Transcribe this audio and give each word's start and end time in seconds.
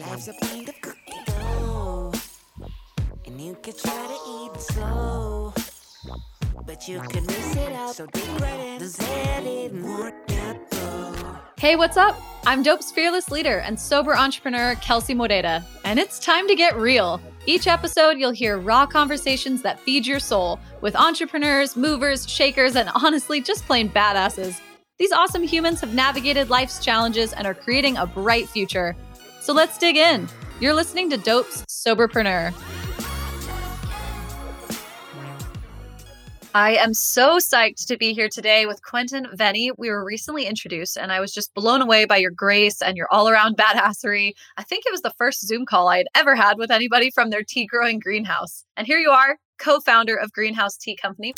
Life's 0.00 0.28
a 0.28 0.32
plate 0.32 0.66
of 0.66 0.80
cookie 0.80 1.12
dough, 1.26 2.12
and 3.26 3.38
you 3.38 3.54
could 3.62 3.76
try 3.76 4.06
to 4.06 4.18
eat 4.30 4.60
slow, 4.60 5.52
but 6.64 6.88
you 6.88 7.00
could 7.00 7.26
miss 7.26 7.56
it 7.56 7.72
out. 7.72 7.94
So 7.94 8.06
take 8.06 8.24
credit, 8.38 8.78
deserve 8.78 9.46
it, 9.46 9.74
more 9.74 10.10
Hey, 11.58 11.76
what's 11.76 11.98
up? 11.98 12.18
I'm 12.46 12.62
Dope's 12.62 12.90
fearless 12.90 13.30
leader 13.30 13.58
and 13.58 13.78
sober 13.78 14.16
entrepreneur, 14.16 14.74
Kelsey 14.76 15.12
Moreta, 15.12 15.62
and 15.84 15.98
it's 15.98 16.18
time 16.18 16.48
to 16.48 16.54
get 16.54 16.78
real. 16.78 17.20
Each 17.44 17.66
episode, 17.66 18.16
you'll 18.16 18.30
hear 18.30 18.56
raw 18.56 18.86
conversations 18.86 19.60
that 19.62 19.78
feed 19.78 20.06
your 20.06 20.20
soul 20.20 20.58
with 20.80 20.96
entrepreneurs, 20.96 21.76
movers, 21.76 22.26
shakers, 22.26 22.74
and 22.74 22.88
honestly, 22.94 23.42
just 23.42 23.66
plain 23.66 23.90
badasses. 23.90 24.58
These 24.98 25.12
awesome 25.12 25.42
humans 25.42 25.82
have 25.82 25.92
navigated 25.92 26.48
life's 26.48 26.82
challenges 26.82 27.34
and 27.34 27.46
are 27.46 27.54
creating 27.54 27.98
a 27.98 28.06
bright 28.06 28.48
future. 28.48 28.96
So 29.50 29.54
let's 29.54 29.78
dig 29.78 29.96
in. 29.96 30.28
You're 30.60 30.74
listening 30.74 31.10
to 31.10 31.16
Dope's 31.16 31.64
Soberpreneur. 31.68 32.54
I 36.54 36.76
am 36.76 36.94
so 36.94 37.38
psyched 37.38 37.88
to 37.88 37.96
be 37.96 38.12
here 38.12 38.28
today 38.28 38.66
with 38.66 38.80
Quentin 38.84 39.26
Vennie. 39.34 39.72
We 39.76 39.90
were 39.90 40.04
recently 40.04 40.46
introduced, 40.46 40.96
and 40.96 41.10
I 41.10 41.18
was 41.18 41.32
just 41.32 41.52
blown 41.52 41.82
away 41.82 42.04
by 42.04 42.18
your 42.18 42.30
grace 42.30 42.80
and 42.80 42.96
your 42.96 43.08
all 43.10 43.28
around 43.28 43.56
badassery. 43.56 44.34
I 44.56 44.62
think 44.62 44.86
it 44.86 44.92
was 44.92 45.02
the 45.02 45.14
first 45.18 45.44
Zoom 45.44 45.66
call 45.66 45.88
I 45.88 45.96
had 45.96 46.06
ever 46.14 46.36
had 46.36 46.56
with 46.56 46.70
anybody 46.70 47.10
from 47.10 47.30
their 47.30 47.42
tea 47.42 47.66
growing 47.66 47.98
greenhouse. 47.98 48.64
And 48.76 48.86
here 48.86 49.00
you 49.00 49.10
are, 49.10 49.36
co 49.58 49.80
founder 49.80 50.14
of 50.14 50.30
Greenhouse 50.30 50.76
Tea 50.76 50.94
Company. 50.94 51.34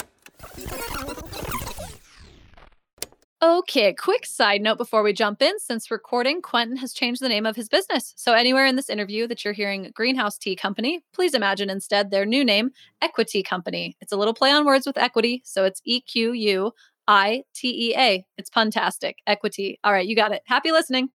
Okay, 3.43 3.93
quick 3.93 4.25
side 4.25 4.63
note 4.63 4.79
before 4.79 5.03
we 5.03 5.13
jump 5.13 5.43
in. 5.43 5.59
Since 5.59 5.91
recording, 5.91 6.41
Quentin 6.41 6.77
has 6.77 6.93
changed 6.93 7.21
the 7.21 7.29
name 7.29 7.45
of 7.45 7.57
his 7.57 7.69
business. 7.69 8.15
So, 8.17 8.35
anywhere 8.35 8.67
in 8.67 8.77
this 8.77 8.89
interview 8.89 9.27
that 9.27 9.45
you're 9.45 9.53
hearing 9.53 9.91
Greenhouse 9.95 10.39
Tea 10.39 10.55
Company, 10.55 11.01
please 11.13 11.35
imagine 11.35 11.69
instead 11.69 12.13
their 12.13 12.25
new 12.25 12.45
name, 12.45 12.71
EquiTea 13.03 13.45
Company. 13.45 13.97
It's 14.01 14.13
a 14.13 14.17
little 14.17 14.33
play 14.33 14.53
on 14.53 14.65
words 14.65 14.87
with 14.87 14.97
equity. 14.97 15.43
So, 15.45 15.65
it's 15.65 15.81
E 15.85 16.03
Q 16.03 16.31
U 16.35 16.73
I 17.09 17.43
T 17.53 17.89
E 17.89 17.97
A. 17.97 18.25
It's 18.39 18.49
puntastic. 18.49 19.15
Equity. 19.27 19.81
All 19.83 19.93
right, 19.93 20.07
you 20.07 20.15
got 20.15 20.31
it. 20.31 20.43
Happy 20.45 20.71
listening. 20.71 21.09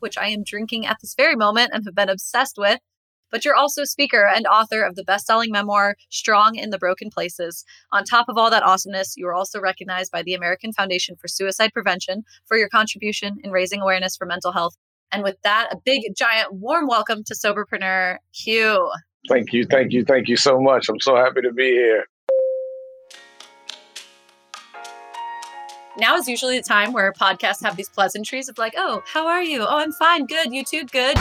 Which 0.00 0.18
I 0.18 0.26
am 0.26 0.42
drinking 0.42 0.86
at 0.86 0.96
this 1.00 1.14
very 1.14 1.36
moment 1.36 1.70
and 1.72 1.84
have 1.84 1.94
been 1.94 2.08
obsessed 2.08 2.58
with 2.58 2.80
but 3.30 3.44
you're 3.44 3.54
also 3.54 3.84
speaker 3.84 4.26
and 4.26 4.46
author 4.46 4.82
of 4.82 4.96
the 4.96 5.04
best-selling 5.04 5.50
memoir 5.50 5.96
Strong 6.08 6.56
in 6.56 6.70
the 6.70 6.78
Broken 6.78 7.10
Places. 7.10 7.64
On 7.92 8.04
top 8.04 8.28
of 8.28 8.36
all 8.36 8.50
that 8.50 8.62
awesomeness, 8.62 9.14
you 9.16 9.26
are 9.26 9.34
also 9.34 9.60
recognized 9.60 10.12
by 10.12 10.22
the 10.22 10.34
American 10.34 10.72
Foundation 10.72 11.16
for 11.16 11.28
Suicide 11.28 11.72
Prevention 11.72 12.24
for 12.46 12.56
your 12.56 12.68
contribution 12.68 13.38
in 13.42 13.50
raising 13.50 13.80
awareness 13.80 14.16
for 14.16 14.26
mental 14.26 14.52
health. 14.52 14.76
And 15.12 15.22
with 15.22 15.36
that, 15.42 15.68
a 15.72 15.76
big, 15.84 16.02
giant, 16.16 16.52
warm 16.52 16.86
welcome 16.86 17.24
to 17.24 17.34
Soberpreneur 17.34 18.18
Q. 18.32 18.90
Thank 19.28 19.52
you, 19.52 19.64
thank 19.64 19.92
you, 19.92 20.04
thank 20.04 20.28
you 20.28 20.36
so 20.36 20.60
much. 20.60 20.88
I'm 20.88 21.00
so 21.00 21.16
happy 21.16 21.40
to 21.42 21.52
be 21.52 21.70
here. 21.70 22.06
now 26.00 26.16
is 26.16 26.26
usually 26.26 26.56
the 26.56 26.64
time 26.64 26.92
where 26.92 27.12
podcasts 27.12 27.62
have 27.62 27.76
these 27.76 27.88
pleasantries 27.88 28.48
of 28.48 28.58
like, 28.58 28.74
oh, 28.76 29.02
how 29.12 29.26
are 29.26 29.42
you? 29.42 29.62
Oh, 29.62 29.78
I'm 29.78 29.92
fine. 29.92 30.26
Good. 30.26 30.52
You 30.52 30.64
too. 30.64 30.84
Good. 30.86 31.16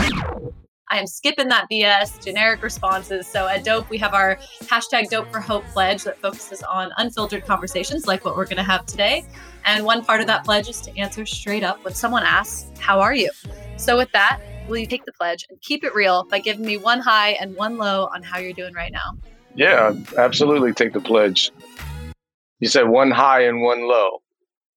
I 0.92 0.98
am 0.98 1.06
skipping 1.06 1.50
that 1.50 1.68
BS, 1.72 2.24
generic 2.24 2.64
responses. 2.64 3.28
So 3.28 3.48
at 3.48 3.64
Dope, 3.64 3.88
we 3.92 4.00
have 4.00 4.16
our 4.16 4.38
hashtag 4.64 5.10
Dope 5.10 5.32
for 5.32 5.40
Hope 5.40 5.64
pledge 5.66 6.04
that 6.04 6.20
focuses 6.20 6.64
on 6.64 6.92
unfiltered 6.98 7.46
conversations 7.46 8.08
like 8.08 8.26
what 8.26 8.36
we're 8.36 8.46
going 8.46 8.58
to 8.58 8.64
have 8.64 8.88
today. 8.88 9.24
And 9.66 9.86
one 9.86 10.04
part 10.04 10.20
of 10.20 10.26
that 10.28 10.46
pledge 10.46 10.68
is 10.68 10.82
to 10.82 10.98
answer 10.98 11.28
straight 11.28 11.64
up 11.64 11.84
when 11.84 11.94
someone 11.94 12.24
asks, 12.24 12.72
How 12.80 13.00
are 13.02 13.14
you? 13.14 13.30
So 13.78 13.98
with 13.98 14.12
that, 14.14 14.42
will 14.68 14.78
you 14.78 14.88
take 14.88 15.06
the 15.06 15.14
pledge 15.14 15.46
and 15.52 15.62
keep 15.62 15.84
it 15.84 15.94
real 15.94 16.24
by 16.24 16.40
giving 16.40 16.66
me 16.66 16.78
one 16.78 17.00
high 17.00 17.32
and 17.34 17.56
one 17.56 17.78
low 17.78 18.10
on 18.12 18.24
how 18.24 18.40
you're 18.40 18.54
doing 18.54 18.74
right 18.74 18.92
now? 18.92 19.16
Yeah, 19.54 19.94
absolutely 20.18 20.74
take 20.74 20.94
the 20.94 21.02
pledge. 21.02 21.52
You 22.60 22.68
said 22.68 22.88
one 22.88 23.12
high 23.12 23.42
and 23.42 23.62
one 23.62 23.88
low. 23.88 24.24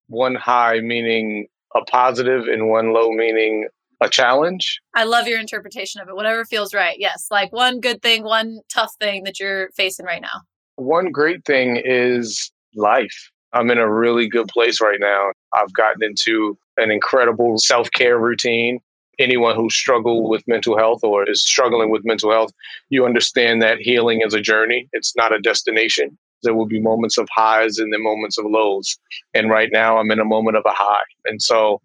One 0.08 0.34
high 0.34 0.80
meaning 0.80 1.46
a 1.74 1.82
positive 1.86 2.48
and 2.48 2.68
one 2.68 2.92
low 2.92 3.12
meaning 3.12 3.68
a 4.02 4.08
challenge. 4.08 4.80
I 4.94 5.04
love 5.04 5.28
your 5.28 5.38
interpretation 5.38 6.00
of 6.00 6.08
it. 6.08 6.16
Whatever 6.16 6.44
feels 6.44 6.74
right. 6.74 6.96
Yes. 6.98 7.28
Like 7.30 7.52
one 7.52 7.80
good 7.80 8.02
thing, 8.02 8.24
one 8.24 8.60
tough 8.72 8.92
thing 9.00 9.24
that 9.24 9.38
you're 9.38 9.70
facing 9.76 10.04
right 10.04 10.20
now. 10.20 10.42
One 10.76 11.12
great 11.12 11.44
thing 11.44 11.80
is 11.84 12.50
life. 12.74 13.30
I'm 13.52 13.70
in 13.70 13.78
a 13.78 13.90
really 13.90 14.28
good 14.28 14.48
place 14.48 14.80
right 14.80 14.98
now. 14.98 15.30
I've 15.54 15.72
gotten 15.74 16.02
into 16.02 16.58
an 16.78 16.90
incredible 16.90 17.58
self 17.58 17.90
care 17.92 18.18
routine. 18.18 18.80
Anyone 19.18 19.54
who 19.54 19.68
struggle 19.70 20.28
with 20.28 20.42
mental 20.48 20.76
health 20.76 21.04
or 21.04 21.28
is 21.28 21.44
struggling 21.44 21.90
with 21.90 22.04
mental 22.04 22.32
health, 22.32 22.50
you 22.88 23.04
understand 23.04 23.62
that 23.62 23.78
healing 23.78 24.22
is 24.26 24.34
a 24.34 24.40
journey. 24.40 24.88
It's 24.92 25.14
not 25.14 25.34
a 25.34 25.38
destination. 25.38 26.16
There 26.42 26.54
will 26.54 26.66
be 26.66 26.80
moments 26.80 27.18
of 27.18 27.28
highs 27.30 27.78
and 27.78 27.92
then 27.92 28.02
moments 28.02 28.38
of 28.38 28.46
lows. 28.46 28.98
And 29.34 29.50
right 29.50 29.68
now 29.70 29.98
I'm 29.98 30.10
in 30.10 30.18
a 30.18 30.24
moment 30.24 30.56
of 30.56 30.64
a 30.66 30.72
high. 30.72 31.04
And 31.26 31.40
so 31.40 31.80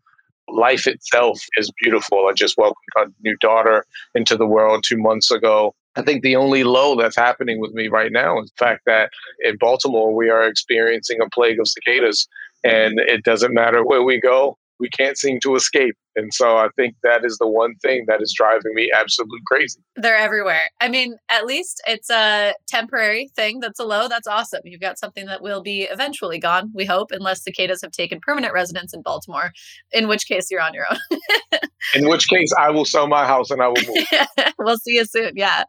life 0.49 0.87
itself 0.87 1.39
is 1.57 1.71
beautiful. 1.81 2.27
I 2.27 2.33
just 2.33 2.57
welcomed 2.57 2.75
a 2.95 3.05
new 3.21 3.37
daughter 3.37 3.85
into 4.15 4.37
the 4.37 4.47
world 4.47 4.83
two 4.85 4.97
months 4.97 5.31
ago. 5.31 5.75
I 5.95 6.03
think 6.03 6.21
the 6.21 6.35
only 6.35 6.63
low 6.63 6.95
that's 6.95 7.15
happening 7.15 7.59
with 7.59 7.73
me 7.73 7.87
right 7.87 8.11
now 8.11 8.39
is 8.39 8.51
the 8.51 8.65
fact 8.65 8.83
that 8.85 9.09
in 9.41 9.57
Baltimore 9.57 10.13
we 10.13 10.29
are 10.29 10.47
experiencing 10.47 11.19
a 11.21 11.29
plague 11.29 11.59
of 11.59 11.67
cicadas, 11.67 12.27
and 12.63 12.99
it 12.99 13.23
doesn't 13.23 13.53
matter 13.53 13.83
where 13.83 14.03
we 14.03 14.19
go, 14.19 14.57
we 14.79 14.89
can't 14.89 15.17
seem 15.17 15.39
to 15.41 15.55
escape. 15.55 15.95
And 16.15 16.33
so 16.33 16.57
I 16.57 16.69
think 16.75 16.95
that 17.03 17.23
is 17.23 17.37
the 17.37 17.47
one 17.47 17.75
thing 17.75 18.05
that 18.07 18.21
is 18.21 18.33
driving 18.35 18.73
me 18.73 18.89
absolutely 18.95 19.39
crazy. 19.45 19.79
They're 19.95 20.17
everywhere. 20.17 20.63
I 20.81 20.89
mean, 20.89 21.17
at 21.29 21.45
least 21.45 21.81
it's 21.87 22.09
a 22.09 22.53
temporary 22.67 23.29
thing 23.35 23.59
that's 23.59 23.79
a 23.79 23.85
low. 23.85 24.07
That's 24.07 24.27
awesome. 24.27 24.61
You've 24.63 24.81
got 24.81 24.97
something 24.97 25.27
that 25.27 25.43
will 25.43 25.61
be 25.61 25.83
eventually 25.83 26.39
gone, 26.39 26.71
we 26.73 26.85
hope, 26.85 27.11
unless 27.11 27.43
cicadas 27.43 27.81
have 27.83 27.91
taken 27.91 28.19
permanent 28.19 28.53
residence 28.53 28.93
in 28.93 29.03
Baltimore, 29.03 29.51
in 29.91 30.07
which 30.07 30.27
case 30.27 30.49
you're 30.49 30.61
on 30.61 30.73
your 30.73 30.85
own. 30.89 31.19
in 31.93 32.09
which 32.09 32.27
case 32.27 32.51
I 32.57 32.71
will 32.71 32.85
sell 32.85 33.07
my 33.07 33.25
house 33.25 33.51
and 33.51 33.61
I 33.61 33.67
will 33.67 33.75
move. 33.87 34.07
we'll 34.59 34.77
see 34.77 34.95
you 34.95 35.05
soon. 35.05 35.33
Yeah. 35.35 35.63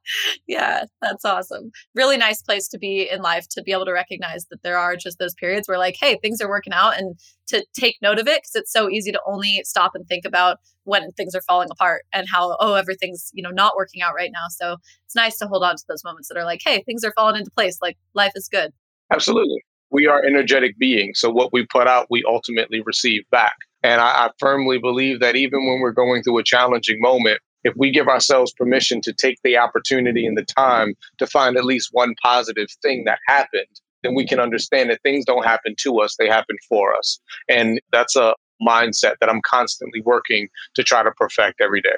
Yeah. 0.47 0.85
That's 1.03 1.25
awesome. 1.25 1.71
Really 1.95 2.17
nice 2.17 2.43
place 2.43 2.69
to 2.69 2.79
be 2.79 3.09
in 3.11 3.23
life 3.23 3.47
to 3.51 3.63
be 3.63 3.73
able 3.73 3.85
to 3.85 3.93
recognize 3.93 4.47
that 4.47 4.63
there 4.63 4.79
are 4.79 4.97
just 4.97 5.19
those 5.19 5.35
periods 5.35 5.69
where, 5.69 5.79
like, 5.79 5.97
hey, 6.01 6.19
things 6.23 6.41
are 6.41 6.49
working 6.49 6.73
out 6.73 6.99
and 6.99 7.19
to 7.49 7.65
take 7.79 7.97
note 8.03 8.19
of 8.19 8.27
it 8.27 8.43
because 8.43 8.55
it's 8.55 8.73
so 8.73 8.91
easy 8.91 9.13
to 9.13 9.21
only 9.27 9.63
stop 9.65 9.93
and 9.95 10.07
think 10.07 10.25
about 10.27 10.39
about 10.39 10.59
when 10.85 11.11
things 11.13 11.35
are 11.35 11.43
falling 11.43 11.69
apart 11.71 12.05
and 12.13 12.27
how 12.31 12.57
oh 12.61 12.75
everything's 12.75 13.31
you 13.35 13.43
know 13.43 13.51
not 13.51 13.77
working 13.77 14.03
out 14.03 14.15
right 14.15 14.31
now 14.33 14.47
so 14.49 14.77
it's 15.05 15.15
nice 15.15 15.37
to 15.39 15.47
hold 15.47 15.63
on 15.63 15.77
to 15.77 15.85
those 15.89 16.05
moments 16.05 16.29
that 16.29 16.39
are 16.39 16.45
like 16.45 16.61
hey 16.65 16.83
things 16.85 17.05
are 17.05 17.13
falling 17.13 17.37
into 17.37 17.51
place 17.51 17.79
like 17.83 17.97
life 18.15 18.33
is 18.35 18.49
good 18.49 18.73
absolutely 19.13 19.63
we 19.91 20.07
are 20.07 20.25
energetic 20.25 20.79
beings 20.79 21.19
so 21.21 21.31
what 21.31 21.53
we 21.53 21.67
put 21.67 21.87
out 21.87 22.07
we 22.11 22.25
ultimately 22.27 22.81
receive 22.85 23.23
back 23.31 23.57
and 23.83 24.01
I, 24.01 24.27
I 24.27 24.31
firmly 24.39 24.79
believe 24.79 25.21
that 25.21 25.37
even 25.37 25.67
when 25.67 25.81
we're 25.81 25.93
going 25.93 26.23
through 26.23 26.39
a 26.39 26.45
challenging 26.45 27.01
moment 27.01 27.41
if 27.65 27.75
we 27.77 27.91
give 27.91 28.07
ourselves 28.07 28.53
permission 28.53 29.01
to 29.03 29.13
take 29.13 29.37
the 29.43 29.59
opportunity 29.59 30.25
and 30.27 30.39
the 30.39 30.45
time 30.45 30.95
to 31.19 31.27
find 31.27 31.57
at 31.57 31.65
least 31.65 31.89
one 31.93 32.15
positive 32.23 32.69
thing 32.83 33.05
that 33.05 33.19
happened 33.27 33.81
then 34.03 34.15
we 34.15 34.27
can 34.27 34.39
understand 34.39 34.91
that 34.91 35.03
things 35.03 35.25
don't 35.25 35.45
happen 35.45 35.75
to 35.77 36.01
us, 36.01 36.15
they 36.17 36.29
happen 36.29 36.57
for 36.69 36.97
us. 36.97 37.19
And 37.49 37.81
that's 37.91 38.15
a, 38.15 38.35
mindset 38.61 39.15
that 39.21 39.29
I'm 39.29 39.41
constantly 39.43 40.01
working 40.01 40.49
to 40.75 40.83
try 40.83 41.03
to 41.03 41.11
perfect 41.13 41.61
every 41.61 41.81
day. 41.81 41.97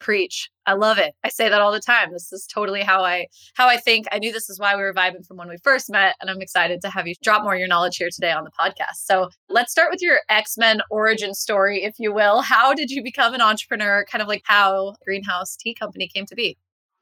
Preach. 0.00 0.50
I 0.66 0.72
love 0.72 0.98
it. 0.98 1.14
I 1.22 1.28
say 1.28 1.48
that 1.48 1.60
all 1.60 1.72
the 1.72 1.80
time. 1.80 2.12
This 2.12 2.32
is 2.32 2.46
totally 2.46 2.80
how 2.80 3.04
I 3.04 3.26
how 3.54 3.68
I 3.68 3.76
think. 3.76 4.06
I 4.10 4.18
knew 4.18 4.32
this 4.32 4.48
is 4.48 4.58
why 4.58 4.74
we 4.74 4.82
were 4.82 4.94
vibing 4.94 5.26
from 5.26 5.36
when 5.36 5.48
we 5.48 5.58
first 5.62 5.90
met, 5.90 6.16
and 6.20 6.30
I'm 6.30 6.40
excited 6.40 6.80
to 6.82 6.90
have 6.90 7.06
you 7.06 7.14
drop 7.22 7.42
more 7.42 7.52
of 7.52 7.58
your 7.58 7.68
knowledge 7.68 7.98
here 7.98 8.08
today 8.12 8.32
on 8.32 8.44
the 8.44 8.50
podcast. 8.50 9.04
So 9.04 9.28
let's 9.48 9.70
start 9.70 9.90
with 9.90 10.00
your 10.00 10.20
X-Men 10.28 10.80
origin 10.90 11.34
story, 11.34 11.82
if 11.84 11.94
you 11.98 12.14
will. 12.14 12.40
How 12.40 12.72
did 12.72 12.90
you 12.90 13.02
become 13.02 13.34
an 13.34 13.42
entrepreneur? 13.42 14.04
Kind 14.10 14.22
of 14.22 14.28
like 14.28 14.42
how 14.44 14.94
Greenhouse 15.04 15.56
Tea 15.56 15.74
Company 15.74 16.08
came 16.08 16.24
to 16.26 16.34
be. 16.34 16.56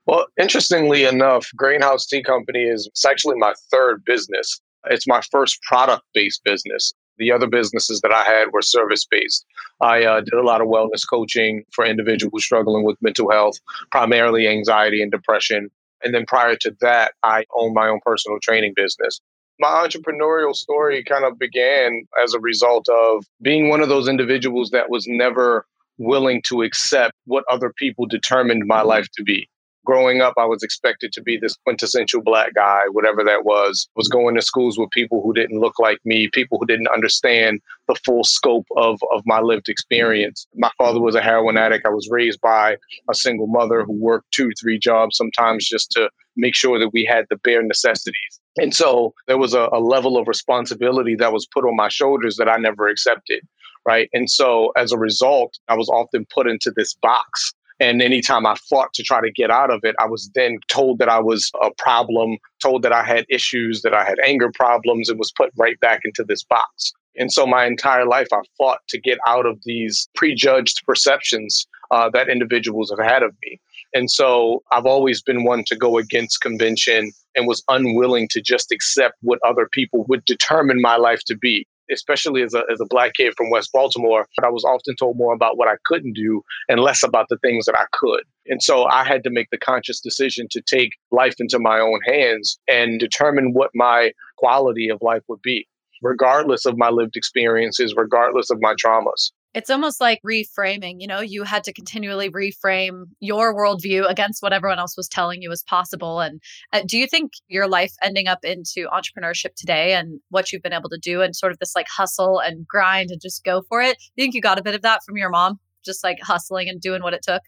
Well, 0.06 0.26
interestingly 0.40 1.04
enough, 1.04 1.48
Greenhouse 1.54 2.06
Tea 2.06 2.22
Company 2.22 2.64
is 2.64 2.88
it's 2.88 3.04
actually 3.04 3.36
my 3.36 3.54
third 3.70 4.02
business. 4.04 4.60
It's 4.86 5.06
my 5.06 5.20
first 5.30 5.62
product 5.62 6.02
based 6.14 6.42
business. 6.44 6.94
The 7.18 7.32
other 7.32 7.46
businesses 7.46 8.00
that 8.02 8.12
I 8.12 8.22
had 8.22 8.52
were 8.52 8.62
service 8.62 9.06
based. 9.10 9.44
I 9.80 10.04
uh, 10.04 10.20
did 10.20 10.34
a 10.34 10.42
lot 10.42 10.60
of 10.60 10.68
wellness 10.68 11.08
coaching 11.08 11.64
for 11.72 11.84
individuals 11.84 12.44
struggling 12.44 12.84
with 12.84 12.96
mental 13.00 13.30
health, 13.30 13.56
primarily 13.90 14.48
anxiety 14.48 15.02
and 15.02 15.10
depression. 15.10 15.68
And 16.02 16.14
then 16.14 16.26
prior 16.26 16.56
to 16.56 16.76
that, 16.80 17.12
I 17.22 17.44
owned 17.56 17.74
my 17.74 17.88
own 17.88 18.00
personal 18.04 18.38
training 18.40 18.74
business. 18.76 19.20
My 19.60 19.68
entrepreneurial 19.68 20.54
story 20.54 21.02
kind 21.02 21.24
of 21.24 21.38
began 21.38 22.02
as 22.22 22.32
a 22.34 22.40
result 22.40 22.88
of 22.88 23.24
being 23.42 23.68
one 23.68 23.80
of 23.80 23.88
those 23.88 24.08
individuals 24.08 24.70
that 24.70 24.88
was 24.88 25.06
never 25.08 25.66
willing 25.98 26.40
to 26.46 26.62
accept 26.62 27.12
what 27.24 27.42
other 27.50 27.72
people 27.76 28.06
determined 28.06 28.62
my 28.66 28.82
life 28.82 29.08
to 29.16 29.24
be 29.24 29.48
growing 29.88 30.20
up, 30.20 30.34
I 30.36 30.44
was 30.44 30.62
expected 30.62 31.12
to 31.12 31.22
be 31.22 31.38
this 31.38 31.56
quintessential 31.64 32.20
black 32.22 32.54
guy, 32.54 32.82
whatever 32.92 33.24
that 33.24 33.46
was. 33.46 33.88
Was 33.96 34.06
mm-hmm. 34.08 34.18
going 34.18 34.34
to 34.34 34.42
schools 34.42 34.78
with 34.78 34.90
people 34.90 35.22
who 35.22 35.32
didn't 35.32 35.60
look 35.60 35.78
like 35.78 35.98
me, 36.04 36.28
people 36.30 36.58
who 36.58 36.66
didn't 36.66 36.88
understand 36.88 37.60
the 37.88 37.96
full 38.04 38.22
scope 38.22 38.66
of, 38.76 39.00
of 39.14 39.22
my 39.24 39.40
lived 39.40 39.70
experience. 39.70 40.46
Mm-hmm. 40.50 40.60
My 40.60 40.70
father 40.76 41.00
was 41.00 41.14
a 41.14 41.22
heroin 41.22 41.56
addict. 41.56 41.86
I 41.86 41.90
was 41.90 42.06
raised 42.10 42.38
by 42.42 42.76
a 43.08 43.14
single 43.14 43.46
mother 43.46 43.82
who 43.82 43.94
worked 43.94 44.30
two, 44.30 44.50
three 44.60 44.78
jobs, 44.78 45.16
sometimes 45.16 45.66
just 45.66 45.90
to 45.92 46.10
make 46.36 46.54
sure 46.54 46.78
that 46.78 46.90
we 46.92 47.06
had 47.06 47.24
the 47.30 47.36
bare 47.36 47.62
necessities. 47.62 48.40
And 48.58 48.74
so 48.74 49.14
there 49.26 49.38
was 49.38 49.54
a, 49.54 49.70
a 49.72 49.80
level 49.80 50.18
of 50.18 50.28
responsibility 50.28 51.14
that 51.14 51.32
was 51.32 51.46
put 51.46 51.64
on 51.64 51.76
my 51.76 51.88
shoulders 51.88 52.36
that 52.36 52.48
I 52.48 52.58
never 52.58 52.88
accepted. 52.88 53.40
Right. 53.86 54.10
And 54.12 54.28
so 54.28 54.70
as 54.76 54.92
a 54.92 54.98
result, 54.98 55.54
I 55.68 55.74
was 55.74 55.88
often 55.88 56.26
put 56.30 56.46
into 56.46 56.70
this 56.76 56.92
box 56.92 57.54
and 57.80 58.02
anytime 58.02 58.44
I 58.46 58.56
fought 58.68 58.92
to 58.94 59.02
try 59.02 59.20
to 59.20 59.30
get 59.30 59.50
out 59.50 59.70
of 59.70 59.80
it, 59.84 59.94
I 60.00 60.06
was 60.06 60.30
then 60.34 60.58
told 60.68 60.98
that 60.98 61.08
I 61.08 61.20
was 61.20 61.50
a 61.62 61.70
problem, 61.78 62.38
told 62.60 62.82
that 62.82 62.92
I 62.92 63.04
had 63.04 63.24
issues, 63.28 63.82
that 63.82 63.94
I 63.94 64.04
had 64.04 64.18
anger 64.24 64.50
problems, 64.52 65.08
and 65.08 65.18
was 65.18 65.32
put 65.32 65.52
right 65.56 65.78
back 65.80 66.00
into 66.04 66.24
this 66.24 66.42
box. 66.42 66.92
And 67.16 67.32
so 67.32 67.46
my 67.46 67.66
entire 67.66 68.06
life, 68.06 68.28
I 68.32 68.40
fought 68.56 68.80
to 68.88 69.00
get 69.00 69.18
out 69.26 69.46
of 69.46 69.58
these 69.64 70.08
prejudged 70.14 70.82
perceptions 70.86 71.66
uh, 71.90 72.10
that 72.10 72.28
individuals 72.28 72.90
have 72.96 73.04
had 73.04 73.22
of 73.22 73.34
me. 73.42 73.60
And 73.94 74.10
so 74.10 74.62
I've 74.72 74.86
always 74.86 75.22
been 75.22 75.44
one 75.44 75.64
to 75.64 75.76
go 75.76 75.98
against 75.98 76.40
convention 76.40 77.12
and 77.34 77.46
was 77.46 77.62
unwilling 77.68 78.28
to 78.28 78.42
just 78.42 78.70
accept 78.70 79.14
what 79.22 79.38
other 79.44 79.68
people 79.70 80.04
would 80.08 80.24
determine 80.26 80.80
my 80.80 80.96
life 80.96 81.22
to 81.26 81.36
be 81.36 81.66
especially 81.92 82.42
as 82.42 82.54
a, 82.54 82.62
as 82.72 82.80
a 82.80 82.86
black 82.88 83.12
kid 83.14 83.34
from 83.36 83.50
West 83.50 83.70
Baltimore, 83.72 84.26
I 84.42 84.48
was 84.48 84.64
often 84.64 84.96
told 84.96 85.16
more 85.16 85.32
about 85.32 85.56
what 85.56 85.68
I 85.68 85.76
couldn't 85.86 86.14
do 86.14 86.42
and 86.68 86.80
less 86.80 87.02
about 87.02 87.26
the 87.28 87.38
things 87.38 87.66
that 87.66 87.78
I 87.78 87.84
could. 87.92 88.22
And 88.46 88.62
so 88.62 88.86
I 88.86 89.04
had 89.04 89.24
to 89.24 89.30
make 89.30 89.48
the 89.50 89.58
conscious 89.58 90.00
decision 90.00 90.46
to 90.50 90.62
take 90.62 90.90
life 91.10 91.34
into 91.38 91.58
my 91.58 91.78
own 91.80 92.00
hands 92.06 92.58
and 92.68 92.98
determine 92.98 93.52
what 93.52 93.70
my 93.74 94.12
quality 94.38 94.88
of 94.88 94.98
life 95.02 95.22
would 95.28 95.42
be, 95.42 95.66
regardless 96.02 96.64
of 96.64 96.78
my 96.78 96.88
lived 96.90 97.16
experiences, 97.16 97.94
regardless 97.96 98.50
of 98.50 98.58
my 98.60 98.74
traumas 98.74 99.30
it's 99.54 99.70
almost 99.70 100.00
like 100.00 100.20
reframing 100.26 100.96
you 100.98 101.06
know 101.06 101.20
you 101.20 101.42
had 101.42 101.64
to 101.64 101.72
continually 101.72 102.30
reframe 102.30 103.04
your 103.20 103.54
worldview 103.54 104.08
against 104.08 104.42
what 104.42 104.52
everyone 104.52 104.78
else 104.78 104.96
was 104.96 105.08
telling 105.08 105.42
you 105.42 105.48
was 105.48 105.62
possible 105.62 106.20
and 106.20 106.40
uh, 106.72 106.82
do 106.86 106.98
you 106.98 107.06
think 107.06 107.32
your 107.48 107.66
life 107.66 107.92
ending 108.02 108.28
up 108.28 108.44
into 108.44 108.86
entrepreneurship 108.88 109.54
today 109.56 109.94
and 109.94 110.20
what 110.30 110.52
you've 110.52 110.62
been 110.62 110.72
able 110.72 110.90
to 110.90 110.98
do 110.98 111.22
and 111.22 111.34
sort 111.34 111.52
of 111.52 111.58
this 111.58 111.74
like 111.74 111.88
hustle 111.88 112.38
and 112.38 112.66
grind 112.66 113.10
and 113.10 113.20
just 113.20 113.44
go 113.44 113.62
for 113.68 113.80
it 113.80 113.96
you 114.16 114.22
think 114.22 114.34
you 114.34 114.40
got 114.40 114.58
a 114.58 114.62
bit 114.62 114.74
of 114.74 114.82
that 114.82 115.02
from 115.04 115.16
your 115.16 115.30
mom 115.30 115.58
just 115.84 116.04
like 116.04 116.18
hustling 116.22 116.68
and 116.68 116.80
doing 116.80 117.02
what 117.02 117.14
it 117.14 117.22
took? 117.22 117.42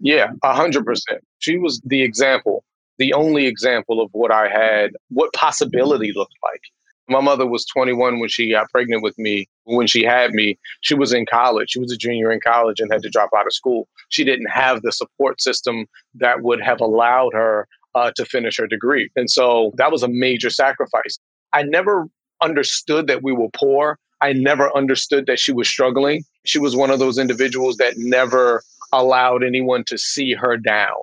Yeah 0.00 0.30
a 0.42 0.54
hundred 0.54 0.84
percent. 0.84 1.20
She 1.38 1.58
was 1.58 1.80
the 1.84 2.02
example 2.02 2.64
the 2.98 3.12
only 3.12 3.46
example 3.46 4.00
of 4.00 4.08
what 4.12 4.30
i 4.30 4.48
had 4.48 4.92
what 5.08 5.32
possibility 5.32 6.12
looked 6.14 6.36
like 6.42 6.60
my 7.08 7.20
mother 7.20 7.46
was 7.46 7.64
21 7.66 8.18
when 8.18 8.28
she 8.28 8.50
got 8.50 8.70
pregnant 8.70 9.02
with 9.02 9.18
me. 9.18 9.46
When 9.64 9.86
she 9.86 10.02
had 10.04 10.32
me, 10.32 10.58
she 10.80 10.94
was 10.94 11.12
in 11.12 11.26
college. 11.26 11.70
She 11.70 11.80
was 11.80 11.92
a 11.92 11.96
junior 11.96 12.30
in 12.30 12.40
college 12.40 12.80
and 12.80 12.92
had 12.92 13.02
to 13.02 13.10
drop 13.10 13.30
out 13.36 13.46
of 13.46 13.52
school. 13.52 13.88
She 14.08 14.24
didn't 14.24 14.50
have 14.50 14.82
the 14.82 14.92
support 14.92 15.40
system 15.40 15.86
that 16.14 16.42
would 16.42 16.60
have 16.60 16.80
allowed 16.80 17.32
her 17.34 17.66
uh, 17.94 18.10
to 18.16 18.24
finish 18.24 18.56
her 18.58 18.66
degree. 18.66 19.10
And 19.16 19.30
so 19.30 19.72
that 19.76 19.92
was 19.92 20.02
a 20.02 20.08
major 20.08 20.50
sacrifice. 20.50 21.18
I 21.52 21.62
never 21.62 22.08
understood 22.42 23.06
that 23.06 23.22
we 23.22 23.32
were 23.32 23.48
poor. 23.54 23.98
I 24.20 24.32
never 24.32 24.74
understood 24.76 25.26
that 25.26 25.38
she 25.38 25.52
was 25.52 25.68
struggling. 25.68 26.24
She 26.44 26.58
was 26.58 26.74
one 26.74 26.90
of 26.90 26.98
those 26.98 27.18
individuals 27.18 27.76
that 27.76 27.94
never 27.96 28.62
allowed 28.92 29.42
anyone 29.42 29.84
to 29.84 29.98
see 29.98 30.34
her 30.34 30.56
down. 30.56 30.94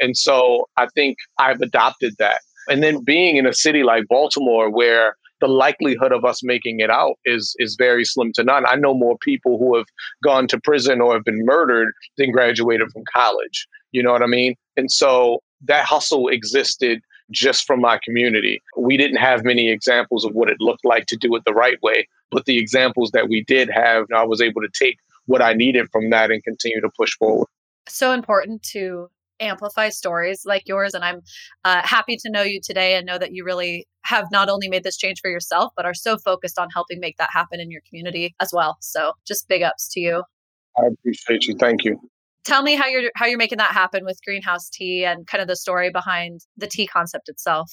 And 0.00 0.16
so 0.16 0.68
I 0.76 0.86
think 0.94 1.16
I've 1.38 1.60
adopted 1.60 2.14
that. 2.18 2.40
And 2.68 2.82
then 2.82 3.02
being 3.02 3.36
in 3.36 3.46
a 3.46 3.52
city 3.52 3.82
like 3.82 4.04
Baltimore, 4.08 4.68
where 4.68 5.16
the 5.40 5.48
likelihood 5.48 6.12
of 6.12 6.24
us 6.24 6.42
making 6.42 6.80
it 6.80 6.90
out 6.90 7.18
is 7.24 7.54
is 7.58 7.76
very 7.76 8.04
slim 8.04 8.32
to 8.34 8.44
none. 8.44 8.64
I 8.66 8.76
know 8.76 8.94
more 8.94 9.18
people 9.18 9.58
who 9.58 9.76
have 9.76 9.86
gone 10.22 10.46
to 10.48 10.60
prison 10.60 11.00
or 11.00 11.14
have 11.14 11.24
been 11.24 11.44
murdered 11.44 11.92
than 12.16 12.32
graduated 12.32 12.90
from 12.90 13.04
college. 13.12 13.66
You 13.92 14.02
know 14.02 14.12
what 14.12 14.22
I 14.22 14.26
mean? 14.26 14.54
And 14.76 14.90
so 14.90 15.40
that 15.64 15.84
hustle 15.84 16.28
existed 16.28 17.00
just 17.30 17.64
from 17.66 17.80
my 17.80 17.98
community. 18.04 18.62
We 18.76 18.96
didn't 18.96 19.16
have 19.16 19.44
many 19.44 19.70
examples 19.70 20.24
of 20.24 20.34
what 20.34 20.50
it 20.50 20.58
looked 20.60 20.84
like 20.84 21.06
to 21.06 21.16
do 21.16 21.34
it 21.34 21.42
the 21.44 21.54
right 21.54 21.80
way, 21.82 22.08
but 22.30 22.44
the 22.44 22.58
examples 22.58 23.10
that 23.12 23.28
we 23.28 23.42
did 23.44 23.68
have, 23.70 24.06
I 24.14 24.24
was 24.24 24.40
able 24.40 24.60
to 24.62 24.68
take 24.78 24.98
what 25.26 25.42
I 25.42 25.52
needed 25.54 25.88
from 25.90 26.10
that 26.10 26.30
and 26.30 26.42
continue 26.44 26.80
to 26.80 26.90
push 26.96 27.16
forward. 27.16 27.48
So 27.88 28.12
important 28.12 28.62
to 28.64 29.10
amplify 29.40 29.88
stories 29.88 30.42
like 30.44 30.62
yours. 30.66 30.94
And 30.94 31.04
I'm 31.04 31.20
uh, 31.64 31.82
happy 31.84 32.16
to 32.16 32.30
know 32.30 32.42
you 32.42 32.60
today 32.62 32.96
and 32.96 33.06
know 33.06 33.18
that 33.18 33.32
you 33.32 33.44
really 33.44 33.86
have 34.04 34.26
not 34.30 34.48
only 34.48 34.68
made 34.68 34.84
this 34.84 34.96
change 34.96 35.18
for 35.20 35.30
yourself, 35.30 35.72
but 35.76 35.84
are 35.84 35.94
so 35.94 36.16
focused 36.18 36.58
on 36.58 36.68
helping 36.72 37.00
make 37.00 37.16
that 37.18 37.30
happen 37.32 37.60
in 37.60 37.70
your 37.70 37.80
community 37.88 38.34
as 38.40 38.50
well. 38.52 38.76
So 38.80 39.12
just 39.26 39.48
big 39.48 39.62
ups 39.62 39.88
to 39.92 40.00
you. 40.00 40.22
I 40.76 40.86
appreciate 40.86 41.46
you. 41.46 41.56
Thank 41.58 41.84
you. 41.84 41.98
Tell 42.44 42.62
me 42.62 42.76
how 42.76 42.86
you're 42.86 43.10
how 43.16 43.26
you're 43.26 43.38
making 43.38 43.58
that 43.58 43.72
happen 43.72 44.04
with 44.04 44.20
greenhouse 44.24 44.68
tea 44.68 45.04
and 45.04 45.26
kind 45.26 45.42
of 45.42 45.48
the 45.48 45.56
story 45.56 45.90
behind 45.90 46.42
the 46.56 46.68
tea 46.68 46.86
concept 46.86 47.28
itself. 47.28 47.72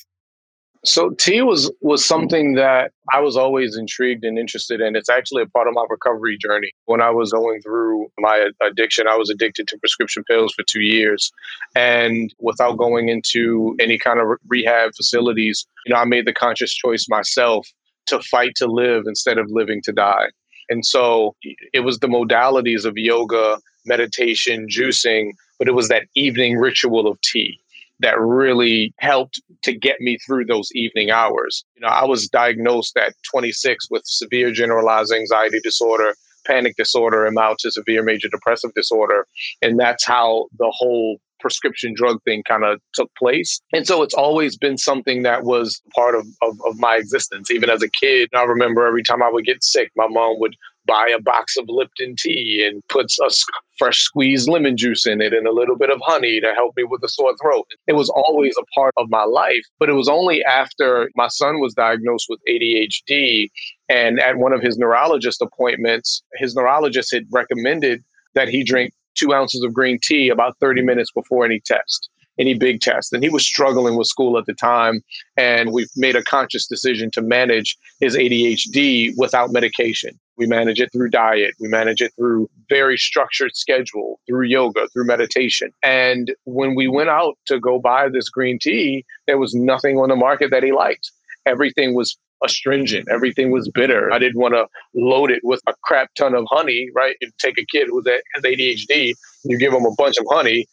So 0.85 1.11
tea 1.11 1.41
was 1.41 1.71
was 1.79 2.03
something 2.03 2.55
that 2.55 2.91
I 3.13 3.21
was 3.21 3.37
always 3.37 3.77
intrigued 3.77 4.25
and 4.25 4.37
interested 4.37 4.81
in. 4.81 4.97
It's 4.97 5.09
actually 5.09 5.43
a 5.43 5.47
part 5.47 5.69
of 5.69 5.73
my 5.73 5.85
recovery 5.89 6.37
journey. 6.37 6.73
When 6.85 7.01
I 7.01 7.09
was 7.09 7.31
going 7.31 7.61
through 7.61 8.07
my 8.19 8.49
addiction, 8.61 9.07
I 9.07 9.15
was 9.15 9.29
addicted 9.29 9.69
to 9.69 9.77
prescription 9.77 10.25
pills 10.29 10.53
for 10.53 10.63
2 10.67 10.81
years. 10.81 11.31
And 11.73 12.33
without 12.39 12.77
going 12.77 13.07
into 13.07 13.75
any 13.79 13.97
kind 13.97 14.19
of 14.19 14.37
rehab 14.47 14.91
facilities, 14.95 15.65
you 15.85 15.93
know, 15.93 16.01
I 16.01 16.05
made 16.05 16.27
the 16.27 16.33
conscious 16.33 16.73
choice 16.73 17.07
myself 17.07 17.65
to 18.07 18.19
fight 18.19 18.55
to 18.57 18.67
live 18.67 19.03
instead 19.07 19.37
of 19.37 19.49
living 19.49 19.81
to 19.85 19.93
die. 19.93 20.27
And 20.69 20.85
so 20.85 21.35
it 21.71 21.81
was 21.81 21.99
the 21.99 22.07
modalities 22.07 22.83
of 22.83 22.97
yoga, 22.97 23.57
meditation, 23.85 24.67
juicing, 24.67 25.31
but 25.59 25.69
it 25.69 25.75
was 25.75 25.87
that 25.87 26.07
evening 26.13 26.57
ritual 26.57 27.07
of 27.07 27.19
tea 27.21 27.57
that 28.03 28.19
really 28.19 28.93
helped 28.99 29.41
to 29.63 29.73
get 29.73 29.99
me 29.99 30.17
through 30.19 30.45
those 30.45 30.69
evening 30.73 31.09
hours. 31.09 31.65
You 31.75 31.81
know, 31.81 31.87
I 31.87 32.05
was 32.05 32.27
diagnosed 32.27 32.95
at 32.97 33.13
26 33.31 33.87
with 33.89 34.03
severe 34.05 34.51
generalized 34.51 35.11
anxiety 35.11 35.59
disorder, 35.63 36.13
panic 36.45 36.75
disorder, 36.75 37.25
and 37.25 37.33
mild 37.33 37.59
to 37.59 37.71
severe 37.71 38.03
major 38.03 38.27
depressive 38.27 38.73
disorder. 38.75 39.25
And 39.61 39.79
that's 39.79 40.05
how 40.05 40.47
the 40.59 40.69
whole 40.69 41.17
prescription 41.39 41.93
drug 41.93 42.21
thing 42.23 42.43
kind 42.43 42.63
of 42.63 42.79
took 42.93 43.09
place. 43.15 43.59
And 43.73 43.87
so 43.87 44.01
it's 44.01 44.13
always 44.13 44.57
been 44.57 44.77
something 44.77 45.23
that 45.23 45.43
was 45.43 45.81
part 45.95 46.15
of, 46.15 46.25
of, 46.41 46.57
of, 46.65 46.79
my 46.79 46.95
existence. 46.95 47.51
Even 47.51 47.69
as 47.69 47.83
a 47.83 47.89
kid, 47.89 48.29
I 48.33 48.43
remember 48.43 48.85
every 48.85 49.03
time 49.03 49.21
I 49.21 49.29
would 49.29 49.45
get 49.45 49.61
sick, 49.61 49.91
my 49.95 50.07
mom 50.07 50.39
would 50.39 50.55
buy 50.85 51.11
a 51.15 51.21
box 51.21 51.57
of 51.57 51.65
Lipton 51.67 52.15
tea 52.17 52.67
and 52.67 52.81
puts 52.89 53.17
a 53.19 53.29
fresh 53.77 53.99
squeezed 53.99 54.49
lemon 54.49 54.77
juice 54.77 55.05
in 55.05 55.21
it 55.21 55.33
and 55.33 55.47
a 55.47 55.51
little 55.51 55.75
bit 55.75 55.89
of 55.89 55.99
honey 56.03 56.39
to 56.39 56.53
help 56.53 56.75
me 56.75 56.83
with 56.83 57.03
a 57.03 57.09
sore 57.09 57.33
throat. 57.41 57.65
It 57.87 57.93
was 57.93 58.09
always 58.09 58.53
a 58.59 58.65
part 58.79 58.93
of 58.97 59.09
my 59.09 59.23
life, 59.23 59.63
but 59.79 59.89
it 59.89 59.93
was 59.93 60.09
only 60.09 60.43
after 60.43 61.09
my 61.15 61.27
son 61.27 61.59
was 61.59 61.73
diagnosed 61.73 62.27
with 62.29 62.39
ADHD 62.49 63.49
and 63.89 64.19
at 64.19 64.37
one 64.37 64.53
of 64.53 64.61
his 64.61 64.77
neurologist 64.77 65.41
appointments, 65.41 66.23
his 66.35 66.55
neurologist 66.55 67.13
had 67.13 67.25
recommended 67.31 68.03
that 68.33 68.49
he 68.49 68.63
drink 68.63 68.93
two 69.15 69.33
ounces 69.33 69.63
of 69.63 69.73
green 69.73 69.99
tea 70.01 70.29
about 70.29 70.57
30 70.59 70.81
minutes 70.81 71.11
before 71.11 71.45
any 71.45 71.59
test 71.59 72.09
any 72.39 72.53
big 72.53 72.81
test. 72.81 73.13
And 73.13 73.23
he 73.23 73.29
was 73.29 73.45
struggling 73.45 73.95
with 73.95 74.07
school 74.07 74.37
at 74.37 74.45
the 74.45 74.53
time. 74.53 75.01
And 75.37 75.71
we've 75.71 75.89
made 75.95 76.15
a 76.15 76.23
conscious 76.23 76.67
decision 76.67 77.11
to 77.11 77.21
manage 77.21 77.77
his 77.99 78.15
ADHD 78.15 79.13
without 79.17 79.51
medication. 79.51 80.19
We 80.37 80.47
manage 80.47 80.79
it 80.79 80.91
through 80.91 81.09
diet. 81.09 81.53
We 81.59 81.67
manage 81.67 82.01
it 82.01 82.11
through 82.17 82.49
very 82.69 82.97
structured 82.97 83.55
schedule, 83.55 84.19
through 84.27 84.47
yoga, 84.47 84.87
through 84.93 85.05
meditation. 85.05 85.71
And 85.83 86.33
when 86.45 86.75
we 86.75 86.87
went 86.87 87.09
out 87.09 87.35
to 87.47 87.59
go 87.59 87.79
buy 87.79 88.09
this 88.09 88.29
green 88.29 88.57
tea, 88.59 89.05
there 89.27 89.37
was 89.37 89.53
nothing 89.53 89.97
on 89.97 90.09
the 90.09 90.15
market 90.15 90.51
that 90.51 90.63
he 90.63 90.71
liked. 90.71 91.11
Everything 91.45 91.93
was 91.93 92.17
astringent. 92.43 93.07
Everything 93.09 93.51
was 93.51 93.69
bitter. 93.73 94.11
I 94.11 94.19
didn't 94.19 94.39
want 94.39 94.53
to 94.53 94.67
load 94.95 95.31
it 95.31 95.41
with 95.43 95.61
a 95.67 95.73
crap 95.83 96.13
ton 96.15 96.35
of 96.35 96.45
honey, 96.49 96.89
right? 96.95 97.15
You 97.21 97.31
take 97.39 97.57
a 97.57 97.65
kid 97.65 97.87
who 97.89 98.03
has 98.05 98.43
ADHD, 98.43 99.13
you 99.45 99.57
give 99.57 99.73
him 99.73 99.85
a 99.85 99.93
bunch 99.97 100.17
of 100.17 100.25
honey, 100.29 100.65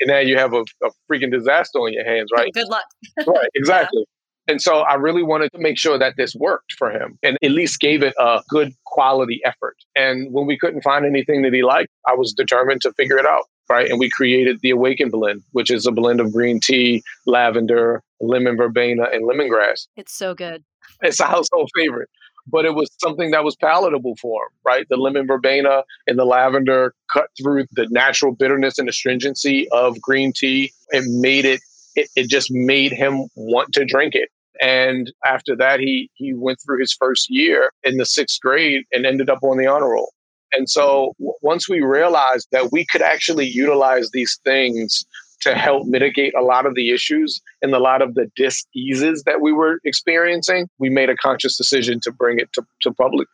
and, 0.00 0.08
now 0.08 0.18
you 0.18 0.36
have 0.36 0.52
a, 0.52 0.64
a, 0.82 0.90
freaking 1.10 1.30
disaster 1.30 1.78
on 1.78 1.92
your 1.92 2.04
hands, 2.04 2.30
right? 2.34 2.52
Good 2.52 2.68
luck. 2.68 2.84
right, 3.26 3.48
exactly. 3.54 4.04
Yeah. 4.14 4.21
And 4.52 4.60
so 4.60 4.80
I 4.80 4.96
really 4.96 5.22
wanted 5.22 5.50
to 5.52 5.58
make 5.58 5.78
sure 5.78 5.98
that 5.98 6.16
this 6.18 6.34
worked 6.34 6.72
for 6.74 6.90
him 6.90 7.18
and 7.22 7.38
at 7.42 7.52
least 7.52 7.80
gave 7.80 8.02
it 8.02 8.12
a 8.18 8.42
good 8.50 8.74
quality 8.84 9.40
effort. 9.46 9.76
And 9.96 10.30
when 10.30 10.44
we 10.46 10.58
couldn't 10.58 10.82
find 10.82 11.06
anything 11.06 11.40
that 11.40 11.54
he 11.54 11.62
liked, 11.62 11.88
I 12.06 12.14
was 12.14 12.34
determined 12.34 12.82
to 12.82 12.92
figure 12.92 13.16
it 13.16 13.24
out. 13.24 13.44
Right. 13.70 13.88
And 13.88 13.98
we 13.98 14.10
created 14.10 14.58
the 14.60 14.68
Awaken 14.68 15.08
blend, 15.08 15.42
which 15.52 15.70
is 15.70 15.86
a 15.86 15.90
blend 15.92 16.20
of 16.20 16.30
green 16.32 16.60
tea, 16.60 17.02
lavender, 17.24 18.02
lemon 18.20 18.58
verbena, 18.58 19.04
and 19.10 19.24
lemongrass. 19.24 19.86
It's 19.96 20.12
so 20.12 20.34
good. 20.34 20.62
It's 21.00 21.18
a 21.20 21.24
household 21.24 21.70
favorite. 21.74 22.10
but 22.46 22.64
it 22.64 22.74
was 22.74 22.90
something 23.00 23.30
that 23.30 23.44
was 23.44 23.56
palatable 23.56 24.16
for 24.20 24.44
him, 24.44 24.50
right? 24.64 24.86
The 24.88 24.96
lemon 24.96 25.26
verbena 25.26 25.84
and 26.06 26.18
the 26.18 26.24
lavender 26.24 26.94
cut 27.12 27.28
through 27.40 27.66
the 27.72 27.86
natural 27.90 28.32
bitterness 28.34 28.78
and 28.78 28.88
astringency 28.88 29.68
of 29.70 30.00
green 30.00 30.32
tea. 30.32 30.72
It 30.90 31.04
made 31.06 31.44
it, 31.44 31.60
it, 31.94 32.08
it 32.16 32.28
just 32.28 32.50
made 32.50 32.92
him 32.92 33.28
want 33.36 33.72
to 33.74 33.84
drink 33.84 34.14
it. 34.14 34.28
And 34.62 35.12
after 35.26 35.56
that, 35.56 35.80
he 35.80 36.08
he 36.14 36.32
went 36.32 36.60
through 36.64 36.78
his 36.78 36.92
first 36.92 37.26
year 37.28 37.70
in 37.82 37.96
the 37.96 38.06
sixth 38.06 38.40
grade 38.40 38.84
and 38.92 39.04
ended 39.04 39.28
up 39.28 39.40
on 39.42 39.58
the 39.58 39.66
honor 39.66 39.90
roll. 39.90 40.12
And 40.52 40.70
so 40.70 41.14
w- 41.18 41.34
once 41.42 41.68
we 41.68 41.80
realized 41.80 42.46
that 42.52 42.70
we 42.70 42.86
could 42.86 43.02
actually 43.02 43.46
utilize 43.46 44.08
these 44.12 44.38
things 44.44 45.04
to 45.40 45.56
help 45.56 45.88
mitigate 45.88 46.32
a 46.38 46.42
lot 46.42 46.64
of 46.64 46.76
the 46.76 46.90
issues 46.90 47.40
and 47.60 47.74
a 47.74 47.80
lot 47.80 48.00
of 48.02 48.14
the 48.14 48.30
dis-eases 48.36 49.24
that 49.24 49.40
we 49.40 49.52
were 49.52 49.80
experiencing, 49.84 50.68
we 50.78 50.88
made 50.88 51.10
a 51.10 51.16
conscious 51.16 51.56
decision 51.56 51.98
to 52.00 52.12
bring 52.12 52.38
it 52.38 52.52
to, 52.52 52.62
to 52.82 52.92
public. 52.92 53.26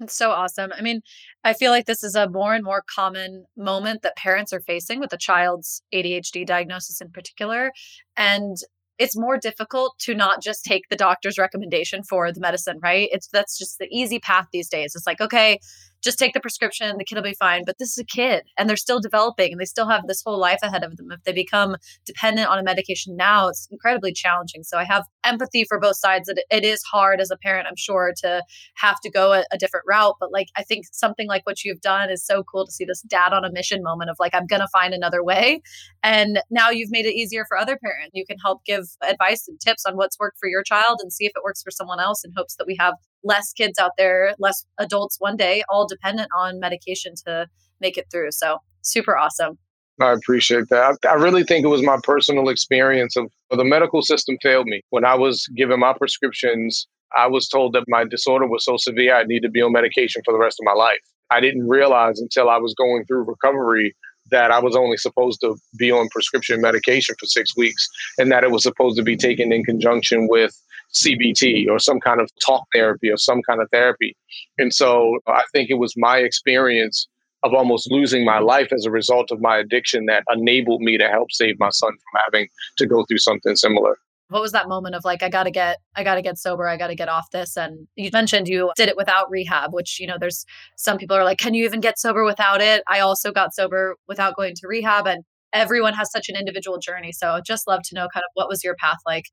It's 0.00 0.16
so 0.16 0.30
awesome. 0.30 0.72
I 0.78 0.80
mean, 0.80 1.00
I 1.42 1.54
feel 1.54 1.72
like 1.72 1.86
this 1.86 2.04
is 2.04 2.14
a 2.14 2.28
more 2.28 2.54
and 2.54 2.62
more 2.62 2.84
common 2.94 3.46
moment 3.56 4.02
that 4.02 4.16
parents 4.16 4.52
are 4.52 4.60
facing 4.60 5.00
with 5.00 5.12
a 5.12 5.16
child's 5.16 5.82
ADHD 5.92 6.46
diagnosis 6.46 7.00
in 7.00 7.10
particular. 7.10 7.72
And 8.16 8.58
it's 8.98 9.16
more 9.16 9.38
difficult 9.38 9.98
to 10.00 10.14
not 10.14 10.42
just 10.42 10.64
take 10.64 10.88
the 10.88 10.96
doctor's 10.96 11.38
recommendation 11.38 12.02
for 12.02 12.32
the 12.32 12.40
medicine, 12.40 12.78
right? 12.82 13.08
It's 13.12 13.28
that's 13.28 13.56
just 13.58 13.78
the 13.78 13.88
easy 13.90 14.18
path 14.18 14.46
these 14.52 14.68
days. 14.68 14.94
It's 14.94 15.06
like, 15.06 15.20
okay, 15.20 15.60
just 16.02 16.18
take 16.18 16.34
the 16.34 16.40
prescription, 16.40 16.96
the 16.96 17.04
kid 17.04 17.16
will 17.16 17.22
be 17.22 17.34
fine. 17.34 17.64
But 17.64 17.78
this 17.78 17.90
is 17.90 17.98
a 17.98 18.04
kid 18.04 18.44
and 18.56 18.68
they're 18.68 18.76
still 18.76 19.00
developing 19.00 19.52
and 19.52 19.60
they 19.60 19.64
still 19.64 19.88
have 19.88 20.06
this 20.06 20.22
whole 20.24 20.38
life 20.38 20.60
ahead 20.62 20.84
of 20.84 20.96
them. 20.96 21.10
If 21.10 21.22
they 21.24 21.32
become 21.32 21.76
dependent 22.04 22.48
on 22.48 22.58
a 22.58 22.62
medication 22.62 23.16
now, 23.16 23.48
it's 23.48 23.68
incredibly 23.70 24.12
challenging. 24.12 24.62
So 24.62 24.78
I 24.78 24.84
have 24.84 25.04
empathy 25.24 25.64
for 25.64 25.78
both 25.80 25.96
sides 25.96 26.26
that 26.28 26.42
it 26.50 26.64
is 26.64 26.82
hard 26.82 27.20
as 27.20 27.30
a 27.30 27.36
parent, 27.36 27.66
I'm 27.68 27.76
sure, 27.76 28.12
to 28.18 28.42
have 28.76 29.00
to 29.00 29.10
go 29.10 29.32
a, 29.32 29.44
a 29.52 29.58
different 29.58 29.84
route. 29.88 30.16
But 30.20 30.32
like, 30.32 30.48
I 30.56 30.62
think 30.62 30.86
something 30.92 31.28
like 31.28 31.46
what 31.46 31.64
you've 31.64 31.80
done 31.80 32.10
is 32.10 32.24
so 32.24 32.42
cool 32.42 32.66
to 32.66 32.72
see 32.72 32.84
this 32.84 33.02
dad 33.02 33.32
on 33.32 33.44
a 33.44 33.52
mission 33.52 33.82
moment 33.82 34.10
of 34.10 34.16
like, 34.18 34.34
I'm 34.34 34.46
going 34.46 34.62
to 34.62 34.68
find 34.72 34.94
another 34.94 35.22
way. 35.22 35.60
And 36.02 36.40
now 36.50 36.70
you've 36.70 36.90
made 36.90 37.06
it 37.06 37.14
easier 37.14 37.44
for 37.48 37.56
other 37.56 37.76
parents. 37.76 38.12
You 38.14 38.24
can 38.26 38.38
help 38.38 38.64
give 38.64 38.84
advice 39.02 39.48
and 39.48 39.58
tips 39.60 39.84
on 39.84 39.96
what's 39.96 40.18
worked 40.18 40.38
for 40.38 40.48
your 40.48 40.62
child 40.62 41.00
and 41.02 41.12
see 41.12 41.26
if 41.26 41.32
it 41.34 41.42
works 41.42 41.62
for 41.62 41.70
someone 41.70 42.00
else 42.00 42.24
in 42.24 42.32
hopes 42.36 42.56
that 42.56 42.66
we 42.66 42.76
have 42.78 42.94
less 43.24 43.52
kids 43.52 43.78
out 43.78 43.92
there, 43.98 44.34
less 44.38 44.64
adults 44.78 45.16
one 45.18 45.36
day, 45.36 45.62
all 45.68 45.86
dependent 45.86 46.28
on 46.36 46.60
medication 46.60 47.14
to 47.26 47.46
make 47.80 47.96
it 47.96 48.06
through. 48.10 48.32
So 48.32 48.58
super 48.82 49.16
awesome. 49.16 49.58
I 50.00 50.12
appreciate 50.12 50.68
that. 50.68 50.96
I, 51.08 51.14
really 51.14 51.42
think 51.42 51.64
it 51.64 51.68
was 51.68 51.82
my 51.82 51.98
personal 52.02 52.48
experience 52.48 53.16
of 53.16 53.26
the 53.50 53.64
medical 53.64 54.00
system 54.02 54.36
failed 54.40 54.66
me. 54.66 54.82
When 54.90 55.04
I 55.04 55.16
was 55.16 55.46
given 55.56 55.80
my 55.80 55.92
prescriptions, 55.92 56.86
I 57.16 57.26
was 57.26 57.48
told 57.48 57.72
that 57.72 57.84
my 57.88 58.04
disorder 58.04 58.46
was 58.46 58.64
so 58.64 58.76
severe 58.76 59.16
I'd 59.16 59.26
need 59.26 59.40
to 59.40 59.48
be 59.48 59.60
on 59.60 59.72
medication 59.72 60.22
for 60.24 60.32
the 60.32 60.38
rest 60.38 60.58
of 60.60 60.64
my 60.64 60.72
life. 60.72 61.00
I 61.30 61.40
didn't 61.40 61.68
realize 61.68 62.20
until 62.20 62.48
I 62.48 62.58
was 62.58 62.74
going 62.74 63.04
through 63.06 63.24
recovery 63.24 63.94
that 64.30 64.50
I 64.50 64.60
was 64.60 64.76
only 64.76 64.98
supposed 64.98 65.40
to 65.40 65.56
be 65.78 65.90
on 65.90 66.08
prescription 66.10 66.60
medication 66.60 67.14
for 67.18 67.26
six 67.26 67.56
weeks 67.56 67.88
and 68.18 68.30
that 68.30 68.44
it 68.44 68.50
was 68.50 68.62
supposed 68.62 68.96
to 68.98 69.02
be 69.02 69.16
taken 69.16 69.52
in 69.52 69.64
conjunction 69.64 70.28
with 70.28 70.54
CBT 70.94 71.68
or 71.68 71.78
some 71.78 72.00
kind 72.00 72.20
of 72.20 72.30
talk 72.44 72.66
therapy 72.74 73.10
or 73.10 73.16
some 73.16 73.42
kind 73.42 73.60
of 73.60 73.68
therapy. 73.70 74.16
And 74.58 74.72
so 74.72 75.18
I 75.26 75.44
think 75.52 75.70
it 75.70 75.78
was 75.78 75.94
my 75.96 76.18
experience 76.18 77.08
of 77.42 77.54
almost 77.54 77.90
losing 77.90 78.24
my 78.24 78.40
life 78.40 78.72
as 78.72 78.84
a 78.84 78.90
result 78.90 79.30
of 79.30 79.40
my 79.40 79.58
addiction 79.58 80.06
that 80.06 80.24
enabled 80.32 80.80
me 80.80 80.98
to 80.98 81.08
help 81.08 81.30
save 81.30 81.58
my 81.58 81.70
son 81.70 81.90
from 81.90 82.20
having 82.26 82.48
to 82.78 82.86
go 82.86 83.04
through 83.04 83.18
something 83.18 83.54
similar. 83.54 83.96
What 84.30 84.42
was 84.42 84.52
that 84.52 84.68
moment 84.68 84.94
of 84.94 85.06
like 85.06 85.22
i 85.22 85.30
gotta 85.30 85.50
get 85.50 85.78
i 85.96 86.04
gotta 86.04 86.20
get 86.20 86.36
sober 86.36 86.68
i 86.68 86.76
gotta 86.76 86.94
get 86.94 87.08
off 87.08 87.30
this 87.32 87.56
and 87.56 87.88
you 87.96 88.10
mentioned 88.12 88.46
you 88.46 88.70
did 88.76 88.90
it 88.90 88.96
without 88.96 89.30
rehab 89.30 89.72
which 89.72 89.98
you 89.98 90.06
know 90.06 90.16
there's 90.20 90.44
some 90.76 90.98
people 90.98 91.16
are 91.16 91.24
like 91.24 91.38
can 91.38 91.54
you 91.54 91.64
even 91.64 91.80
get 91.80 91.98
sober 91.98 92.22
without 92.24 92.60
it? 92.60 92.82
I 92.86 93.00
also 93.00 93.32
got 93.32 93.54
sober 93.54 93.96
without 94.06 94.36
going 94.36 94.54
to 94.56 94.68
rehab 94.68 95.06
and 95.06 95.24
everyone 95.52 95.94
has 95.94 96.10
such 96.10 96.28
an 96.28 96.36
individual 96.36 96.78
journey. 96.78 97.12
So 97.12 97.40
just 97.44 97.66
love 97.66 97.80
to 97.84 97.94
know 97.94 98.08
kind 98.12 98.22
of 98.22 98.30
what 98.34 98.48
was 98.48 98.62
your 98.62 98.74
path 98.76 98.98
like 99.06 99.24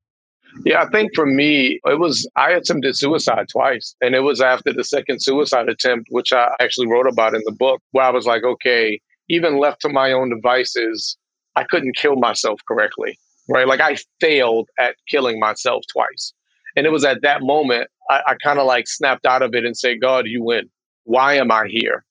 yeah, 0.64 0.82
I 0.82 0.88
think 0.88 1.14
for 1.14 1.26
me, 1.26 1.80
it 1.84 1.98
was 1.98 2.28
I 2.36 2.52
attempted 2.52 2.96
suicide 2.96 3.46
twice. 3.50 3.94
And 4.00 4.14
it 4.14 4.20
was 4.20 4.40
after 4.40 4.72
the 4.72 4.84
second 4.84 5.20
suicide 5.22 5.68
attempt, 5.68 6.08
which 6.10 6.32
I 6.32 6.50
actually 6.60 6.86
wrote 6.86 7.06
about 7.06 7.34
in 7.34 7.42
the 7.44 7.52
book, 7.52 7.82
where 7.92 8.04
I 8.04 8.10
was 8.10 8.26
like, 8.26 8.44
okay, 8.44 9.00
even 9.28 9.58
left 9.58 9.82
to 9.82 9.88
my 9.88 10.12
own 10.12 10.30
devices, 10.30 11.16
I 11.56 11.64
couldn't 11.64 11.96
kill 11.96 12.16
myself 12.16 12.60
correctly. 12.66 13.18
Right. 13.48 13.66
Like 13.66 13.80
I 13.80 13.96
failed 14.20 14.68
at 14.78 14.96
killing 15.08 15.38
myself 15.38 15.84
twice. 15.92 16.32
And 16.74 16.84
it 16.84 16.90
was 16.90 17.04
at 17.04 17.22
that 17.22 17.42
moment 17.42 17.88
I, 18.10 18.22
I 18.28 18.34
kind 18.42 18.58
of 18.58 18.66
like 18.66 18.88
snapped 18.88 19.26
out 19.26 19.42
of 19.42 19.54
it 19.54 19.64
and 19.64 19.76
said, 19.76 20.00
God, 20.00 20.26
you 20.26 20.42
win. 20.42 20.68
Why 21.04 21.34
am 21.34 21.50
I 21.50 21.66
here? 21.68 22.04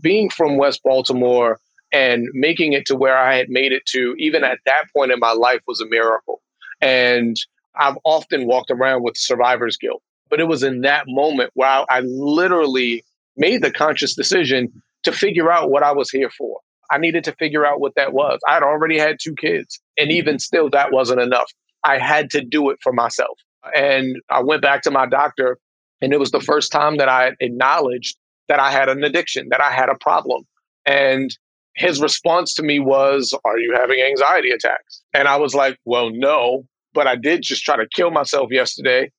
Being 0.00 0.28
from 0.28 0.58
West 0.58 0.80
Baltimore 0.84 1.58
and 1.92 2.28
making 2.32 2.72
it 2.72 2.86
to 2.86 2.96
where 2.96 3.16
I 3.16 3.36
had 3.36 3.48
made 3.48 3.72
it 3.72 3.84
to, 3.86 4.14
even 4.18 4.44
at 4.44 4.58
that 4.66 4.84
point 4.94 5.12
in 5.12 5.18
my 5.18 5.32
life, 5.32 5.60
was 5.66 5.80
a 5.80 5.86
miracle. 5.86 6.42
And 6.80 7.36
I've 7.76 7.98
often 8.04 8.46
walked 8.46 8.70
around 8.70 9.02
with 9.02 9.16
survivor's 9.16 9.76
guilt, 9.76 10.02
but 10.30 10.40
it 10.40 10.48
was 10.48 10.62
in 10.62 10.82
that 10.82 11.04
moment 11.08 11.50
where 11.54 11.68
I, 11.68 11.84
I 11.88 12.00
literally 12.00 13.04
made 13.36 13.62
the 13.62 13.70
conscious 13.70 14.14
decision 14.14 14.70
to 15.04 15.12
figure 15.12 15.50
out 15.50 15.70
what 15.70 15.82
I 15.82 15.92
was 15.92 16.10
here 16.10 16.30
for. 16.30 16.58
I 16.90 16.98
needed 16.98 17.24
to 17.24 17.32
figure 17.32 17.66
out 17.66 17.80
what 17.80 17.94
that 17.94 18.12
was. 18.12 18.38
I 18.46 18.54
had 18.54 18.62
already 18.62 18.98
had 18.98 19.16
two 19.20 19.34
kids, 19.34 19.80
and 19.98 20.10
mm-hmm. 20.10 20.18
even 20.18 20.38
still, 20.38 20.68
that 20.70 20.92
wasn't 20.92 21.20
enough. 21.20 21.50
I 21.84 21.98
had 21.98 22.30
to 22.30 22.44
do 22.44 22.70
it 22.70 22.78
for 22.82 22.92
myself. 22.92 23.38
And 23.74 24.16
I 24.28 24.42
went 24.42 24.62
back 24.62 24.82
to 24.82 24.90
my 24.90 25.06
doctor, 25.06 25.58
and 26.00 26.12
it 26.12 26.20
was 26.20 26.30
the 26.30 26.40
first 26.40 26.70
time 26.70 26.98
that 26.98 27.08
I 27.08 27.32
acknowledged 27.40 28.16
that 28.48 28.60
I 28.60 28.70
had 28.70 28.88
an 28.88 29.02
addiction, 29.04 29.48
that 29.50 29.62
I 29.62 29.70
had 29.70 29.88
a 29.88 29.94
problem. 29.94 30.44
And 30.84 31.34
his 31.74 32.00
response 32.00 32.54
to 32.54 32.62
me 32.62 32.80
was, 32.80 33.34
Are 33.44 33.58
you 33.58 33.74
having 33.74 34.00
anxiety 34.00 34.50
attacks? 34.50 35.02
And 35.14 35.28
I 35.28 35.36
was 35.36 35.54
like, 35.54 35.78
Well, 35.84 36.10
no 36.10 36.66
but 36.94 37.06
I 37.06 37.16
did 37.16 37.42
just 37.42 37.64
try 37.64 37.76
to 37.76 37.86
kill 37.94 38.10
myself 38.10 38.50
yesterday. 38.50 39.10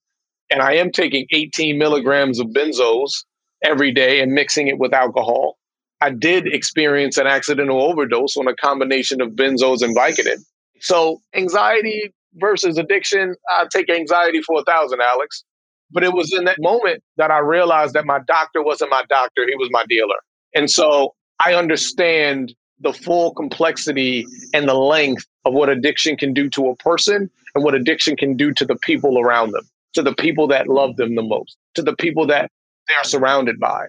And 0.50 0.62
I 0.62 0.74
am 0.74 0.92
taking 0.92 1.26
18 1.32 1.78
milligrams 1.78 2.40
of 2.40 2.48
benzos 2.48 3.24
every 3.64 3.92
day 3.92 4.22
and 4.22 4.34
mixing 4.34 4.68
it 4.68 4.78
with 4.78 4.94
alcohol. 4.94 5.58
I 6.02 6.10
did 6.10 6.48
experience 6.48 7.18
an 7.18 7.28
accidental 7.28 7.82
overdose 7.82 8.36
on 8.36 8.48
a 8.48 8.56
combination 8.56 9.22
of 9.22 9.30
benzos 9.30 9.82
and 9.82 9.96
Vicodin. 9.96 10.44
So 10.82 11.22
anxiety 11.34 12.14
versus 12.36 12.78
addiction, 12.78 13.36
I 13.50 13.66
take 13.72 13.90
anxiety 13.90 14.42
for 14.42 14.60
a 14.60 14.64
thousand, 14.64 15.00
Alex. 15.02 15.44
But 15.92 16.04
it 16.04 16.14
was 16.14 16.34
in 16.34 16.46
that 16.46 16.58
moment 16.60 17.02
that 17.18 17.32
I 17.32 17.40
realized 17.40 17.94
that 17.94 18.06
my 18.06 18.20
doctor 18.28 18.62
wasn't 18.62 18.92
my 18.92 19.04
doctor, 19.10 19.46
he 19.48 19.56
was 19.56 19.70
my 19.72 19.86
dealer. 19.88 20.16
And 20.54 20.70
so 20.70 21.14
I 21.44 21.54
understand 21.54 22.54
the 22.80 22.94
full 22.94 23.34
complexity 23.34 24.26
and 24.54 24.68
the 24.68 24.74
length 24.74 25.26
of 25.46 25.54
what 25.54 25.70
addiction 25.70 26.18
can 26.18 26.34
do 26.34 26.50
to 26.50 26.70
a 26.70 26.76
person 26.76 27.30
and 27.56 27.64
what 27.64 27.76
addiction 27.76 28.16
can 28.16 28.36
do 28.36 28.54
to 28.54 28.66
the 28.66 28.76
people 28.76 29.20
around 29.20 29.52
them, 29.52 29.68
to 29.94 30.02
the 30.02 30.16
people 30.16 30.48
that 30.48 30.68
love 30.68 30.96
them 30.98 31.16
the 31.16 31.24
most, 31.24 31.58
to 31.76 31.82
the 31.82 31.96
people 31.96 32.28
that 32.28 32.50
they're 32.88 33.04
surrounded 33.04 33.60
by. 33.60 33.86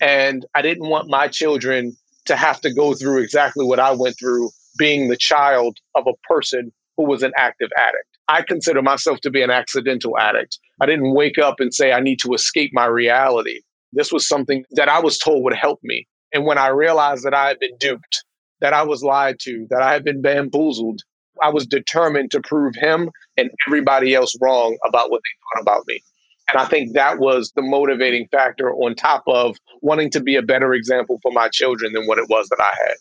And 0.00 0.44
I 0.54 0.62
didn't 0.62 0.88
want 0.88 1.08
my 1.08 1.28
children 1.28 1.96
to 2.26 2.36
have 2.36 2.60
to 2.62 2.72
go 2.72 2.94
through 2.94 3.22
exactly 3.22 3.64
what 3.64 3.78
I 3.78 3.92
went 3.92 4.18
through 4.18 4.50
being 4.78 5.08
the 5.08 5.16
child 5.16 5.78
of 5.94 6.06
a 6.06 6.28
person 6.28 6.72
who 6.96 7.04
was 7.04 7.22
an 7.22 7.32
active 7.36 7.70
addict. 7.76 8.08
I 8.28 8.42
consider 8.42 8.82
myself 8.82 9.20
to 9.20 9.30
be 9.30 9.42
an 9.42 9.50
accidental 9.50 10.18
addict. 10.18 10.58
I 10.80 10.86
didn't 10.86 11.14
wake 11.14 11.38
up 11.38 11.60
and 11.60 11.74
say, 11.74 11.92
I 11.92 12.00
need 12.00 12.18
to 12.20 12.32
escape 12.32 12.70
my 12.72 12.86
reality. 12.86 13.60
This 13.92 14.10
was 14.10 14.26
something 14.26 14.64
that 14.72 14.88
I 14.88 14.98
was 15.00 15.18
told 15.18 15.44
would 15.44 15.54
help 15.54 15.80
me. 15.82 16.06
And 16.32 16.44
when 16.44 16.58
I 16.58 16.68
realized 16.68 17.24
that 17.24 17.34
I 17.34 17.48
had 17.48 17.58
been 17.60 17.76
duped, 17.78 18.24
that 18.60 18.72
I 18.72 18.82
was 18.82 19.02
lied 19.02 19.36
to, 19.40 19.66
that 19.70 19.82
I 19.82 19.92
had 19.92 20.04
been 20.04 20.22
bamboozled, 20.22 21.02
I 21.42 21.50
was 21.50 21.66
determined 21.66 22.30
to 22.32 22.40
prove 22.40 22.74
him 22.76 23.10
and 23.36 23.50
everybody 23.66 24.14
else 24.14 24.34
wrong 24.40 24.76
about 24.86 25.10
what 25.10 25.20
they 25.22 25.60
thought 25.60 25.62
about 25.62 25.84
me. 25.86 26.00
And 26.50 26.60
I 26.60 26.66
think 26.66 26.92
that 26.94 27.18
was 27.18 27.52
the 27.56 27.62
motivating 27.62 28.28
factor 28.30 28.72
on 28.72 28.94
top 28.94 29.22
of 29.26 29.56
wanting 29.80 30.10
to 30.10 30.20
be 30.20 30.36
a 30.36 30.42
better 30.42 30.74
example 30.74 31.18
for 31.22 31.32
my 31.32 31.48
children 31.48 31.92
than 31.92 32.06
what 32.06 32.18
it 32.18 32.28
was 32.28 32.48
that 32.48 32.60
I 32.60 32.74
had. 32.86 32.96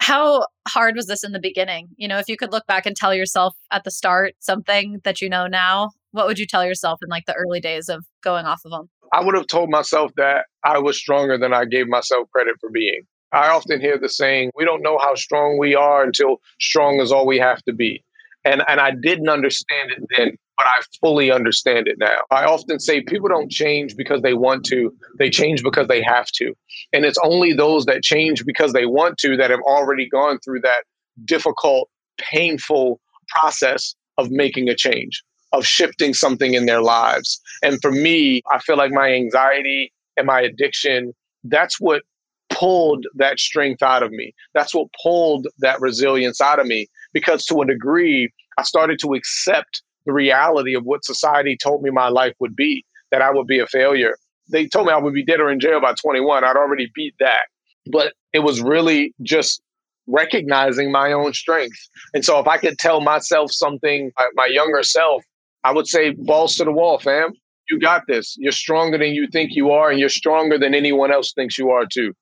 How 0.00 0.46
hard 0.68 0.94
was 0.94 1.06
this 1.06 1.24
in 1.24 1.32
the 1.32 1.40
beginning? 1.40 1.88
You 1.96 2.06
know, 2.06 2.18
if 2.18 2.28
you 2.28 2.36
could 2.36 2.52
look 2.52 2.66
back 2.66 2.86
and 2.86 2.94
tell 2.94 3.12
yourself 3.12 3.54
at 3.72 3.84
the 3.84 3.90
start 3.90 4.34
something 4.38 5.00
that 5.04 5.20
you 5.20 5.28
know 5.28 5.48
now, 5.48 5.90
what 6.12 6.26
would 6.26 6.38
you 6.38 6.46
tell 6.46 6.64
yourself 6.64 7.00
in 7.02 7.08
like 7.08 7.26
the 7.26 7.34
early 7.34 7.60
days 7.60 7.88
of 7.88 8.06
going 8.22 8.46
off 8.46 8.62
of 8.64 8.70
them? 8.70 8.88
I 9.12 9.24
would 9.24 9.34
have 9.34 9.46
told 9.46 9.70
myself 9.70 10.12
that 10.16 10.46
I 10.64 10.78
was 10.78 10.96
stronger 10.96 11.36
than 11.36 11.52
I 11.52 11.64
gave 11.64 11.88
myself 11.88 12.28
credit 12.32 12.54
for 12.60 12.70
being. 12.70 13.02
I 13.32 13.48
often 13.48 13.80
hear 13.80 13.98
the 13.98 14.08
saying, 14.08 14.50
we 14.56 14.64
don't 14.64 14.82
know 14.82 14.98
how 14.98 15.14
strong 15.14 15.58
we 15.58 15.74
are 15.74 16.04
until 16.04 16.40
strong 16.60 17.00
is 17.00 17.12
all 17.12 17.26
we 17.26 17.38
have 17.38 17.62
to 17.64 17.72
be. 17.72 18.02
And, 18.44 18.62
and 18.68 18.80
I 18.80 18.92
didn't 18.92 19.28
understand 19.28 19.90
it 19.90 20.04
then, 20.16 20.36
but 20.56 20.66
I 20.66 20.80
fully 21.00 21.30
understand 21.30 21.88
it 21.88 21.98
now. 21.98 22.16
I 22.30 22.44
often 22.44 22.80
say 22.80 23.02
people 23.02 23.28
don't 23.28 23.50
change 23.50 23.96
because 23.96 24.22
they 24.22 24.34
want 24.34 24.64
to, 24.66 24.94
they 25.18 25.28
change 25.30 25.62
because 25.62 25.88
they 25.88 26.02
have 26.02 26.26
to. 26.36 26.54
And 26.92 27.04
it's 27.04 27.18
only 27.22 27.52
those 27.52 27.84
that 27.86 28.02
change 28.02 28.44
because 28.46 28.72
they 28.72 28.86
want 28.86 29.18
to 29.18 29.36
that 29.36 29.50
have 29.50 29.60
already 29.66 30.08
gone 30.08 30.38
through 30.44 30.60
that 30.60 30.84
difficult, 31.24 31.90
painful 32.18 33.00
process 33.28 33.94
of 34.16 34.30
making 34.30 34.68
a 34.68 34.74
change. 34.74 35.22
of 35.52 35.64
shifting 35.64 36.14
something 36.14 36.54
in 36.54 36.66
their 36.66 36.82
lives. 36.82 37.40
And 37.62 37.80
for 37.80 37.90
me, 37.90 38.42
I 38.50 38.58
feel 38.58 38.76
like 38.76 38.92
my 38.92 39.12
anxiety 39.12 39.92
and 40.16 40.26
my 40.26 40.40
addiction, 40.40 41.14
that's 41.44 41.80
what 41.80 42.02
pulled 42.58 43.06
that 43.14 43.38
strength 43.38 43.82
out 43.82 44.02
of 44.02 44.10
me. 44.10 44.32
That's 44.54 44.74
what 44.74 44.88
pulled 45.02 45.46
that 45.58 45.80
resilience 45.80 46.40
out 46.40 46.58
of 46.58 46.66
me. 46.66 46.88
Because 47.12 47.44
to 47.46 47.60
a 47.60 47.66
degree, 47.66 48.30
I 48.58 48.62
started 48.62 48.98
to 49.00 49.14
accept 49.14 49.82
the 50.06 50.12
reality 50.12 50.74
of 50.74 50.84
what 50.84 51.04
society 51.04 51.56
told 51.62 51.82
me 51.82 51.90
my 51.90 52.08
life 52.08 52.34
would 52.40 52.56
be, 52.56 52.84
that 53.10 53.22
I 53.22 53.30
would 53.30 53.46
be 53.46 53.58
a 53.58 53.66
failure. 53.66 54.16
They 54.50 54.66
told 54.66 54.86
me 54.86 54.92
I 54.92 54.98
would 54.98 55.14
be 55.14 55.24
dead 55.24 55.40
or 55.40 55.50
in 55.50 55.60
jail 55.60 55.80
by 55.80 55.94
21. 56.00 56.44
I'd 56.44 56.56
already 56.56 56.90
beat 56.94 57.14
that. 57.20 57.42
But 57.90 58.14
it 58.32 58.40
was 58.40 58.60
really 58.60 59.14
just 59.22 59.62
recognizing 60.06 60.90
my 60.90 61.12
own 61.12 61.34
strength. 61.34 61.76
And 62.14 62.24
so 62.24 62.38
if 62.38 62.46
I 62.46 62.56
could 62.56 62.78
tell 62.78 63.00
myself 63.00 63.52
something, 63.52 64.10
my 64.34 64.46
younger 64.46 64.82
self, 64.82 65.22
I 65.64 65.72
would 65.72 65.86
say, 65.86 66.14
balls 66.16 66.56
to 66.56 66.64
the 66.64 66.72
wall, 66.72 66.98
fam. 66.98 67.32
You 67.68 67.78
got 67.78 68.04
this. 68.08 68.34
You're 68.38 68.52
stronger 68.52 68.96
than 68.96 69.10
you 69.10 69.28
think 69.30 69.50
you 69.52 69.70
are, 69.70 69.90
and 69.90 70.00
you're 70.00 70.08
stronger 70.08 70.58
than 70.58 70.74
anyone 70.74 71.12
else 71.12 71.34
thinks 71.34 71.58
you 71.58 71.70
are, 71.70 71.84
too. 71.84 72.14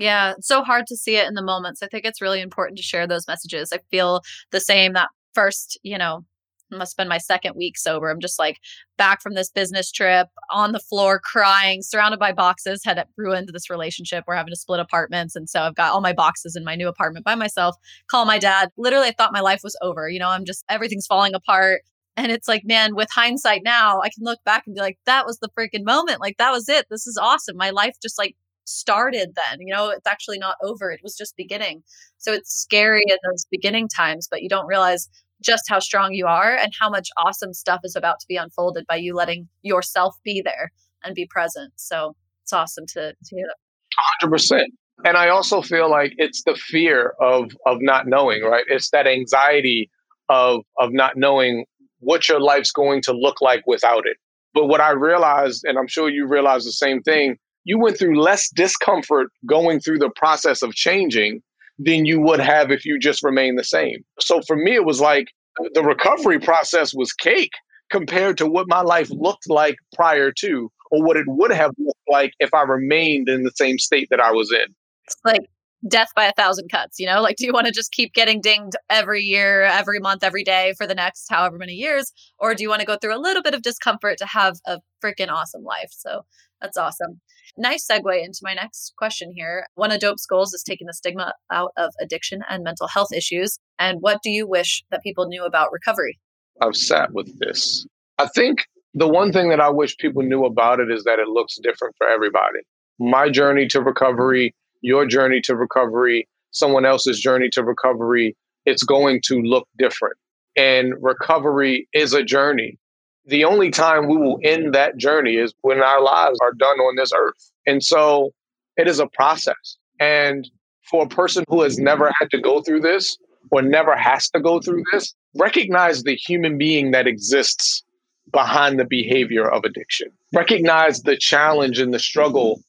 Yeah, 0.00 0.32
it's 0.38 0.48
so 0.48 0.62
hard 0.62 0.86
to 0.86 0.96
see 0.96 1.16
it 1.16 1.28
in 1.28 1.34
the 1.34 1.42
moments. 1.42 1.82
I 1.82 1.86
think 1.86 2.06
it's 2.06 2.22
really 2.22 2.40
important 2.40 2.78
to 2.78 2.82
share 2.82 3.06
those 3.06 3.28
messages. 3.28 3.70
I 3.70 3.80
feel 3.90 4.22
the 4.50 4.58
same 4.58 4.94
that 4.94 5.10
first, 5.34 5.78
you 5.82 5.98
know, 5.98 6.24
must 6.70 6.92
spend 6.92 7.10
my 7.10 7.18
second 7.18 7.54
week 7.54 7.76
sober. 7.76 8.08
I'm 8.08 8.20
just 8.20 8.38
like 8.38 8.60
back 8.96 9.20
from 9.20 9.34
this 9.34 9.50
business 9.50 9.92
trip 9.92 10.28
on 10.50 10.72
the 10.72 10.80
floor 10.80 11.20
crying, 11.22 11.82
surrounded 11.82 12.18
by 12.18 12.32
boxes, 12.32 12.80
had 12.82 13.04
ruined 13.18 13.50
this 13.52 13.68
relationship. 13.68 14.24
We're 14.26 14.36
having 14.36 14.52
to 14.54 14.58
split 14.58 14.80
apartments. 14.80 15.36
And 15.36 15.50
so 15.50 15.60
I've 15.64 15.74
got 15.74 15.92
all 15.92 16.00
my 16.00 16.14
boxes 16.14 16.56
in 16.56 16.64
my 16.64 16.76
new 16.76 16.88
apartment 16.88 17.26
by 17.26 17.34
myself. 17.34 17.76
Call 18.10 18.24
my 18.24 18.38
dad. 18.38 18.70
Literally, 18.78 19.08
I 19.08 19.12
thought 19.12 19.34
my 19.34 19.40
life 19.40 19.60
was 19.62 19.76
over. 19.82 20.08
You 20.08 20.20
know, 20.20 20.30
I'm 20.30 20.46
just 20.46 20.64
everything's 20.70 21.06
falling 21.06 21.34
apart. 21.34 21.82
And 22.16 22.32
it's 22.32 22.48
like, 22.48 22.62
man, 22.64 22.94
with 22.94 23.08
hindsight 23.14 23.64
now, 23.64 24.00
I 24.00 24.08
can 24.08 24.24
look 24.24 24.38
back 24.46 24.62
and 24.64 24.74
be 24.74 24.80
like, 24.80 24.98
that 25.04 25.26
was 25.26 25.40
the 25.40 25.50
freaking 25.58 25.84
moment. 25.84 26.20
Like, 26.20 26.38
that 26.38 26.52
was 26.52 26.70
it. 26.70 26.86
This 26.88 27.06
is 27.06 27.18
awesome. 27.20 27.58
My 27.58 27.70
life 27.70 27.96
just 28.02 28.16
like 28.16 28.34
started 28.70 29.34
then. 29.34 29.60
You 29.60 29.74
know, 29.74 29.90
it's 29.90 30.06
actually 30.06 30.38
not 30.38 30.56
over. 30.62 30.90
It 30.90 31.00
was 31.02 31.16
just 31.16 31.36
beginning. 31.36 31.82
So 32.18 32.32
it's 32.32 32.52
scary 32.54 33.02
in 33.06 33.16
those 33.30 33.44
beginning 33.50 33.88
times, 33.88 34.28
but 34.30 34.42
you 34.42 34.48
don't 34.48 34.66
realize 34.66 35.08
just 35.42 35.64
how 35.68 35.78
strong 35.78 36.12
you 36.12 36.26
are 36.26 36.54
and 36.54 36.72
how 36.78 36.90
much 36.90 37.08
awesome 37.16 37.54
stuff 37.54 37.80
is 37.84 37.96
about 37.96 38.20
to 38.20 38.26
be 38.28 38.36
unfolded 38.36 38.86
by 38.86 38.96
you 38.96 39.14
letting 39.14 39.48
yourself 39.62 40.16
be 40.22 40.42
there 40.42 40.70
and 41.02 41.14
be 41.14 41.26
present. 41.26 41.72
So 41.76 42.14
it's 42.42 42.52
awesome 42.52 42.86
to, 42.88 43.12
to 43.12 43.36
hear 43.36 43.46
that. 43.46 44.28
100%. 44.28 44.64
And 45.04 45.16
I 45.16 45.28
also 45.28 45.62
feel 45.62 45.90
like 45.90 46.12
it's 46.18 46.42
the 46.44 46.54
fear 46.54 47.14
of 47.20 47.50
of 47.64 47.78
not 47.80 48.06
knowing, 48.06 48.42
right? 48.42 48.64
It's 48.68 48.90
that 48.90 49.06
anxiety 49.06 49.90
of 50.28 50.62
of 50.78 50.92
not 50.92 51.16
knowing 51.16 51.64
what 52.00 52.28
your 52.28 52.40
life's 52.40 52.70
going 52.70 53.02
to 53.02 53.12
look 53.12 53.40
like 53.40 53.62
without 53.66 54.06
it. 54.06 54.16
But 54.52 54.66
what 54.66 54.80
I 54.80 54.90
realized, 54.90 55.64
and 55.64 55.78
I'm 55.78 55.86
sure 55.86 56.10
you 56.10 56.26
realize 56.26 56.64
the 56.64 56.72
same 56.72 57.02
thing, 57.02 57.36
you 57.64 57.78
went 57.78 57.98
through 57.98 58.20
less 58.20 58.48
discomfort 58.50 59.28
going 59.46 59.80
through 59.80 59.98
the 59.98 60.10
process 60.16 60.62
of 60.62 60.74
changing 60.74 61.42
than 61.78 62.04
you 62.04 62.20
would 62.20 62.40
have 62.40 62.70
if 62.70 62.84
you 62.84 62.98
just 62.98 63.22
remained 63.22 63.58
the 63.58 63.64
same. 63.64 64.04
So 64.18 64.40
for 64.46 64.56
me, 64.56 64.74
it 64.74 64.84
was 64.84 65.00
like 65.00 65.28
the 65.74 65.82
recovery 65.82 66.38
process 66.38 66.94
was 66.94 67.12
cake 67.12 67.52
compared 67.90 68.38
to 68.38 68.46
what 68.46 68.68
my 68.68 68.82
life 68.82 69.10
looked 69.10 69.48
like 69.48 69.76
prior 69.94 70.30
to, 70.30 70.70
or 70.90 71.04
what 71.04 71.16
it 71.16 71.24
would 71.26 71.50
have 71.50 71.72
looked 71.78 71.98
like 72.08 72.32
if 72.38 72.52
I 72.54 72.62
remained 72.62 73.28
in 73.28 73.42
the 73.42 73.52
same 73.54 73.78
state 73.78 74.08
that 74.10 74.20
I 74.20 74.30
was 74.30 74.52
in. 74.52 74.74
It's 75.06 75.16
like 75.24 75.40
death 75.88 76.08
by 76.14 76.26
a 76.26 76.32
thousand 76.32 76.68
cuts, 76.70 76.98
you 76.98 77.06
know? 77.06 77.20
Like, 77.22 77.36
do 77.36 77.46
you 77.46 77.52
want 77.52 77.66
to 77.66 77.72
just 77.72 77.92
keep 77.92 78.12
getting 78.12 78.40
dinged 78.40 78.76
every 78.88 79.22
year, 79.22 79.62
every 79.62 79.98
month, 79.98 80.22
every 80.22 80.44
day 80.44 80.74
for 80.76 80.86
the 80.86 80.94
next 80.94 81.26
however 81.30 81.56
many 81.58 81.72
years? 81.72 82.12
Or 82.38 82.54
do 82.54 82.62
you 82.62 82.68
want 82.68 82.80
to 82.80 82.86
go 82.86 82.96
through 82.96 83.16
a 83.16 83.20
little 83.20 83.42
bit 83.42 83.54
of 83.54 83.62
discomfort 83.62 84.18
to 84.18 84.26
have 84.26 84.58
a 84.66 84.78
freaking 85.02 85.30
awesome 85.30 85.64
life? 85.64 85.90
So 85.90 86.22
that's 86.60 86.76
awesome. 86.76 87.20
Nice 87.56 87.86
segue 87.90 88.24
into 88.24 88.40
my 88.42 88.54
next 88.54 88.94
question 88.96 89.32
here. 89.34 89.66
One 89.74 89.90
of 89.90 90.00
Dope's 90.00 90.26
goals 90.26 90.52
is 90.52 90.62
taking 90.62 90.86
the 90.86 90.94
stigma 90.94 91.32
out 91.50 91.72
of 91.76 91.92
addiction 92.00 92.42
and 92.48 92.62
mental 92.62 92.86
health 92.86 93.12
issues. 93.12 93.58
And 93.78 93.98
what 94.00 94.20
do 94.22 94.30
you 94.30 94.46
wish 94.46 94.84
that 94.90 95.02
people 95.02 95.26
knew 95.26 95.44
about 95.44 95.72
recovery? 95.72 96.18
I've 96.60 96.76
sat 96.76 97.12
with 97.12 97.38
this. 97.38 97.86
I 98.18 98.26
think 98.28 98.66
the 98.94 99.08
one 99.08 99.32
thing 99.32 99.48
that 99.48 99.60
I 99.60 99.70
wish 99.70 99.96
people 99.96 100.22
knew 100.22 100.44
about 100.44 100.80
it 100.80 100.90
is 100.90 101.04
that 101.04 101.18
it 101.18 101.28
looks 101.28 101.56
different 101.62 101.94
for 101.96 102.06
everybody. 102.08 102.60
My 102.98 103.30
journey 103.30 103.66
to 103.68 103.80
recovery, 103.80 104.54
your 104.80 105.06
journey 105.06 105.40
to 105.42 105.56
recovery, 105.56 106.28
someone 106.50 106.84
else's 106.84 107.20
journey 107.20 107.48
to 107.52 107.62
recovery, 107.62 108.36
it's 108.66 108.82
going 108.82 109.20
to 109.24 109.40
look 109.40 109.68
different. 109.78 110.16
And 110.56 110.94
recovery 111.00 111.88
is 111.92 112.12
a 112.12 112.22
journey 112.22 112.78
the 113.26 113.44
only 113.44 113.70
time 113.70 114.08
we 114.08 114.16
will 114.16 114.38
end 114.42 114.74
that 114.74 114.96
journey 114.96 115.36
is 115.36 115.54
when 115.62 115.80
our 115.80 116.02
lives 116.02 116.38
are 116.42 116.52
done 116.52 116.78
on 116.78 116.96
this 116.96 117.12
earth. 117.16 117.50
And 117.66 117.82
so 117.82 118.32
it 118.76 118.88
is 118.88 118.98
a 118.98 119.06
process. 119.06 119.76
And 120.00 120.48
for 120.90 121.04
a 121.04 121.08
person 121.08 121.44
who 121.48 121.62
has 121.62 121.78
never 121.78 122.10
had 122.18 122.30
to 122.30 122.40
go 122.40 122.62
through 122.62 122.80
this 122.80 123.16
or 123.52 123.62
never 123.62 123.96
has 123.96 124.28
to 124.30 124.40
go 124.40 124.60
through 124.60 124.82
this, 124.92 125.14
recognize 125.36 126.02
the 126.02 126.16
human 126.16 126.58
being 126.58 126.90
that 126.90 127.06
exists 127.06 127.84
behind 128.32 128.78
the 128.78 128.84
behavior 128.84 129.48
of 129.48 129.64
addiction. 129.64 130.08
Recognize 130.32 131.02
the 131.02 131.16
challenge 131.16 131.78
and 131.78 131.92
the 131.92 131.98
struggle, 131.98 132.60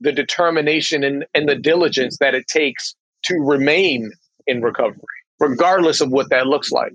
the 0.00 0.12
determination 0.12 1.04
and, 1.04 1.24
and 1.34 1.48
the 1.48 1.56
diligence 1.56 2.18
that 2.18 2.34
it 2.34 2.46
takes 2.48 2.94
to 3.24 3.34
remain 3.34 4.10
in 4.46 4.62
recovery, 4.62 5.00
regardless 5.40 6.00
of 6.00 6.10
what 6.10 6.30
that 6.30 6.46
looks 6.46 6.70
like. 6.70 6.92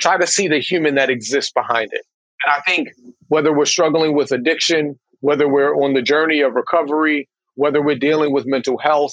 Try 0.00 0.18
to 0.18 0.26
see 0.26 0.48
the 0.48 0.58
human 0.58 0.94
that 0.96 1.10
exists 1.10 1.52
behind 1.52 1.90
it. 1.92 2.04
And 2.44 2.52
I 2.52 2.60
think 2.62 2.88
whether 3.28 3.52
we're 3.52 3.64
struggling 3.64 4.14
with 4.14 4.32
addiction, 4.32 4.98
whether 5.20 5.48
we're 5.48 5.74
on 5.74 5.94
the 5.94 6.02
journey 6.02 6.40
of 6.40 6.54
recovery, 6.54 7.28
whether 7.54 7.82
we're 7.82 7.98
dealing 7.98 8.32
with 8.32 8.46
mental 8.46 8.78
health, 8.78 9.12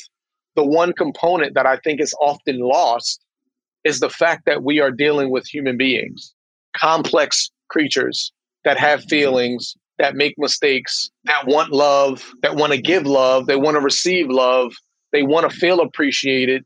the 0.56 0.66
one 0.66 0.94
component 0.94 1.54
that 1.54 1.66
I 1.66 1.78
think 1.78 2.02
is 2.02 2.16
often 2.20 2.60
lost 2.60 3.24
is 3.84 4.00
the 4.00 4.10
fact 4.10 4.46
that 4.46 4.64
we 4.64 4.80
are 4.80 4.92
dealing 4.92 5.30
with 5.30 5.46
human 5.48 5.78
beings, 5.78 6.34
complex 6.76 7.50
creatures 7.70 8.32
that 8.66 8.78
have 8.78 9.04
feelings, 9.06 9.76
that 10.00 10.16
make 10.16 10.34
mistakes, 10.38 11.10
that 11.26 11.46
want 11.46 11.72
love, 11.72 12.32
that 12.42 12.56
want 12.56 12.72
to 12.74 12.82
give 12.82 13.06
love, 13.06 13.46
they 13.46 13.56
want 13.56 13.76
to 13.76 13.82
receive 13.82 14.30
love, 14.30 14.74
they 15.12 15.24
want 15.24 15.50
to 15.50 15.56
feel 15.56 15.82
appreciated, 15.82 16.64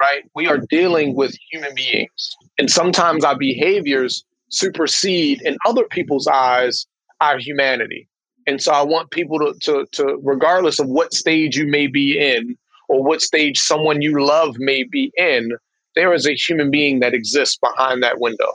right? 0.00 0.24
We 0.34 0.48
are 0.48 0.58
dealing 0.58 1.14
with 1.14 1.36
human 1.50 1.74
beings. 1.74 2.36
And 2.58 2.70
sometimes 2.70 3.24
our 3.24 3.36
behaviors 3.36 4.24
supersede 4.48 5.42
in 5.42 5.56
other 5.66 5.84
people's 5.84 6.26
eyes 6.26 6.86
our 7.20 7.38
humanity. 7.38 8.08
And 8.46 8.60
so 8.60 8.72
I 8.72 8.82
want 8.82 9.10
people 9.10 9.38
to, 9.38 9.54
to, 9.62 9.86
to, 9.92 10.20
regardless 10.22 10.80
of 10.80 10.88
what 10.88 11.14
stage 11.14 11.56
you 11.56 11.66
may 11.66 11.86
be 11.86 12.18
in 12.18 12.56
or 12.88 13.02
what 13.02 13.22
stage 13.22 13.58
someone 13.58 14.02
you 14.02 14.24
love 14.24 14.56
may 14.58 14.82
be 14.82 15.12
in, 15.16 15.52
there 15.94 16.12
is 16.12 16.26
a 16.26 16.34
human 16.34 16.70
being 16.70 17.00
that 17.00 17.14
exists 17.14 17.58
behind 17.58 18.02
that 18.02 18.18
window. 18.18 18.52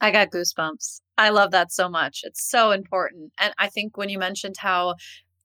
I 0.00 0.10
got 0.10 0.30
goosebumps. 0.30 1.00
I 1.18 1.30
love 1.30 1.50
that 1.50 1.72
so 1.72 1.88
much. 1.88 2.20
It's 2.22 2.48
so 2.48 2.70
important. 2.70 3.32
And 3.38 3.52
I 3.58 3.68
think 3.68 3.96
when 3.96 4.08
you 4.08 4.18
mentioned 4.18 4.54
how 4.58 4.94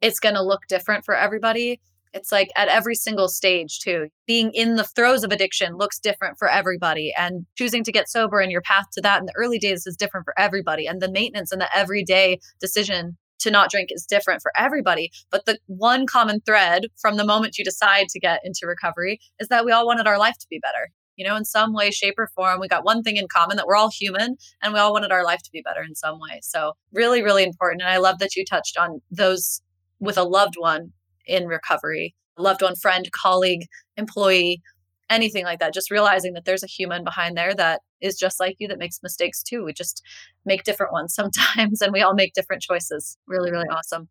it's 0.01 0.19
going 0.19 0.35
to 0.35 0.43
look 0.43 0.61
different 0.69 1.03
for 1.03 1.15
everybody, 1.15 1.81
it's 2.13 2.31
like 2.31 2.49
at 2.55 2.67
every 2.67 2.93
single 2.93 3.27
stage, 3.27 3.79
too. 3.79 4.09
Being 4.27 4.51
in 4.51 4.75
the 4.75 4.83
throes 4.83 5.23
of 5.23 5.31
addiction 5.31 5.77
looks 5.77 5.99
different 5.99 6.37
for 6.37 6.47
everybody. 6.47 7.11
And 7.17 7.47
choosing 7.57 7.83
to 7.85 7.91
get 7.91 8.07
sober 8.07 8.39
and 8.39 8.51
your 8.51 8.61
path 8.61 8.85
to 8.93 9.01
that 9.01 9.19
in 9.19 9.25
the 9.25 9.33
early 9.35 9.57
days 9.57 9.87
is 9.87 9.97
different 9.97 10.25
for 10.25 10.39
everybody. 10.39 10.85
And 10.85 11.01
the 11.01 11.11
maintenance 11.11 11.51
and 11.51 11.59
the 11.59 11.75
everyday 11.75 12.39
decision 12.59 13.17
to 13.39 13.49
not 13.49 13.71
drink 13.71 13.89
is 13.91 14.05
different 14.05 14.43
for 14.43 14.51
everybody. 14.55 15.09
But 15.31 15.45
the 15.45 15.57
one 15.65 16.05
common 16.05 16.41
thread 16.41 16.85
from 17.01 17.17
the 17.17 17.25
moment 17.25 17.57
you 17.57 17.65
decide 17.65 18.09
to 18.09 18.19
get 18.19 18.41
into 18.43 18.67
recovery 18.67 19.19
is 19.39 19.47
that 19.47 19.65
we 19.65 19.71
all 19.71 19.87
wanted 19.87 20.05
our 20.05 20.19
life 20.19 20.37
to 20.39 20.47
be 20.51 20.59
better. 20.59 20.89
You 21.15 21.25
know, 21.25 21.35
in 21.35 21.45
some 21.45 21.73
way, 21.73 21.91
shape, 21.91 22.15
or 22.17 22.27
form, 22.27 22.59
we 22.59 22.67
got 22.67 22.85
one 22.85 23.03
thing 23.03 23.17
in 23.17 23.27
common 23.27 23.57
that 23.57 23.67
we're 23.67 23.75
all 23.75 23.89
human 23.89 24.37
and 24.61 24.73
we 24.73 24.79
all 24.79 24.93
wanted 24.93 25.11
our 25.11 25.23
life 25.23 25.43
to 25.43 25.51
be 25.51 25.61
better 25.61 25.81
in 25.81 25.95
some 25.95 26.19
way. 26.19 26.39
So, 26.41 26.73
really, 26.91 27.21
really 27.23 27.43
important. 27.43 27.81
And 27.81 27.91
I 27.91 27.97
love 27.97 28.19
that 28.19 28.35
you 28.35 28.43
touched 28.45 28.77
on 28.77 29.01
those 29.11 29.61
with 29.99 30.17
a 30.17 30.23
loved 30.23 30.55
one 30.57 30.91
in 31.25 31.47
recovery, 31.47 32.15
loved 32.37 32.61
one, 32.61 32.75
friend, 32.75 33.09
colleague, 33.11 33.67
employee, 33.97 34.61
anything 35.09 35.45
like 35.45 35.59
that. 35.59 35.73
Just 35.73 35.91
realizing 35.91 36.33
that 36.33 36.45
there's 36.45 36.63
a 36.63 36.67
human 36.67 37.03
behind 37.03 37.37
there 37.37 37.53
that 37.55 37.81
is 38.01 38.17
just 38.17 38.39
like 38.39 38.55
you 38.59 38.67
that 38.67 38.79
makes 38.79 38.99
mistakes 39.01 39.41
too. 39.41 39.63
We 39.63 39.73
just 39.73 40.03
make 40.45 40.63
different 40.63 40.91
ones 40.91 41.13
sometimes 41.15 41.81
and 41.81 41.93
we 41.93 42.01
all 42.01 42.13
make 42.13 42.33
different 42.33 42.61
choices. 42.61 43.17
Really, 43.27 43.51
really 43.51 43.69
awesome. 43.69 44.09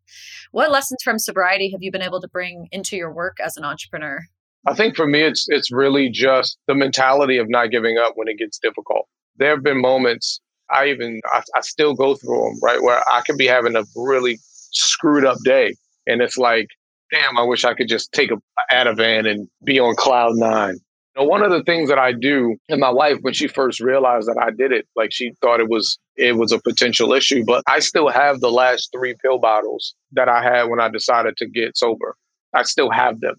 What 0.51 0.71
lessons 0.71 1.03
from 1.03 1.19
sobriety 1.19 1.71
have 1.71 1.81
you 1.81 1.91
been 1.91 2.01
able 2.01 2.21
to 2.21 2.27
bring 2.27 2.67
into 2.71 2.95
your 2.95 3.13
work 3.13 3.37
as 3.43 3.57
an 3.57 3.63
entrepreneur? 3.63 4.21
I 4.65 4.73
think 4.73 4.95
for 4.95 5.07
me, 5.07 5.21
it's 5.21 5.47
it's 5.49 5.71
really 5.71 6.09
just 6.09 6.57
the 6.67 6.75
mentality 6.75 7.37
of 7.37 7.49
not 7.49 7.71
giving 7.71 7.97
up 7.97 8.13
when 8.15 8.27
it 8.27 8.37
gets 8.37 8.57
difficult. 8.57 9.07
There 9.37 9.49
have 9.49 9.63
been 9.63 9.81
moments 9.81 10.39
I 10.69 10.87
even 10.87 11.21
I, 11.31 11.43
I 11.55 11.61
still 11.61 11.93
go 11.93 12.15
through 12.15 12.43
them 12.43 12.59
right 12.61 12.81
where 12.81 13.03
I 13.11 13.21
could 13.21 13.37
be 13.37 13.47
having 13.47 13.75
a 13.75 13.83
really 13.95 14.39
screwed 14.71 15.25
up 15.25 15.37
day, 15.43 15.75
and 16.07 16.21
it's 16.21 16.37
like, 16.37 16.67
damn, 17.11 17.37
I 17.37 17.43
wish 17.43 17.63
I 17.63 17.73
could 17.73 17.87
just 17.87 18.11
take 18.11 18.31
a 18.31 18.37
Ativan 18.71 19.29
and 19.29 19.47
be 19.63 19.79
on 19.79 19.95
cloud 19.95 20.35
nine. 20.35 20.79
One 21.15 21.43
of 21.43 21.51
the 21.51 21.61
things 21.63 21.89
that 21.89 21.99
I 21.99 22.11
do, 22.11 22.55
and 22.69 22.79
my 22.79 22.89
wife, 22.89 23.19
when 23.21 23.35
she 23.35 23.47
first 23.47 23.79
realized 23.79 24.27
that 24.27 24.37
I 24.41 24.49
did 24.49 24.71
it, 24.71 24.87
like 24.95 25.13
she 25.13 25.33
thought 25.41 25.59
it 25.59 25.69
was 25.69 25.99
it 26.15 26.37
was 26.37 26.51
a 26.51 26.59
potential 26.59 27.13
issue. 27.13 27.43
But 27.45 27.63
I 27.67 27.79
still 27.79 28.09
have 28.09 28.39
the 28.39 28.51
last 28.51 28.89
three 28.91 29.15
pill 29.21 29.37
bottles 29.37 29.93
that 30.13 30.27
I 30.27 30.41
had 30.41 30.63
when 30.63 30.79
I 30.79 30.89
decided 30.89 31.37
to 31.37 31.47
get 31.47 31.77
sober. 31.77 32.15
I 32.55 32.63
still 32.63 32.89
have 32.89 33.19
them. 33.19 33.35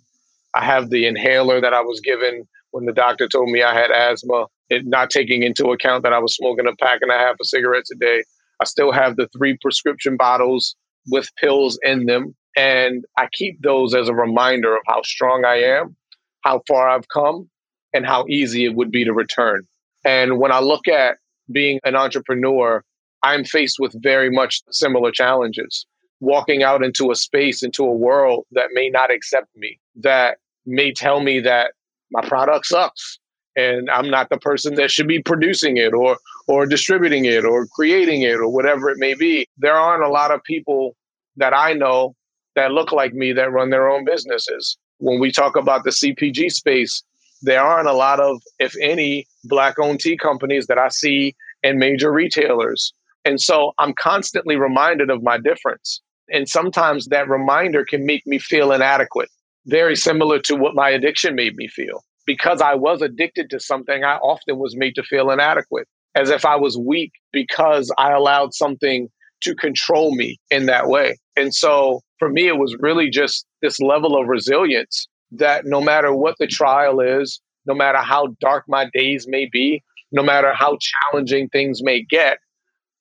I 0.54 0.64
have 0.64 0.90
the 0.90 1.06
inhaler 1.06 1.60
that 1.60 1.74
I 1.74 1.80
was 1.80 2.00
given 2.00 2.46
when 2.70 2.86
the 2.86 2.92
doctor 2.92 3.28
told 3.28 3.50
me 3.50 3.62
I 3.62 3.74
had 3.74 3.90
asthma, 3.90 4.46
it, 4.68 4.86
not 4.86 5.10
taking 5.10 5.42
into 5.42 5.72
account 5.72 6.02
that 6.02 6.12
I 6.12 6.18
was 6.18 6.34
smoking 6.34 6.66
a 6.66 6.76
pack 6.76 7.00
and 7.02 7.10
a 7.10 7.18
half 7.18 7.36
of 7.40 7.46
cigarettes 7.46 7.90
a 7.90 7.96
day. 7.96 8.24
I 8.60 8.64
still 8.64 8.92
have 8.92 9.16
the 9.16 9.28
three 9.28 9.56
prescription 9.60 10.16
bottles 10.16 10.76
with 11.06 11.28
pills 11.36 11.78
in 11.82 12.06
them. 12.06 12.34
And 12.56 13.04
I 13.18 13.28
keep 13.32 13.60
those 13.62 13.94
as 13.94 14.08
a 14.08 14.14
reminder 14.14 14.74
of 14.74 14.82
how 14.86 15.02
strong 15.02 15.44
I 15.44 15.56
am, 15.56 15.96
how 16.42 16.62
far 16.68 16.88
I've 16.88 17.08
come, 17.08 17.48
and 17.92 18.06
how 18.06 18.26
easy 18.28 18.64
it 18.64 18.74
would 18.74 18.90
be 18.90 19.04
to 19.04 19.12
return. 19.12 19.66
And 20.04 20.38
when 20.38 20.52
I 20.52 20.60
look 20.60 20.86
at 20.86 21.18
being 21.50 21.80
an 21.84 21.96
entrepreneur, 21.96 22.84
I'm 23.22 23.44
faced 23.44 23.78
with 23.80 24.00
very 24.02 24.30
much 24.30 24.62
similar 24.70 25.10
challenges. 25.10 25.86
Walking 26.20 26.62
out 26.62 26.82
into 26.82 27.10
a 27.10 27.16
space, 27.16 27.62
into 27.62 27.84
a 27.84 27.92
world 27.92 28.46
that 28.52 28.70
may 28.72 28.88
not 28.88 29.12
accept 29.12 29.48
me, 29.56 29.78
that 29.96 30.38
may 30.66 30.92
tell 30.92 31.20
me 31.20 31.40
that 31.40 31.72
my 32.10 32.26
product 32.26 32.66
sucks 32.66 33.18
and 33.56 33.88
I'm 33.90 34.10
not 34.10 34.28
the 34.30 34.38
person 34.38 34.74
that 34.74 34.90
should 34.90 35.08
be 35.08 35.22
producing 35.22 35.76
it 35.76 35.92
or 35.94 36.18
or 36.46 36.66
distributing 36.66 37.24
it 37.24 37.44
or 37.44 37.66
creating 37.66 38.22
it 38.22 38.36
or 38.36 38.48
whatever 38.48 38.90
it 38.90 38.98
may 38.98 39.14
be. 39.14 39.46
There 39.58 39.76
aren't 39.76 40.04
a 40.04 40.08
lot 40.08 40.30
of 40.30 40.42
people 40.44 40.96
that 41.36 41.54
I 41.54 41.72
know 41.72 42.14
that 42.54 42.72
look 42.72 42.92
like 42.92 43.14
me 43.14 43.32
that 43.32 43.52
run 43.52 43.70
their 43.70 43.88
own 43.88 44.04
businesses. 44.04 44.76
When 44.98 45.18
we 45.20 45.32
talk 45.32 45.56
about 45.56 45.84
the 45.84 45.90
CPG 45.90 46.52
space, 46.52 47.02
there 47.42 47.62
aren't 47.62 47.88
a 47.88 47.92
lot 47.92 48.20
of, 48.20 48.40
if 48.58 48.74
any, 48.80 49.26
black 49.44 49.78
owned 49.78 50.00
tea 50.00 50.16
companies 50.16 50.66
that 50.66 50.78
I 50.78 50.88
see 50.88 51.34
in 51.62 51.78
major 51.78 52.12
retailers. 52.12 52.92
And 53.24 53.40
so 53.40 53.72
I'm 53.78 53.94
constantly 53.94 54.56
reminded 54.56 55.10
of 55.10 55.22
my 55.22 55.38
difference. 55.38 56.00
And 56.30 56.48
sometimes 56.48 57.06
that 57.08 57.28
reminder 57.28 57.84
can 57.84 58.06
make 58.06 58.26
me 58.26 58.38
feel 58.38 58.72
inadequate, 58.72 59.28
very 59.66 59.96
similar 59.96 60.38
to 60.40 60.56
what 60.56 60.74
my 60.74 60.90
addiction 60.90 61.34
made 61.34 61.56
me 61.56 61.68
feel. 61.68 62.04
Because 62.26 62.60
I 62.62 62.74
was 62.74 63.02
addicted 63.02 63.50
to 63.50 63.60
something, 63.60 64.04
I 64.04 64.16
often 64.16 64.58
was 64.58 64.76
made 64.76 64.94
to 64.94 65.02
feel 65.02 65.30
inadequate, 65.30 65.86
as 66.14 66.30
if 66.30 66.44
I 66.44 66.56
was 66.56 66.78
weak 66.78 67.12
because 67.32 67.92
I 67.98 68.12
allowed 68.12 68.54
something 68.54 69.08
to 69.42 69.54
control 69.54 70.14
me 70.14 70.38
in 70.50 70.66
that 70.66 70.88
way. 70.88 71.18
And 71.36 71.54
so 71.54 72.00
for 72.18 72.30
me, 72.30 72.48
it 72.48 72.56
was 72.56 72.76
really 72.80 73.10
just 73.10 73.44
this 73.60 73.78
level 73.80 74.18
of 74.18 74.28
resilience 74.28 75.06
that 75.32 75.66
no 75.66 75.80
matter 75.80 76.14
what 76.14 76.36
the 76.38 76.46
trial 76.46 77.00
is, 77.00 77.40
no 77.66 77.74
matter 77.74 77.98
how 77.98 78.28
dark 78.40 78.64
my 78.68 78.88
days 78.94 79.26
may 79.28 79.46
be, 79.50 79.82
no 80.12 80.22
matter 80.22 80.54
how 80.54 80.78
challenging 80.80 81.48
things 81.48 81.82
may 81.82 82.02
get, 82.02 82.38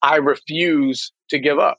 I 0.02 0.18
refuse 0.18 1.12
to 1.30 1.40
give 1.40 1.60
up. 1.60 1.78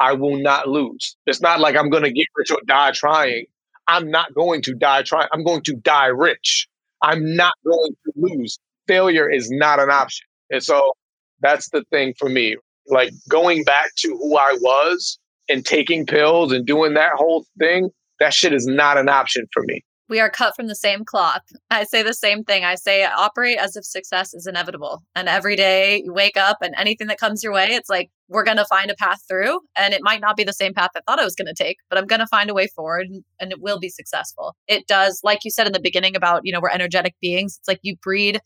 I 0.00 0.12
will 0.12 0.36
not 0.36 0.68
lose. 0.68 1.16
It's 1.26 1.40
not 1.40 1.60
like 1.60 1.76
I'm 1.76 1.90
going 1.90 2.04
to 2.04 2.12
get 2.12 2.28
rich 2.36 2.50
or 2.50 2.60
die 2.66 2.92
trying. 2.92 3.46
I'm 3.88 4.10
not 4.10 4.34
going 4.34 4.62
to 4.62 4.74
die 4.74 5.02
trying. 5.02 5.28
I'm 5.32 5.44
going 5.44 5.62
to 5.62 5.74
die 5.74 6.06
rich. 6.06 6.68
I'm 7.02 7.34
not 7.34 7.54
going 7.64 7.92
to 8.04 8.12
lose. 8.16 8.58
Failure 8.86 9.30
is 9.30 9.50
not 9.50 9.80
an 9.80 9.90
option. 9.90 10.26
And 10.50 10.62
so 10.62 10.92
that's 11.40 11.70
the 11.70 11.84
thing 11.90 12.14
for 12.18 12.28
me. 12.28 12.56
Like 12.86 13.12
going 13.28 13.64
back 13.64 13.90
to 13.98 14.08
who 14.08 14.36
I 14.36 14.56
was 14.60 15.18
and 15.48 15.64
taking 15.64 16.06
pills 16.06 16.52
and 16.52 16.66
doing 16.66 16.94
that 16.94 17.12
whole 17.14 17.46
thing, 17.58 17.90
that 18.20 18.34
shit 18.34 18.52
is 18.52 18.66
not 18.66 18.98
an 18.98 19.08
option 19.08 19.46
for 19.52 19.62
me. 19.64 19.82
We 20.08 20.20
are 20.20 20.30
cut 20.30 20.56
from 20.56 20.68
the 20.68 20.74
same 20.74 21.04
cloth. 21.04 21.42
I 21.70 21.84
say 21.84 22.02
the 22.02 22.14
same 22.14 22.42
thing. 22.44 22.64
I 22.64 22.76
say 22.76 23.04
operate 23.04 23.58
as 23.58 23.76
if 23.76 23.84
success 23.84 24.32
is 24.32 24.46
inevitable. 24.46 25.02
And 25.14 25.28
every 25.28 25.54
day 25.54 26.02
you 26.04 26.14
wake 26.14 26.36
up 26.36 26.58
and 26.62 26.74
anything 26.78 27.08
that 27.08 27.18
comes 27.18 27.42
your 27.42 27.52
way, 27.52 27.66
it's 27.68 27.90
like, 27.90 28.10
we're 28.30 28.44
going 28.44 28.56
to 28.56 28.64
find 28.66 28.90
a 28.90 28.94
path 28.94 29.20
through. 29.28 29.60
And 29.76 29.92
it 29.92 30.02
might 30.02 30.20
not 30.20 30.36
be 30.36 30.44
the 30.44 30.52
same 30.52 30.74
path 30.74 30.90
I 30.96 31.00
thought 31.06 31.20
I 31.20 31.24
was 31.24 31.34
going 31.34 31.46
to 31.46 31.54
take, 31.54 31.78
but 31.90 31.98
I'm 31.98 32.06
going 32.06 32.20
to 32.20 32.26
find 32.26 32.48
a 32.50 32.54
way 32.54 32.68
forward 32.68 33.06
and, 33.40 33.52
it 33.52 33.60
will 33.60 33.78
be 33.78 33.88
successful. 33.88 34.54
It 34.66 34.86
does, 34.86 35.20
like 35.22 35.44
you 35.44 35.50
said 35.50 35.66
in 35.66 35.72
the 35.72 35.80
beginning 35.80 36.16
about, 36.16 36.42
you 36.44 36.52
know, 36.52 36.60
we're 36.60 36.70
energetic 36.70 37.14
beings. 37.20 37.56
It's 37.58 37.68
like 37.68 37.80
you 37.82 37.96
breed 37.96 38.40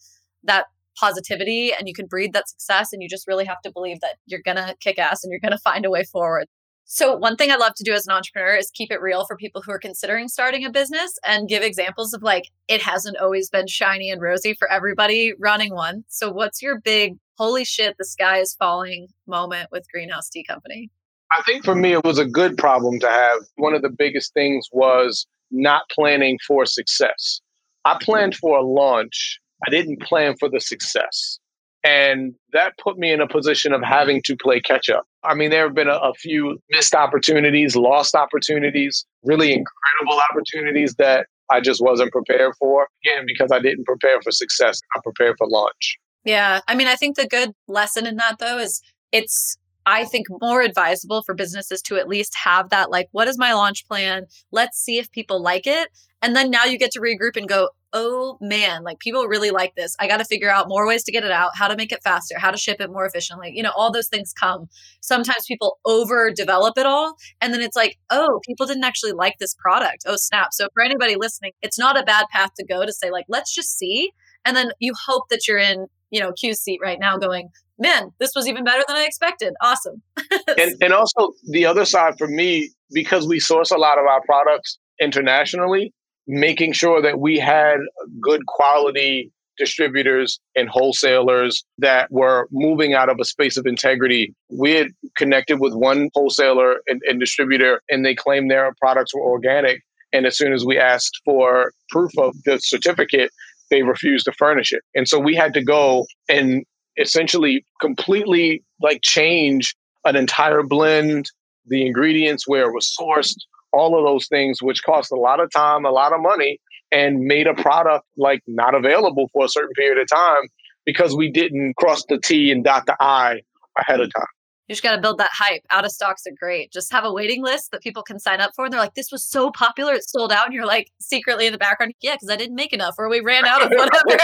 that 0.44 0.66
positivity 0.98 1.72
and 1.72 1.88
you 1.88 1.94
can 1.94 2.06
breed 2.06 2.32
that 2.32 2.48
success 2.48 2.92
and 2.92 3.02
you 3.02 3.08
just 3.08 3.26
really 3.26 3.44
have 3.44 3.60
to 3.62 3.72
believe 3.72 4.00
that 4.00 4.16
you're 4.26 4.42
going 4.44 4.56
to 4.56 4.76
kick 4.80 4.98
ass 4.98 5.24
and 5.24 5.30
you're 5.30 5.40
going 5.40 5.56
to 5.56 5.62
find 5.62 5.84
a 5.84 5.90
way 5.90 6.04
forward. 6.04 6.46
So, 6.94 7.16
one 7.16 7.36
thing 7.36 7.50
I 7.50 7.56
love 7.56 7.72
to 7.76 7.84
do 7.84 7.94
as 7.94 8.06
an 8.06 8.12
entrepreneur 8.12 8.54
is 8.54 8.70
keep 8.70 8.92
it 8.92 9.00
real 9.00 9.24
for 9.24 9.34
people 9.34 9.62
who 9.62 9.72
are 9.72 9.78
considering 9.78 10.28
starting 10.28 10.66
a 10.66 10.70
business 10.70 11.18
and 11.26 11.48
give 11.48 11.62
examples 11.62 12.12
of 12.12 12.22
like, 12.22 12.50
it 12.68 12.82
hasn't 12.82 13.16
always 13.16 13.48
been 13.48 13.66
shiny 13.66 14.10
and 14.10 14.20
rosy 14.20 14.52
for 14.52 14.70
everybody 14.70 15.32
running 15.40 15.72
one. 15.72 16.04
So, 16.08 16.30
what's 16.30 16.60
your 16.60 16.82
big, 16.82 17.14
holy 17.38 17.64
shit, 17.64 17.96
the 17.96 18.04
sky 18.04 18.40
is 18.40 18.52
falling 18.52 19.08
moment 19.26 19.70
with 19.72 19.86
Greenhouse 19.90 20.28
Tea 20.28 20.44
Company? 20.44 20.90
I 21.30 21.40
think 21.46 21.64
for 21.64 21.74
me, 21.74 21.94
it 21.94 22.04
was 22.04 22.18
a 22.18 22.26
good 22.26 22.58
problem 22.58 23.00
to 23.00 23.08
have. 23.08 23.38
One 23.56 23.74
of 23.74 23.80
the 23.80 23.88
biggest 23.88 24.34
things 24.34 24.68
was 24.70 25.26
not 25.50 25.84
planning 25.90 26.38
for 26.46 26.66
success. 26.66 27.40
I 27.86 27.96
planned 28.02 28.36
for 28.36 28.58
a 28.58 28.62
launch, 28.62 29.40
I 29.66 29.70
didn't 29.70 30.02
plan 30.02 30.34
for 30.38 30.50
the 30.50 30.60
success. 30.60 31.38
And 31.82 32.34
that 32.52 32.76
put 32.76 32.98
me 32.98 33.12
in 33.12 33.22
a 33.22 33.26
position 33.26 33.72
of 33.72 33.82
having 33.82 34.20
to 34.26 34.36
play 34.36 34.60
catch 34.60 34.90
up. 34.90 35.06
I 35.24 35.34
mean, 35.34 35.50
there 35.50 35.64
have 35.64 35.74
been 35.74 35.88
a, 35.88 35.96
a, 35.96 36.14
few 36.14 36.58
missed 36.70 36.94
opportunities, 36.94 37.76
lost 37.76 38.14
opportunities, 38.14 39.06
really 39.22 39.52
incredible 39.52 40.20
opportunities 40.30 40.94
that 40.94 41.26
I 41.50 41.60
just 41.60 41.80
wasn't 41.80 42.12
prepared 42.12 42.54
for. 42.58 42.88
Again, 43.04 43.24
because 43.26 43.50
I 43.52 43.60
didn't 43.60 43.84
prepare 43.84 44.20
for 44.20 44.32
success, 44.32 44.80
I 44.96 45.00
prepared 45.02 45.36
for 45.38 45.46
launch. 45.48 45.98
Yeah. 46.24 46.60
I 46.66 46.74
mean, 46.74 46.88
I 46.88 46.96
think 46.96 47.16
the 47.16 47.26
good 47.26 47.52
lesson 47.68 48.06
in 48.06 48.16
that, 48.16 48.38
though, 48.38 48.58
is 48.58 48.82
it's 49.12 49.56
I 49.84 50.04
think 50.04 50.26
more 50.40 50.62
advisable 50.62 51.22
for 51.22 51.34
businesses 51.34 51.82
to 51.82 51.96
at 51.96 52.08
least 52.08 52.36
have 52.44 52.70
that 52.70 52.90
like, 52.90 53.08
what 53.12 53.28
is 53.28 53.38
my 53.38 53.52
launch 53.52 53.86
plan? 53.86 54.26
Let's 54.52 54.78
see 54.78 54.98
if 54.98 55.10
people 55.10 55.42
like 55.42 55.66
it. 55.66 55.88
And 56.20 56.36
then 56.36 56.50
now 56.50 56.64
you 56.64 56.78
get 56.78 56.92
to 56.92 57.00
regroup 57.00 57.36
and 57.36 57.48
go, 57.48 57.70
oh 57.92 58.38
man, 58.40 58.82
like 58.82 58.98
people 58.98 59.26
really 59.26 59.50
like 59.50 59.74
this. 59.74 59.94
I 59.98 60.08
got 60.08 60.18
to 60.18 60.24
figure 60.24 60.50
out 60.50 60.68
more 60.68 60.86
ways 60.86 61.02
to 61.04 61.12
get 61.12 61.24
it 61.24 61.30
out, 61.30 61.50
how 61.54 61.68
to 61.68 61.76
make 61.76 61.92
it 61.92 62.02
faster, 62.02 62.38
how 62.38 62.50
to 62.50 62.56
ship 62.56 62.80
it 62.80 62.90
more 62.90 63.06
efficiently. 63.06 63.52
You 63.54 63.62
know, 63.62 63.72
all 63.76 63.92
those 63.92 64.08
things 64.08 64.32
come. 64.32 64.68
Sometimes 65.00 65.44
people 65.46 65.78
overdevelop 65.86 66.72
it 66.76 66.86
all. 66.86 67.16
And 67.40 67.52
then 67.52 67.60
it's 67.60 67.76
like, 67.76 67.98
oh, 68.10 68.40
people 68.46 68.66
didn't 68.66 68.84
actually 68.84 69.12
like 69.12 69.38
this 69.38 69.54
product. 69.54 70.04
Oh, 70.06 70.16
snap. 70.16 70.48
So 70.52 70.68
for 70.74 70.82
anybody 70.82 71.16
listening, 71.16 71.52
it's 71.62 71.78
not 71.78 71.98
a 71.98 72.04
bad 72.04 72.26
path 72.32 72.50
to 72.58 72.64
go 72.64 72.86
to 72.86 72.92
say, 72.92 73.10
like, 73.10 73.26
let's 73.28 73.54
just 73.54 73.76
see. 73.76 74.12
And 74.44 74.56
then 74.56 74.72
you 74.80 74.92
hope 75.06 75.28
that 75.30 75.46
you're 75.46 75.58
in, 75.58 75.86
you 76.10 76.20
know, 76.20 76.32
Q 76.32 76.54
seat 76.54 76.80
right 76.82 76.98
now 76.98 77.18
going, 77.18 77.50
man, 77.78 78.10
this 78.18 78.32
was 78.34 78.48
even 78.48 78.64
better 78.64 78.82
than 78.86 78.96
I 78.96 79.04
expected. 79.04 79.54
Awesome. 79.60 80.02
and, 80.58 80.74
and 80.80 80.92
also 80.92 81.32
the 81.50 81.66
other 81.66 81.84
side 81.84 82.16
for 82.18 82.28
me, 82.28 82.70
because 82.92 83.26
we 83.26 83.40
source 83.40 83.70
a 83.70 83.76
lot 83.78 83.98
of 83.98 84.06
our 84.06 84.20
products 84.22 84.78
internationally, 85.00 85.92
making 86.26 86.72
sure 86.72 87.02
that 87.02 87.18
we 87.20 87.38
had 87.38 87.78
good 88.20 88.46
quality 88.46 89.30
distributors 89.58 90.40
and 90.56 90.68
wholesalers 90.68 91.64
that 91.78 92.10
were 92.10 92.48
moving 92.50 92.94
out 92.94 93.08
of 93.08 93.18
a 93.20 93.24
space 93.24 93.56
of 93.56 93.66
integrity. 93.66 94.34
We 94.50 94.72
had 94.72 94.88
connected 95.16 95.60
with 95.60 95.74
one 95.74 96.08
wholesaler 96.14 96.76
and, 96.86 97.00
and, 97.08 97.20
distributor, 97.20 97.82
and 97.90 98.04
they 98.04 98.14
claimed 98.14 98.50
their 98.50 98.72
products 98.80 99.14
were 99.14 99.22
organic. 99.22 99.82
And 100.12 100.26
as 100.26 100.36
soon 100.36 100.52
as 100.52 100.64
we 100.64 100.78
asked 100.78 101.20
for 101.24 101.72
proof 101.90 102.10
of 102.18 102.34
the 102.44 102.58
certificate, 102.58 103.30
they 103.70 103.82
refused 103.82 104.24
to 104.26 104.32
furnish 104.32 104.72
it. 104.72 104.82
And 104.94 105.08
so 105.08 105.18
we 105.18 105.34
had 105.34 105.54
to 105.54 105.62
go 105.62 106.06
and 106.28 106.64
essentially 106.98 107.64
completely 107.80 108.62
like 108.80 109.00
change 109.02 109.74
an 110.04 110.16
entire 110.16 110.62
blend, 110.62 111.30
the 111.66 111.86
ingredients, 111.86 112.46
where 112.46 112.68
it 112.68 112.72
was 112.72 112.94
sourced, 112.98 113.36
all 113.72 113.98
of 113.98 114.04
those 114.04 114.26
things, 114.28 114.62
which 114.62 114.82
cost 114.82 115.12
a 115.12 115.16
lot 115.16 115.40
of 115.40 115.50
time, 115.50 115.84
a 115.84 115.90
lot 115.90 116.12
of 116.12 116.20
money, 116.20 116.58
and 116.90 117.20
made 117.20 117.46
a 117.46 117.54
product 117.54 118.04
like 118.16 118.40
not 118.46 118.74
available 118.74 119.28
for 119.32 119.44
a 119.44 119.48
certain 119.48 119.72
period 119.74 119.98
of 119.98 120.08
time 120.08 120.42
because 120.84 121.16
we 121.16 121.30
didn't 121.30 121.74
cross 121.76 122.04
the 122.08 122.18
T 122.18 122.50
and 122.50 122.64
dot 122.64 122.86
the 122.86 122.96
I 123.00 123.40
ahead 123.78 124.00
of 124.00 124.08
mm. 124.08 124.20
time. 124.20 124.26
You 124.68 124.74
just 124.74 124.82
got 124.82 124.94
to 124.94 125.02
build 125.02 125.18
that 125.18 125.30
hype. 125.32 125.62
Out 125.70 125.84
of 125.84 125.90
stocks 125.90 126.22
are 126.26 126.34
great. 126.38 126.72
Just 126.72 126.92
have 126.92 127.04
a 127.04 127.12
waiting 127.12 127.42
list 127.42 127.72
that 127.72 127.82
people 127.82 128.02
can 128.02 128.18
sign 128.18 128.40
up 128.40 128.52
for. 128.54 128.64
And 128.64 128.72
they're 128.72 128.80
like, 128.80 128.94
this 128.94 129.10
was 129.10 129.24
so 129.24 129.50
popular, 129.50 129.94
it 129.94 130.08
sold 130.08 130.32
out. 130.32 130.46
And 130.46 130.54
you're 130.54 130.66
like, 130.66 130.88
secretly 131.00 131.46
in 131.46 131.52
the 131.52 131.58
background, 131.58 131.94
yeah, 132.00 132.14
because 132.14 132.30
I 132.30 132.36
didn't 132.36 132.54
make 132.54 132.72
enough 132.72 132.94
or 132.96 133.10
we 133.10 133.20
ran 133.20 133.44
out 133.44 133.62
of 133.62 133.70
whatever. 133.72 134.18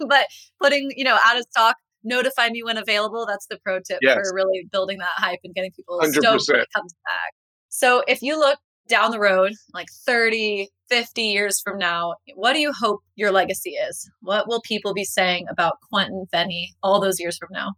but 0.08 0.26
putting, 0.60 0.90
you 0.96 1.04
know, 1.04 1.18
out 1.24 1.36
of 1.36 1.44
stock 1.50 1.76
notify 2.02 2.48
me 2.48 2.62
when 2.62 2.76
available. 2.76 3.26
That's 3.26 3.46
the 3.46 3.58
pro 3.64 3.80
tip 3.80 3.98
yes. 4.02 4.14
for 4.14 4.34
really 4.34 4.66
building 4.72 4.98
that 4.98 5.10
hype 5.16 5.40
and 5.44 5.54
getting 5.54 5.72
people 5.72 6.00
100%. 6.00 6.12
stoked 6.12 6.44
when 6.48 6.60
it 6.60 6.68
comes 6.74 6.94
back. 7.04 7.34
So 7.68 8.02
if 8.08 8.22
you 8.22 8.38
look 8.38 8.58
down 8.88 9.10
the 9.10 9.20
road, 9.20 9.52
like 9.74 9.88
30, 10.06 10.68
50 10.88 11.22
years 11.22 11.60
from 11.60 11.78
now, 11.78 12.14
what 12.34 12.54
do 12.54 12.60
you 12.60 12.72
hope 12.72 13.00
your 13.16 13.30
legacy 13.30 13.70
is? 13.70 14.10
What 14.20 14.48
will 14.48 14.60
people 14.62 14.94
be 14.94 15.04
saying 15.04 15.46
about 15.50 15.78
Quentin 15.90 16.26
Vennie 16.32 16.68
all 16.82 17.00
those 17.00 17.20
years 17.20 17.36
from 17.38 17.48
now? 17.52 17.72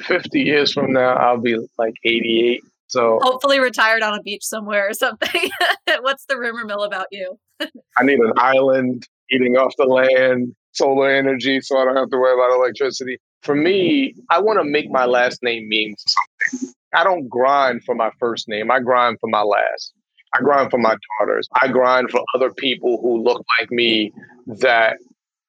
50 0.00 0.40
years 0.40 0.72
from 0.72 0.92
now, 0.92 1.14
I'll 1.14 1.40
be 1.40 1.56
like 1.78 1.94
88. 2.04 2.62
So 2.86 3.18
hopefully 3.22 3.60
retired 3.60 4.02
on 4.02 4.18
a 4.18 4.22
beach 4.22 4.44
somewhere 4.44 4.88
or 4.88 4.94
something. 4.94 5.50
What's 6.00 6.24
the 6.26 6.38
rumor 6.38 6.64
mill 6.64 6.84
about 6.84 7.06
you? 7.10 7.38
I 7.60 8.04
need 8.04 8.18
an 8.18 8.32
island 8.36 9.06
eating 9.30 9.56
off 9.56 9.74
the 9.76 9.84
land, 9.84 10.54
solar 10.72 11.10
energy, 11.10 11.60
so 11.60 11.76
I 11.78 11.84
don't 11.84 11.96
have 11.96 12.10
to 12.10 12.16
worry 12.16 12.34
about 12.34 12.54
electricity. 12.54 13.18
For 13.42 13.54
me, 13.54 14.14
I 14.30 14.40
want 14.40 14.58
to 14.58 14.64
make 14.64 14.90
my 14.90 15.04
last 15.04 15.42
name 15.42 15.68
mean 15.68 15.94
something. 15.98 16.74
I 16.94 17.04
don't 17.04 17.28
grind 17.28 17.84
for 17.84 17.94
my 17.94 18.10
first 18.18 18.48
name. 18.48 18.70
I 18.70 18.80
grind 18.80 19.18
for 19.20 19.28
my 19.28 19.42
last. 19.42 19.92
I 20.34 20.40
grind 20.40 20.70
for 20.70 20.78
my 20.78 20.96
daughters. 21.20 21.48
I 21.60 21.68
grind 21.68 22.10
for 22.10 22.20
other 22.34 22.52
people 22.52 22.98
who 23.00 23.22
look 23.22 23.44
like 23.60 23.70
me 23.70 24.12
that 24.60 24.96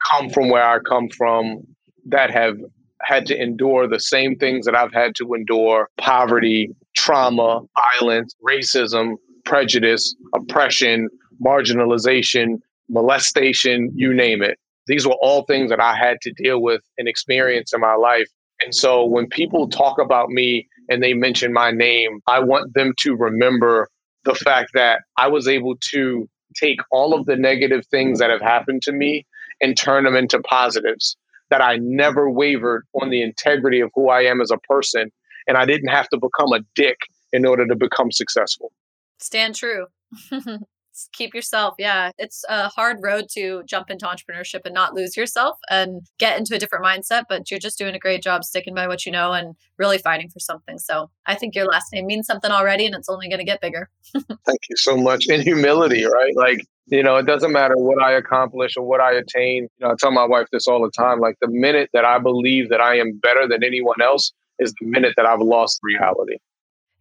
come 0.10 0.30
from 0.30 0.50
where 0.50 0.64
I 0.64 0.80
come 0.80 1.10
from, 1.10 1.62
that 2.06 2.32
have 2.32 2.58
had 3.02 3.26
to 3.28 3.42
endure 3.42 3.88
the 3.88 4.00
same 4.00 4.36
things 4.36 4.66
that 4.66 4.76
I've 4.76 4.94
had 4.94 5.16
to 5.16 5.34
endure 5.34 5.90
poverty, 5.98 6.70
trauma, 6.96 7.62
violence, 8.00 8.36
racism, 8.48 9.16
prejudice, 9.46 10.16
oppression, 10.36 11.08
marginalization, 11.44 12.60
molestation, 12.90 13.92
you 13.96 14.14
name 14.14 14.42
it. 14.42 14.58
These 14.88 15.06
were 15.06 15.16
all 15.22 15.44
things 15.44 15.70
that 15.70 15.80
I 15.80 15.96
had 15.96 16.18
to 16.22 16.34
deal 16.34 16.62
with 16.62 16.82
and 16.98 17.08
experience 17.08 17.74
in 17.74 17.80
my 17.80 17.96
life. 17.96 18.28
And 18.64 18.76
so 18.76 19.06
when 19.06 19.28
people 19.28 19.70
talk 19.70 20.00
about 20.00 20.30
me 20.30 20.68
and 20.90 21.02
they 21.02 21.14
mention 21.14 21.54
my 21.54 21.72
name, 21.72 22.20
I 22.28 22.40
want 22.40 22.74
them 22.74 22.94
to 23.00 23.16
remember 23.16 23.88
the 24.30 24.36
fact 24.36 24.72
that 24.76 25.02
I 25.18 25.28
was 25.28 25.48
able 25.48 25.76
to 25.92 26.30
take 26.56 26.80
all 26.92 27.14
of 27.14 27.26
the 27.26 27.36
negative 27.36 27.86
things 27.88 28.20
that 28.20 28.30
have 28.30 28.42
happened 28.42 28.84
to 28.84 28.92
me 28.92 29.26
and 29.60 29.76
turn 29.76 30.04
them 30.04 30.16
into 30.16 30.40
positives. 30.40 31.18
That 31.50 31.62
I 31.62 31.78
never 31.78 32.30
wavered 32.30 32.86
on 33.02 33.10
the 33.10 33.24
integrity 33.24 33.80
of 33.80 33.90
who 33.96 34.10
I 34.10 34.22
am 34.22 34.40
as 34.40 34.52
a 34.52 34.58
person. 34.58 35.12
And 35.48 35.58
I 35.58 35.66
didn't 35.66 35.90
have 35.90 36.08
to 36.10 36.18
become 36.18 36.54
a 36.54 36.60
dick 36.76 36.98
in 37.34 37.44
order 37.44 37.66
to 37.66 37.76
become 37.76 38.12
successful. 38.12 38.72
Stand 39.18 39.56
true. 39.56 39.88
keep 41.14 41.34
yourself. 41.34 41.76
Yeah. 41.78 42.12
It's 42.18 42.44
a 42.50 42.70
hard 42.70 42.98
road 43.02 43.28
to 43.34 43.64
jump 43.66 43.90
into 43.90 44.06
entrepreneurship 44.06 44.62
and 44.66 44.74
not 44.74 44.94
lose 44.94 45.16
yourself 45.16 45.58
and 45.70 46.02
get 46.18 46.38
into 46.38 46.56
a 46.56 46.60
different 46.60 46.84
mindset, 46.84 47.24
but 47.30 47.50
you're 47.50 47.60
just 47.60 47.78
doing 47.78 47.96
a 47.96 48.00
great 48.00 48.22
job 48.22 48.44
sticking 48.44 48.76
by 48.76 48.88
what 48.88 49.06
you 49.06 49.12
know 49.12 49.34
and 49.34 49.56
really 49.78 49.98
fighting 49.98 50.30
for 50.30 50.40
something. 50.40 50.78
So 50.78 51.10
I 51.26 51.36
think 51.36 51.56
your 51.56 51.66
last 51.66 51.94
name 51.94 52.08
means 52.08 52.28
something 52.28 52.52
already 52.52 52.86
and 52.86 52.96
it's 52.96 53.10
only 53.10 53.30
going 53.30 53.40
to 53.40 53.46
get 53.46 53.62
bigger. 53.62 53.90
Thank 54.14 54.60
you 54.70 54.76
so 54.76 54.98
much. 54.98 55.28
And 55.30 55.42
humility, 55.44 56.06
right? 56.06 56.36
Like, 56.36 56.60
you 56.88 57.04
know, 57.04 57.18
it 57.18 57.26
doesn't 57.26 57.52
matter 57.52 57.78
what 57.78 58.02
I 58.02 58.14
accomplish 58.14 58.76
or 58.76 58.84
what 58.84 59.00
I 59.00 59.14
attain. 59.14 59.68
You 59.78 59.86
know, 59.88 59.92
I 59.92 59.96
tell 60.00 60.12
my 60.12 60.26
wife 60.26 60.48
this 60.52 60.68
all 60.68 60.82
the 60.82 60.92
time. 60.92 61.20
Like, 61.20 61.36
the 61.40 61.48
minute 61.48 61.90
that 61.94 62.04
I 62.04 62.18
believe 62.18 62.70
that 62.70 62.82
I 62.82 62.98
am 62.98 63.20
better 63.22 63.48
than 63.48 63.64
anyone 63.64 64.02
else 64.02 64.34
is 64.58 64.74
the 64.80 64.88
minute 64.88 65.14
that 65.16 65.26
I've 65.26 65.40
lost 65.40 65.80
reality. 65.84 66.38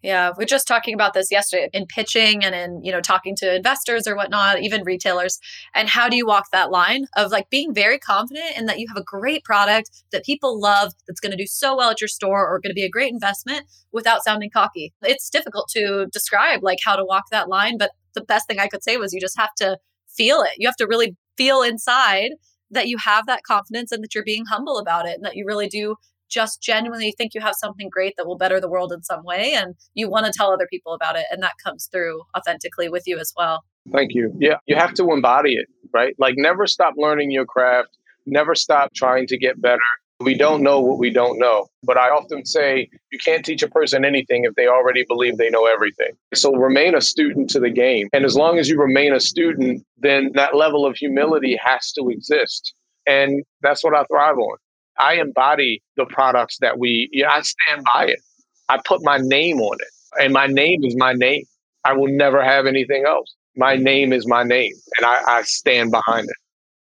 Yeah, 0.03 0.31
we're 0.39 0.45
just 0.45 0.69
talking 0.69 0.95
about 0.95 1.13
this 1.13 1.33
yesterday 1.33 1.69
in 1.73 1.87
pitching 1.87 2.45
and 2.45 2.55
in, 2.55 2.85
you 2.85 2.93
know, 2.93 3.01
talking 3.01 3.35
to 3.37 3.57
investors 3.57 4.07
or 4.07 4.15
whatnot, 4.15 4.61
even 4.63 4.85
retailers. 4.85 5.41
And 5.75 5.89
how 5.89 6.09
do 6.09 6.17
you 6.17 6.25
walk 6.25 6.45
that 6.53 6.71
line 6.71 7.07
of 7.17 7.33
like 7.33 7.51
being 7.51 7.75
very 7.75 7.99
confident 7.99 8.57
in 8.57 8.67
that 8.67 8.79
you 8.79 8.87
have 8.89 8.97
a 8.97 9.05
great 9.05 9.43
product 9.43 9.91
that 10.13 10.25
people 10.25 10.61
love, 10.61 10.93
that's 11.09 11.19
going 11.19 11.33
to 11.33 11.37
do 11.37 11.49
so 11.49 11.77
well 11.77 11.91
at 11.91 12.01
your 12.01 12.09
store 12.09 12.47
or 12.47 12.61
going 12.61 12.71
to 12.71 12.75
be 12.75 12.85
a 12.85 12.91
great 12.91 13.13
investment 13.13 13.63
without 13.93 14.23
sounding 14.23 14.51
cocky? 14.51 14.93
It's 15.03 15.29
difficult 15.31 15.69
to 15.71 16.07
describe 16.13 16.63
like 16.63 16.79
how 16.85 16.95
to 16.95 17.05
walk 17.05 17.25
that 17.33 17.49
line, 17.49 17.77
but 17.77 17.91
the 18.15 18.23
best 18.23 18.47
thing 18.47 18.61
I 18.61 18.69
could 18.69 18.85
say 18.85 18.99
was 18.99 19.13
you 19.13 19.21
just 19.21 19.39
have 19.39 19.55
to 19.57 19.79
feel 20.09 20.43
it. 20.43 20.53
You 20.59 20.69
have 20.69 20.77
to 20.77 20.87
really 20.87 21.17
feel 21.37 21.63
inside 21.63 22.31
that 22.71 22.87
you 22.87 22.99
have 22.99 23.27
that 23.27 23.43
confidence 23.43 23.91
and 23.91 24.05
that 24.05 24.15
you're 24.15 24.23
being 24.23 24.45
humble 24.47 24.79
about 24.79 25.07
it 25.07 25.17
and 25.17 25.25
that 25.25 25.35
you 25.35 25.45
really 25.45 25.69
do 25.69 25.97
just 26.29 26.62
genuinely 26.62 27.12
think 27.17 27.35
you 27.35 27.41
have 27.41 27.55
something 27.55 27.88
great 27.88 28.14
that 28.17 28.27
will 28.27 28.37
better 28.37 28.61
the 28.61 28.69
world 28.69 28.93
in 28.93 29.03
some 29.03 29.25
way 29.25 29.55
and 29.55 29.75
you 29.95 30.09
want 30.09 30.27
to 30.27 30.33
tell 30.35 30.53
other 30.53 30.67
people 30.71 30.93
about 30.93 31.17
it 31.17 31.25
and 31.31 31.43
that 31.43 31.53
comes 31.62 31.88
through 31.91 32.23
authentically 32.37 32.88
with 32.88 33.05
you 33.07 33.19
as 33.19 33.33
well. 33.37 33.64
Thank 33.93 34.14
you. 34.14 34.33
Yeah 34.38 34.57
you 34.67 34.77
have 34.77 34.95
to 34.95 35.11
embody 35.12 35.55
it 35.55 35.67
right? 35.93 36.14
Like 36.19 36.35
never 36.37 36.67
stop 36.67 36.95
learning 36.97 37.31
your 37.31 37.47
craft. 37.47 37.97
Never 38.27 38.55
stop 38.55 38.93
trying 38.95 39.27
to 39.29 39.38
get 39.38 39.61
better. 39.61 39.81
We 40.21 40.35
don't 40.35 40.62
know 40.62 40.81
what 40.81 40.99
we 40.99 41.11
don't 41.11 41.38
know 41.38 41.69
but 41.85 41.97
i 41.97 42.09
often 42.09 42.45
say 42.45 42.91
you 43.12 43.19
can't 43.19 43.45
teach 43.45 43.62
a 43.62 43.69
person 43.69 44.05
anything 44.05 44.45
if 44.45 44.55
they 44.57 44.67
already 44.67 45.05
believe 45.07 45.37
they 45.37 45.49
know 45.49 45.67
everything. 45.67 46.12
So 46.35 46.55
remain 46.55 46.95
a 46.95 47.01
student 47.01 47.51
to 47.51 47.61
the 47.61 47.71
game 47.71 48.09
and 48.12 48.25
as 48.25 48.37
long 48.37 48.59
as 48.59 48.69
you 48.69 48.79
remain 48.81 49.12
a 49.12 49.21
student 49.21 49.85
then 49.97 50.33
that 50.35 50.57
level 50.57 50.85
of 50.85 50.97
humility 50.97 51.57
has 51.62 51.93
to 51.93 52.09
exist 52.11 52.75
and 53.07 53.45
that's 53.62 53.83
what 53.83 53.95
i 53.95 54.05
thrive 54.05 54.38
on 54.38 54.59
I 54.99 55.15
embody 55.15 55.83
the 55.97 56.07
products 56.07 56.59
that 56.61 56.79
we, 56.79 57.09
yeah, 57.13 57.31
I 57.31 57.43
stand 57.43 57.87
by 57.95 58.07
it. 58.07 58.21
I 58.69 58.79
put 58.85 59.03
my 59.03 59.19
name 59.19 59.61
on 59.61 59.77
it, 59.81 60.23
and 60.23 60.33
my 60.33 60.47
name 60.47 60.85
is 60.85 60.95
my 60.97 61.13
name. 61.13 61.45
I 61.85 61.95
will 61.95 62.09
never 62.09 62.43
have 62.43 62.67
anything 62.67 63.05
else. 63.07 63.35
My 63.57 63.77
name 63.77 64.13
is 64.13 64.27
my 64.27 64.43
name, 64.43 64.73
and 64.99 65.07
I, 65.07 65.23
I 65.27 65.43
stand 65.43 65.91
behind 65.91 66.29
it. 66.29 66.37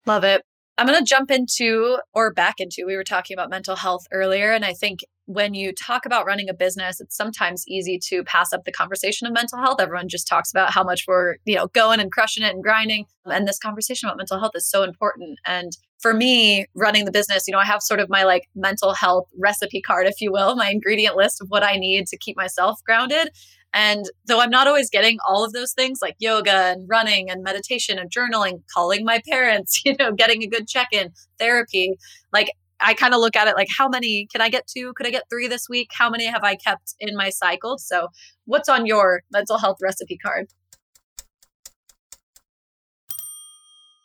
Love 0.06 0.24
it. 0.24 0.42
I'm 0.76 0.86
going 0.86 0.98
to 0.98 1.04
jump 1.04 1.30
into 1.30 1.98
or 2.14 2.32
back 2.32 2.56
into, 2.58 2.84
we 2.84 2.96
were 2.96 3.04
talking 3.04 3.34
about 3.34 3.48
mental 3.48 3.76
health 3.76 4.06
earlier. 4.10 4.52
And 4.52 4.64
I 4.64 4.72
think 4.72 5.00
when 5.26 5.54
you 5.54 5.72
talk 5.72 6.04
about 6.04 6.26
running 6.26 6.48
a 6.48 6.54
business, 6.54 7.00
it's 7.00 7.16
sometimes 7.16 7.64
easy 7.68 7.98
to 8.08 8.24
pass 8.24 8.52
up 8.52 8.64
the 8.64 8.72
conversation 8.72 9.26
of 9.26 9.32
mental 9.32 9.58
health. 9.58 9.80
Everyone 9.80 10.08
just 10.08 10.26
talks 10.26 10.50
about 10.50 10.72
how 10.72 10.82
much 10.82 11.04
we're, 11.06 11.36
you 11.44 11.54
know, 11.54 11.68
going 11.68 12.00
and 12.00 12.10
crushing 12.10 12.42
it 12.42 12.52
and 12.52 12.62
grinding. 12.62 13.06
And 13.24 13.46
this 13.46 13.58
conversation 13.58 14.08
about 14.08 14.18
mental 14.18 14.40
health 14.40 14.52
is 14.56 14.68
so 14.68 14.82
important. 14.82 15.38
And 15.46 15.76
for 16.00 16.12
me, 16.12 16.66
running 16.74 17.04
the 17.04 17.12
business, 17.12 17.44
you 17.46 17.52
know, 17.52 17.58
I 17.58 17.64
have 17.64 17.82
sort 17.82 18.00
of 18.00 18.08
my 18.08 18.24
like 18.24 18.48
mental 18.54 18.92
health 18.92 19.26
recipe 19.38 19.80
card, 19.80 20.06
if 20.06 20.20
you 20.20 20.30
will, 20.32 20.54
my 20.56 20.70
ingredient 20.70 21.16
list 21.16 21.40
of 21.40 21.48
what 21.48 21.62
I 21.62 21.76
need 21.76 22.06
to 22.08 22.18
keep 22.18 22.36
myself 22.36 22.80
grounded. 22.84 23.30
And 23.72 24.04
though 24.26 24.40
I'm 24.40 24.50
not 24.50 24.68
always 24.68 24.88
getting 24.88 25.18
all 25.28 25.44
of 25.44 25.52
those 25.52 25.72
things 25.72 25.98
like 26.00 26.14
yoga 26.20 26.52
and 26.52 26.88
running 26.88 27.28
and 27.28 27.42
meditation 27.42 27.98
and 27.98 28.10
journaling, 28.10 28.62
calling 28.72 29.04
my 29.04 29.20
parents, 29.28 29.82
you 29.84 29.96
know, 29.98 30.12
getting 30.12 30.42
a 30.42 30.46
good 30.46 30.68
check 30.68 30.88
in, 30.92 31.10
therapy, 31.38 31.94
like 32.32 32.50
I 32.80 32.94
kind 32.94 33.14
of 33.14 33.20
look 33.20 33.36
at 33.36 33.48
it 33.48 33.56
like, 33.56 33.68
how 33.76 33.88
many 33.88 34.26
can 34.30 34.40
I 34.40 34.48
get 34.48 34.66
two? 34.66 34.92
Could 34.94 35.06
I 35.06 35.10
get 35.10 35.24
three 35.30 35.48
this 35.48 35.68
week? 35.68 35.90
How 35.92 36.10
many 36.10 36.26
have 36.26 36.44
I 36.44 36.54
kept 36.56 36.94
in 37.00 37.16
my 37.16 37.30
cycle? 37.30 37.78
So, 37.78 38.08
what's 38.46 38.68
on 38.68 38.84
your 38.84 39.22
mental 39.32 39.58
health 39.58 39.78
recipe 39.80 40.18
card? 40.18 40.48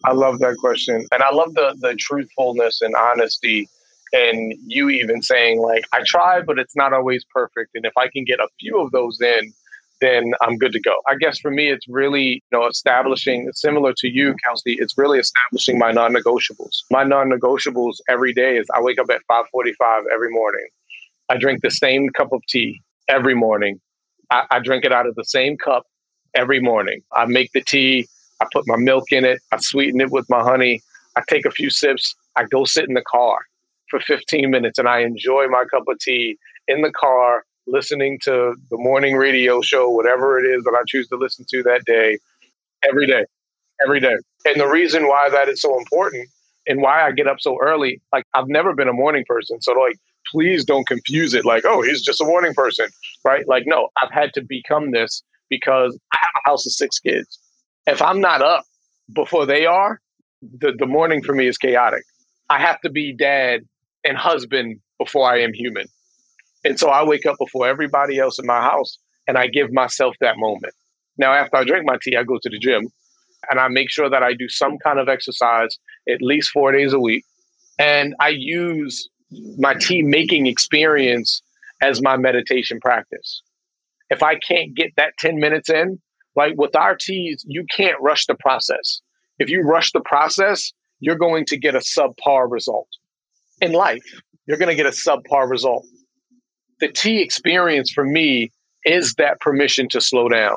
I 0.05 0.13
love 0.13 0.39
that 0.39 0.57
question. 0.57 1.05
And 1.12 1.23
I 1.23 1.31
love 1.31 1.53
the 1.53 1.75
the 1.79 1.95
truthfulness 1.95 2.81
and 2.81 2.95
honesty 2.95 3.67
and 4.12 4.53
you 4.65 4.89
even 4.89 5.21
saying 5.21 5.59
like 5.62 5.83
I 5.93 6.01
try 6.05 6.41
but 6.41 6.57
it's 6.57 6.75
not 6.75 6.93
always 6.93 7.23
perfect 7.31 7.71
and 7.75 7.85
if 7.85 7.93
I 7.95 8.07
can 8.07 8.23
get 8.25 8.39
a 8.39 8.47
few 8.59 8.79
of 8.79 8.91
those 8.91 9.21
in 9.21 9.53
then 10.01 10.33
I'm 10.41 10.57
good 10.57 10.71
to 10.73 10.79
go. 10.79 10.93
I 11.07 11.15
guess 11.15 11.39
for 11.39 11.51
me, 11.51 11.69
it's 11.69 11.88
really, 11.88 12.41
you 12.51 12.57
know, 12.57 12.67
establishing, 12.67 13.49
similar 13.53 13.93
to 13.97 14.07
you, 14.07 14.35
Kelsey, 14.43 14.77
it's 14.79 14.97
really 14.97 15.19
establishing 15.19 15.77
my 15.77 15.91
non-negotiables. 15.91 16.83
My 16.91 17.03
non-negotiables 17.03 17.95
every 18.07 18.33
day 18.33 18.57
is 18.57 18.67
I 18.73 18.81
wake 18.81 18.99
up 18.99 19.09
at 19.09 19.21
545 19.27 20.03
every 20.13 20.31
morning. 20.31 20.67
I 21.29 21.38
drink 21.38 21.62
the 21.62 21.71
same 21.71 22.09
cup 22.09 22.31
of 22.31 22.41
tea 22.47 22.81
every 23.07 23.35
morning. 23.35 23.79
I, 24.31 24.45
I 24.51 24.59
drink 24.59 24.85
it 24.85 24.91
out 24.91 25.05
of 25.07 25.15
the 25.15 25.25
same 25.25 25.57
cup 25.57 25.83
every 26.33 26.59
morning. 26.59 27.01
I 27.13 27.25
make 27.25 27.51
the 27.53 27.62
tea. 27.62 28.07
I 28.41 28.45
put 28.52 28.67
my 28.67 28.78
milk 28.78 29.12
in 29.12 29.25
it. 29.25 29.41
I 29.52 29.58
sweeten 29.60 30.02
it 30.02 30.12
with 30.12 30.30
my 30.30 30.41
honey. 30.41 30.82
I 31.15 31.21
take 31.28 31.45
a 31.45 31.52
few 31.52 31.69
sips. 31.69 32.15
I 32.36 32.45
go 32.45 32.65
sit 32.65 32.88
in 32.88 32.93
the 32.93 33.04
car 33.10 33.39
for 33.89 33.99
15 33.99 34.49
minutes 34.49 34.80
and 34.80 34.88
I 34.88 34.99
enjoy 34.99 35.47
my 35.47 35.65
cup 35.71 35.84
of 35.88 35.99
tea 35.99 36.38
in 36.67 36.82
the 36.82 36.91
car 36.91 37.43
listening 37.67 38.19
to 38.23 38.56
the 38.69 38.78
morning 38.78 39.15
radio 39.15 39.62
show, 39.62 39.89
whatever 39.89 40.39
it 40.39 40.47
is 40.47 40.63
that 40.63 40.73
I 40.73 40.84
choose 40.88 41.08
to 41.10 41.17
listen 41.17 41.45
to 41.49 41.63
that 41.63 41.84
day, 41.86 42.17
every 42.88 43.06
day, 43.06 43.25
every 43.84 43.99
day. 43.99 44.15
And 44.45 44.60
the 44.60 44.67
reason 44.67 45.08
why 45.08 45.30
that 45.30 45.49
is 45.49 45.62
so 45.62 45.78
important 45.78 46.30
and 46.67 46.82
why 46.82 47.06
I 47.06 47.12
get 47.12 47.28
up 47.28 47.38
so 47.39 47.58
early, 47.62 48.02
like 48.13 48.25
I've 48.34 48.47
never 48.47 48.73
been 48.73 48.88
a 48.88 48.93
morning 48.93 49.23
person. 49.28 49.62
So 49.62 49.73
like, 49.73 49.97
please 50.32 50.65
don't 50.65 50.88
confuse 50.88 51.34
it 51.34 51.45
like, 51.45 51.63
oh, 51.65 51.82
he's 51.82 52.02
just 52.02 52.21
a 52.21 52.25
morning 52.25 52.54
person, 52.54 52.88
right? 53.23 53.47
Like, 53.47 53.63
no, 53.65 53.89
I've 54.02 54.12
had 54.12 54.34
to 54.34 54.41
become 54.41 54.91
this 54.91 55.23
because 55.49 55.97
I 56.13 56.17
have 56.21 56.41
a 56.45 56.49
house 56.49 56.65
of 56.65 56.71
six 56.73 56.99
kids. 56.99 57.39
If 57.89 58.04
I'm 58.04 58.21
not 58.21 58.43
up 58.43 58.65
before 59.13 59.47
they 59.47 59.65
are, 59.65 59.99
the, 60.43 60.73
the 60.78 60.86
morning 60.86 61.23
for 61.23 61.34
me 61.34 61.47
is 61.47 61.58
chaotic. 61.58 62.04
I 62.47 62.60
have 62.60 62.80
to 62.82 62.89
be 62.91 63.13
dad 63.13 63.62
and 64.04 64.15
husband 64.15 64.80
before 64.99 65.28
I 65.28 65.41
am 65.41 65.54
human. 65.54 65.88
And 66.63 66.80
so 66.80 66.89
I 66.89 67.04
wake 67.04 67.25
up 67.25 67.38
before 67.39 67.67
everybody 67.67 68.19
else 68.19 68.38
in 68.38 68.45
my 68.45 68.62
house 68.62 68.99
and 69.28 69.39
I 69.39 69.47
give 69.47 69.73
myself 69.73 70.15
that 70.21 70.38
moment. 70.38 70.75
Now, 71.17 71.34
after 71.34 71.58
I 71.58 71.63
drink 71.63 71.84
my 71.88 71.97
tea, 71.99 72.15
I 72.15 72.23
go 72.23 72.38
to 72.39 72.49
the 72.49 72.60
gym 72.60 72.89
and 73.49 73.60
I 73.60 73.67
make 73.69 73.89
sure 73.89 74.08
that 74.08 74.21
I 74.21 74.34
do 74.34 74.47
some 74.49 74.78
kind 74.78 74.99
of 74.99 75.10
exercise 75.10 75.75
at 76.08 76.21
least 76.21 76.52
four 76.52 76.71
days 76.71 76.93
a 76.93 76.99
week. 76.99 77.25
And 77.80 78.13
I 78.19 78.30
use 78.30 79.10
my 79.58 79.73
tea 79.73 80.04
making 80.04 80.45
experience 80.45 81.41
as 81.82 82.04
my 82.04 82.17
meditation 82.17 82.80
practice. 82.82 83.41
If 84.12 84.21
I 84.21 84.36
can't 84.36 84.75
get 84.75 84.91
that 84.97 85.13
10 85.17 85.39
minutes 85.39 85.71
in, 85.71 85.99
like 86.39 86.56
with 86.58 86.75
our 86.75 86.95
teas, 86.95 87.45
you 87.47 87.65
can't 87.75 88.02
rush 88.02 88.25
the 88.25 88.36
process. 88.36 89.02
If 89.38 89.49
you 89.49 89.62
rush 89.62 89.91
the 89.91 90.02
process, 90.02 90.73
you're 90.99 91.17
going 91.17 91.45
to 91.45 91.58
get 91.58 91.75
a 91.75 91.80
subpar 91.80 92.49
result. 92.49 92.88
In 93.62 93.73
life, 93.73 94.04
you're 94.47 94.58
going 94.58 94.75
to 94.75 94.75
get 94.75 94.88
a 94.88 94.89
subpar 94.89 95.47
result 95.47 95.86
the 96.80 96.88
tea 96.88 97.21
experience 97.21 97.91
for 97.91 98.06
me 98.06 98.52
is 98.86 99.13
that 99.15 99.39
permission 99.41 99.88
to 99.89 100.02
slow 100.02 100.30
down. 100.30 100.56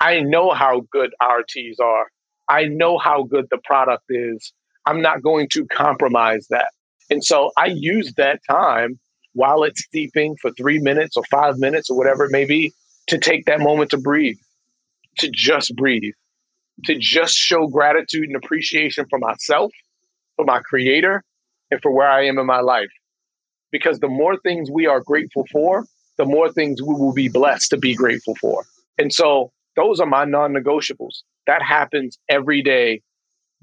I 0.00 0.20
know 0.20 0.52
how 0.52 0.82
good 0.90 1.10
our 1.20 1.42
teas 1.48 1.78
are. 1.80 2.06
I 2.48 2.64
know 2.64 2.98
how 2.98 3.24
good 3.24 3.46
the 3.50 3.58
product 3.64 4.04
is. 4.08 4.52
I'm 4.86 5.00
not 5.00 5.22
going 5.22 5.48
to 5.50 5.66
compromise 5.66 6.46
that. 6.50 6.70
And 7.10 7.24
so 7.24 7.50
I 7.56 7.66
use 7.66 8.12
that 8.16 8.40
time 8.48 8.98
while 9.32 9.64
it's 9.64 9.84
steeping 9.84 10.36
for 10.40 10.52
three 10.52 10.78
minutes 10.78 11.16
or 11.16 11.24
five 11.30 11.58
minutes 11.58 11.90
or 11.90 11.96
whatever 11.96 12.24
it 12.24 12.32
may 12.32 12.44
be 12.44 12.72
to 13.08 13.18
take 13.18 13.46
that 13.46 13.60
moment 13.60 13.90
to 13.90 13.98
breathe, 13.98 14.36
to 15.18 15.30
just 15.30 15.74
breathe, 15.76 16.14
to 16.84 16.96
just 16.98 17.34
show 17.34 17.66
gratitude 17.66 18.24
and 18.24 18.36
appreciation 18.36 19.06
for 19.08 19.18
myself, 19.18 19.72
for 20.36 20.44
my 20.44 20.60
creator, 20.60 21.22
and 21.70 21.80
for 21.82 21.92
where 21.92 22.08
I 22.08 22.26
am 22.26 22.38
in 22.38 22.46
my 22.46 22.60
life. 22.60 22.90
Because 23.70 24.00
the 24.00 24.08
more 24.08 24.36
things 24.38 24.70
we 24.70 24.86
are 24.86 25.00
grateful 25.00 25.44
for, 25.50 25.84
the 26.16 26.24
more 26.24 26.50
things 26.50 26.80
we 26.80 26.94
will 26.94 27.12
be 27.12 27.28
blessed 27.28 27.70
to 27.70 27.76
be 27.76 27.94
grateful 27.94 28.36
for. 28.36 28.64
And 28.98 29.12
so 29.12 29.50
those 29.76 29.98
are 30.00 30.06
my 30.06 30.24
non 30.24 30.52
negotiables. 30.52 31.22
That 31.46 31.62
happens 31.62 32.18
every 32.28 32.62
day, 32.62 33.02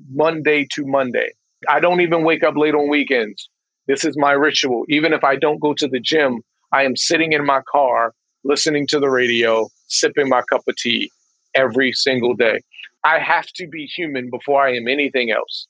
Monday 0.10 0.68
to 0.74 0.86
Monday. 0.86 1.32
I 1.70 1.80
don't 1.80 2.02
even 2.02 2.24
wake 2.24 2.44
up 2.44 2.58
late 2.58 2.76
on 2.76 2.90
weekends. 2.90 3.50
This 3.88 4.04
is 4.04 4.18
my 4.18 4.32
ritual. 4.32 4.86
Even 4.90 5.14
if 5.14 5.24
I 5.24 5.36
don't 5.36 5.60
go 5.60 5.74
to 5.76 5.88
the 5.88 6.00
gym, 6.00 6.42
I 6.74 6.84
am 6.84 6.96
sitting 6.96 7.32
in 7.32 7.46
my 7.46 7.62
car, 7.72 8.14
listening 8.44 8.88
to 8.88 9.00
the 9.00 9.10
radio, 9.10 9.70
sipping 9.88 10.30
my 10.30 10.42
cup 10.50 10.64
of 10.68 10.76
tea 10.76 11.12
every 11.56 11.92
single 11.92 12.36
day. 12.36 12.60
I 13.04 13.20
have 13.20 13.48
to 13.56 13.68
be 13.68 13.86
human 13.86 14.30
before 14.30 14.66
I 14.66 14.76
am 14.76 14.88
anything 14.88 15.32
else 15.32 15.68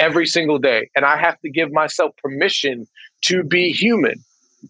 every 0.00 0.26
single 0.26 0.58
day. 0.58 0.90
And 0.96 1.04
I 1.04 1.16
have 1.16 1.38
to 1.40 1.50
give 1.50 1.70
myself 1.70 2.12
permission 2.22 2.86
to 3.26 3.44
be 3.44 3.70
human 3.70 4.14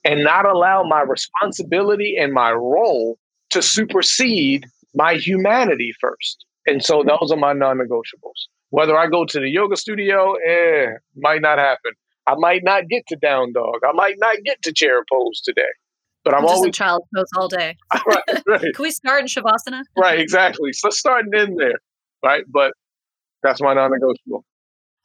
and 0.04 0.22
not 0.22 0.44
allow 0.44 0.82
my 0.82 1.02
responsibility 1.02 2.16
and 2.18 2.32
my 2.32 2.50
role 2.52 3.18
to 3.50 3.62
supersede 3.62 4.66
my 4.94 5.14
humanity 5.14 5.92
first. 6.00 6.44
And 6.66 6.84
so 6.84 7.02
those 7.02 7.32
are 7.32 7.38
my 7.38 7.52
non 7.52 7.78
negotiables. 7.78 8.48
Whether 8.70 8.96
I 8.96 9.06
go 9.06 9.24
to 9.24 9.40
the 9.40 9.48
yoga 9.48 9.76
studio, 9.76 10.34
eh, 10.34 10.86
might 11.16 11.42
not 11.42 11.58
happen. 11.58 11.92
I 12.26 12.34
might 12.36 12.62
not 12.62 12.88
get 12.88 13.06
to 13.08 13.16
down 13.16 13.52
dog. 13.52 13.80
I 13.84 13.92
might 13.92 14.16
not 14.18 14.36
get 14.44 14.62
to 14.62 14.72
chair 14.72 15.04
pose 15.10 15.40
today. 15.40 15.62
But 16.24 16.34
I'm, 16.34 16.40
I'm 16.40 16.46
always 16.46 16.74
child 16.74 17.02
pose 17.14 17.26
all 17.36 17.48
day. 17.48 17.76
right, 18.06 18.22
right. 18.46 18.60
Can 18.74 18.82
we 18.82 18.90
start 18.90 19.20
in 19.22 19.26
shavasana? 19.26 19.82
right, 19.96 20.18
exactly. 20.18 20.72
So 20.72 20.90
starting 20.90 21.32
in 21.34 21.56
there, 21.56 21.78
right? 22.24 22.44
But 22.48 22.72
that's 23.42 23.60
my 23.60 23.74
non-negotiable. 23.74 24.44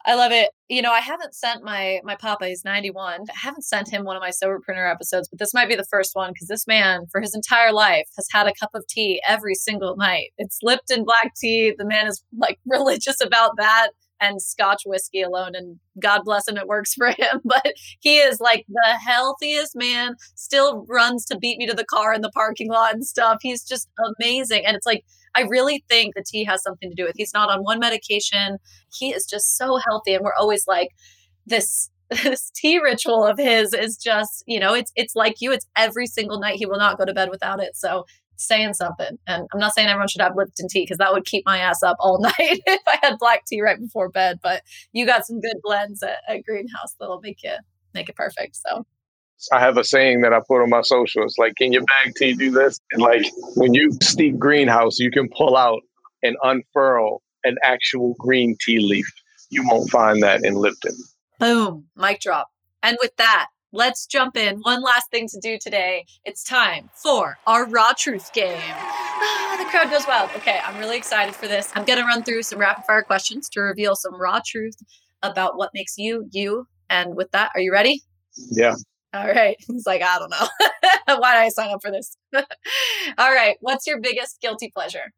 I 0.07 0.13
love 0.13 0.31
it. 0.31 0.51
You 0.69 0.83
know, 0.83 0.91
I 0.91 0.99
haven't 0.99 1.33
sent 1.33 1.63
my 1.63 1.99
my 2.03 2.15
papa. 2.15 2.47
He's 2.47 2.63
ninety 2.63 2.91
one. 2.91 3.21
I 3.21 3.37
haven't 3.41 3.63
sent 3.63 3.91
him 3.91 4.03
one 4.03 4.15
of 4.15 4.21
my 4.21 4.29
soberpreneur 4.29 4.89
episodes, 4.91 5.27
but 5.27 5.39
this 5.39 5.53
might 5.53 5.67
be 5.67 5.75
the 5.75 5.85
first 5.89 6.11
one 6.13 6.31
because 6.31 6.47
this 6.47 6.67
man, 6.67 7.07
for 7.11 7.21
his 7.21 7.33
entire 7.33 7.73
life, 7.73 8.05
has 8.15 8.27
had 8.31 8.45
a 8.45 8.53
cup 8.59 8.69
of 8.75 8.85
tea 8.87 9.21
every 9.27 9.55
single 9.55 9.95
night. 9.95 10.29
It's 10.37 10.59
Lipton 10.61 11.05
black 11.05 11.33
tea. 11.35 11.73
The 11.75 11.85
man 11.85 12.07
is 12.07 12.23
like 12.37 12.59
religious 12.67 13.19
about 13.19 13.57
that 13.57 13.89
and 14.31 14.41
Scotch 14.41 14.83
whiskey 14.85 15.21
alone. 15.21 15.51
And 15.53 15.79
God 15.99 16.21
bless 16.23 16.47
him, 16.47 16.57
it 16.57 16.67
works 16.67 16.93
for 16.93 17.07
him. 17.07 17.41
But 17.43 17.73
he 17.99 18.17
is 18.17 18.39
like 18.39 18.65
the 18.67 18.97
healthiest 19.05 19.75
man. 19.75 20.15
Still 20.35 20.85
runs 20.89 21.25
to 21.25 21.37
beat 21.37 21.57
me 21.57 21.67
to 21.67 21.73
the 21.73 21.85
car 21.85 22.13
in 22.13 22.21
the 22.21 22.31
parking 22.31 22.69
lot 22.69 22.93
and 22.93 23.05
stuff. 23.05 23.37
He's 23.41 23.63
just 23.63 23.89
amazing. 24.19 24.65
And 24.65 24.75
it's 24.75 24.85
like 24.85 25.05
I 25.35 25.41
really 25.41 25.83
think 25.89 26.15
the 26.15 26.23
tea 26.25 26.45
has 26.45 26.63
something 26.63 26.89
to 26.89 26.95
do 26.95 27.03
with. 27.03 27.15
He's 27.17 27.33
not 27.33 27.49
on 27.49 27.63
one 27.63 27.79
medication. 27.79 28.57
He 28.93 29.09
is 29.09 29.25
just 29.25 29.57
so 29.57 29.77
healthy, 29.85 30.13
and 30.13 30.23
we're 30.23 30.33
always 30.39 30.65
like 30.67 30.89
this. 31.45 31.89
This 32.23 32.51
tea 32.55 32.77
ritual 32.77 33.25
of 33.25 33.39
his 33.39 33.73
is 33.73 33.97
just, 33.97 34.43
you 34.45 34.59
know, 34.59 34.75
it's 34.75 34.91
it's 34.95 35.15
like 35.15 35.37
you. 35.41 35.51
It's 35.51 35.65
every 35.75 36.05
single 36.05 36.39
night. 36.39 36.57
He 36.57 36.67
will 36.67 36.77
not 36.77 36.99
go 36.99 37.03
to 37.03 37.15
bed 37.15 37.31
without 37.31 37.59
it. 37.59 37.75
So 37.75 38.05
saying 38.37 38.73
something. 38.73 39.17
And 39.27 39.47
I'm 39.53 39.59
not 39.59 39.73
saying 39.73 39.87
everyone 39.87 40.07
should 40.07 40.21
have 40.21 40.35
Lipton 40.35 40.67
tea 40.69 40.83
because 40.83 40.97
that 40.97 41.13
would 41.13 41.25
keep 41.25 41.45
my 41.45 41.57
ass 41.59 41.83
up 41.83 41.97
all 41.99 42.19
night 42.21 42.33
if 42.39 42.81
I 42.87 42.99
had 43.01 43.17
black 43.19 43.45
tea 43.45 43.61
right 43.61 43.79
before 43.79 44.09
bed. 44.09 44.39
But 44.41 44.63
you 44.93 45.05
got 45.05 45.25
some 45.25 45.39
good 45.39 45.57
blends 45.63 46.03
at, 46.03 46.17
at 46.27 46.45
Greenhouse 46.45 46.95
that'll 46.99 47.21
make 47.21 47.43
you 47.43 47.55
make 47.93 48.09
it 48.09 48.15
perfect. 48.15 48.57
So 48.57 48.85
I 49.51 49.59
have 49.59 49.77
a 49.77 49.83
saying 49.83 50.21
that 50.21 50.33
I 50.33 50.39
put 50.47 50.61
on 50.61 50.69
my 50.69 50.81
socials 50.81 51.35
like, 51.37 51.55
can 51.55 51.71
your 51.71 51.83
bag 51.83 52.13
tea 52.15 52.33
do 52.33 52.51
this? 52.51 52.79
And 52.91 53.01
like 53.01 53.25
when 53.55 53.73
you 53.73 53.91
steep 54.01 54.37
greenhouse, 54.37 54.99
you 54.99 55.11
can 55.11 55.29
pull 55.29 55.57
out 55.57 55.81
and 56.23 56.35
unfurl 56.43 57.21
an 57.43 57.57
actual 57.63 58.15
green 58.17 58.55
tea 58.61 58.79
leaf. 58.79 59.05
You 59.49 59.67
won't 59.67 59.89
find 59.89 60.23
that 60.23 60.43
in 60.43 60.55
Lipton. 60.55 60.95
Boom, 61.39 61.85
mic 61.95 62.21
drop. 62.21 62.49
And 62.81 62.97
with 63.01 63.15
that, 63.17 63.47
let's 63.75 64.05
jump 64.05 64.37
in. 64.37 64.59
One 64.61 64.81
last 64.81 65.11
thing 65.11 65.27
to 65.27 65.39
do 65.41 65.57
today. 65.61 66.05
It's 66.23 66.43
time 66.43 66.89
for 66.93 67.37
our 67.45 67.67
Raw 67.67 67.91
Truth 67.95 68.31
game. 68.33 68.57
Ah, 68.57 69.57
the 69.63 69.69
crowd 69.69 69.91
goes 69.91 70.07
wild. 70.07 70.29
Okay, 70.37 70.59
I'm 70.65 70.79
really 70.79 70.97
excited 70.97 71.35
for 71.35 71.47
this. 71.47 71.71
I'm 71.75 71.83
going 71.83 71.99
to 71.99 72.05
run 72.05 72.23
through 72.23 72.43
some 72.43 72.57
rapid 72.57 72.85
fire 72.85 73.03
questions 73.03 73.49
to 73.49 73.59
reveal 73.59 73.95
some 73.95 74.19
raw 74.19 74.39
truth 74.45 74.75
about 75.21 75.57
what 75.57 75.71
makes 75.73 75.97
you 75.97 76.27
you. 76.31 76.67
And 76.89 77.15
with 77.15 77.31
that, 77.31 77.51
are 77.53 77.59
you 77.59 77.71
ready? 77.71 78.01
Yeah. 78.51 78.75
All 79.13 79.27
right. 79.27 79.57
He's 79.67 79.85
like, 79.85 80.01
I 80.01 80.19
don't 80.19 80.31
know. 80.31 80.47
Why 81.19 81.33
did 81.33 81.43
I 81.43 81.49
sign 81.49 81.73
up 81.73 81.81
for 81.81 81.91
this? 81.91 82.15
All 82.33 83.31
right. 83.31 83.57
What's 83.59 83.85
your 83.85 83.99
biggest 83.99 84.39
guilty 84.41 84.71
pleasure? 84.73 85.11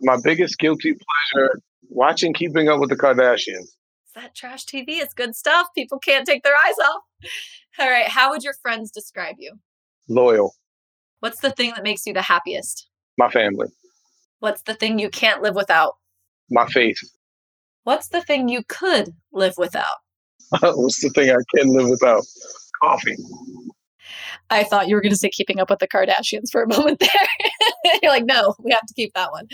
My 0.00 0.16
biggest 0.22 0.58
guilty 0.58 0.94
pleasure 0.94 1.60
watching 1.88 2.32
Keeping 2.32 2.68
Up 2.68 2.78
with 2.78 2.90
the 2.90 2.96
Kardashians. 2.96 3.70
That 4.14 4.34
trash 4.34 4.66
TV. 4.66 4.84
It's 4.88 5.14
good 5.14 5.34
stuff. 5.34 5.68
People 5.74 5.98
can't 5.98 6.26
take 6.26 6.42
their 6.42 6.54
eyes 6.54 6.74
off. 6.84 7.02
All 7.78 7.88
right. 7.88 8.08
How 8.08 8.30
would 8.30 8.42
your 8.42 8.54
friends 8.60 8.90
describe 8.90 9.36
you? 9.38 9.54
Loyal. 10.08 10.54
What's 11.20 11.40
the 11.40 11.50
thing 11.50 11.70
that 11.74 11.82
makes 11.82 12.04
you 12.04 12.12
the 12.12 12.22
happiest? 12.22 12.88
My 13.16 13.30
family. 13.30 13.68
What's 14.40 14.62
the 14.62 14.74
thing 14.74 14.98
you 14.98 15.08
can't 15.08 15.40
live 15.40 15.54
without? 15.54 15.94
My 16.50 16.66
faith. 16.66 16.98
What's 17.84 18.08
the 18.08 18.20
thing 18.20 18.48
you 18.48 18.62
could 18.68 19.14
live 19.32 19.54
without? 19.56 19.96
What's 20.60 21.00
the 21.00 21.10
thing 21.10 21.30
I 21.30 21.36
can 21.56 21.68
live 21.68 21.88
without? 21.88 22.22
Coffee. 22.82 23.16
I 24.50 24.64
thought 24.64 24.88
you 24.88 24.94
were 24.94 25.00
going 25.00 25.12
to 25.12 25.16
say 25.16 25.30
keeping 25.30 25.60
up 25.60 25.70
with 25.70 25.78
the 25.78 25.88
Kardashians 25.88 26.50
for 26.50 26.62
a 26.62 26.68
moment 26.76 27.00
there. 27.00 27.98
You're 28.02 28.12
like, 28.12 28.26
no, 28.26 28.54
we 28.62 28.72
have 28.72 28.86
to 28.86 28.94
keep 28.94 29.14
that 29.14 29.32
one. 29.32 29.46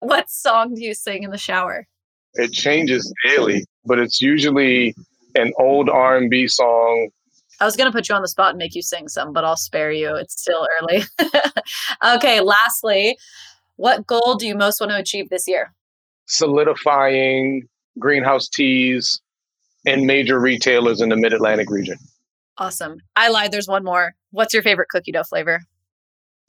What 0.00 0.30
song 0.30 0.74
do 0.74 0.84
you 0.84 0.94
sing 0.94 1.24
in 1.24 1.30
the 1.30 1.38
shower? 1.38 1.86
It 2.34 2.52
changes 2.52 3.12
daily, 3.26 3.64
but 3.84 3.98
it's 3.98 4.20
usually 4.20 4.94
an 5.34 5.52
old 5.58 5.88
R&B 5.88 6.48
song. 6.48 7.10
I 7.60 7.64
was 7.64 7.76
going 7.76 7.90
to 7.90 7.96
put 7.96 8.08
you 8.08 8.14
on 8.14 8.22
the 8.22 8.28
spot 8.28 8.50
and 8.50 8.58
make 8.58 8.74
you 8.74 8.82
sing 8.82 9.08
some, 9.08 9.32
but 9.32 9.44
I'll 9.44 9.56
spare 9.56 9.92
you. 9.92 10.14
It's 10.16 10.40
still 10.40 10.66
early. 10.80 11.04
okay, 12.16 12.40
lastly, 12.40 13.16
what 13.76 14.06
goal 14.06 14.36
do 14.36 14.46
you 14.46 14.56
most 14.56 14.80
want 14.80 14.90
to 14.90 14.98
achieve 14.98 15.30
this 15.30 15.46
year? 15.46 15.72
Solidifying 16.26 17.68
greenhouse 17.98 18.48
teas 18.48 19.20
and 19.86 20.06
major 20.06 20.40
retailers 20.40 21.00
in 21.00 21.10
the 21.10 21.16
mid 21.16 21.32
Atlantic 21.32 21.70
region. 21.70 21.98
Awesome. 22.58 22.98
I 23.16 23.28
lied. 23.28 23.52
There's 23.52 23.68
one 23.68 23.84
more. 23.84 24.14
What's 24.30 24.54
your 24.54 24.62
favorite 24.62 24.88
cookie 24.88 25.12
dough 25.12 25.24
flavor? 25.24 25.60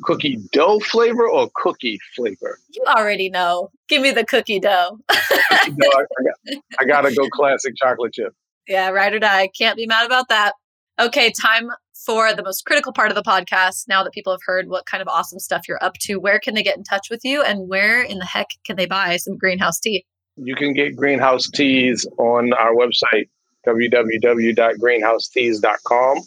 Cookie 0.04 0.38
dough 0.52 0.80
flavor 0.80 1.28
or 1.28 1.50
cookie 1.56 2.00
flavor? 2.16 2.60
You 2.70 2.84
already 2.88 3.30
know. 3.30 3.70
Give 3.88 4.02
me 4.02 4.12
the 4.12 4.26
cookie 4.26 4.60
dough. 4.60 5.00
cookie 5.10 5.72
dough 5.72 5.90
I, 5.94 6.24
got, 6.24 6.64
I 6.80 6.86
gotta 6.86 7.16
go 7.16 7.28
classic 7.30 7.76
chocolate 7.78 8.14
chip. 8.14 8.34
Yeah, 8.68 8.90
ride 8.90 9.14
or 9.14 9.20
die. 9.20 9.50
Can't 9.58 9.78
be 9.78 9.86
mad 9.86 10.06
about 10.06 10.30
that. 10.30 10.54
Okay, 11.00 11.32
time 11.32 11.70
for 12.06 12.34
the 12.34 12.44
most 12.44 12.66
critical 12.66 12.92
part 12.94 13.10
of 13.10 13.16
the 13.16 13.24
podcast. 13.24 13.88
Now 13.88 14.04
that 14.04 14.14
people 14.14 14.34
have 14.34 14.42
heard 14.46 14.70
what 14.70 14.86
kind 14.86 15.02
of 15.02 15.08
awesome 15.08 15.40
stuff 15.40 15.64
you're 15.68 15.84
up 15.84 15.96
to, 16.02 16.20
where 16.20 16.40
can 16.40 16.54
they 16.54 16.62
get 16.64 16.78
in 16.78 16.84
touch 16.84 17.08
with 17.10 17.22
you 17.24 17.42
and 17.42 17.68
where 17.68 18.02
in 18.02 18.20
the 18.20 18.26
heck 18.26 18.50
can 18.66 18.76
they 18.76 18.86
buy 18.86 19.18
some 19.18 19.36
greenhouse 19.38 19.80
tea? 19.80 20.06
You 20.38 20.56
can 20.56 20.74
get 20.74 20.96
greenhouse 20.96 21.50
teas 21.50 22.08
on 22.18 22.54
our 22.54 22.74
website, 22.74 23.30
www.greenhouseteas.com. 23.66 26.18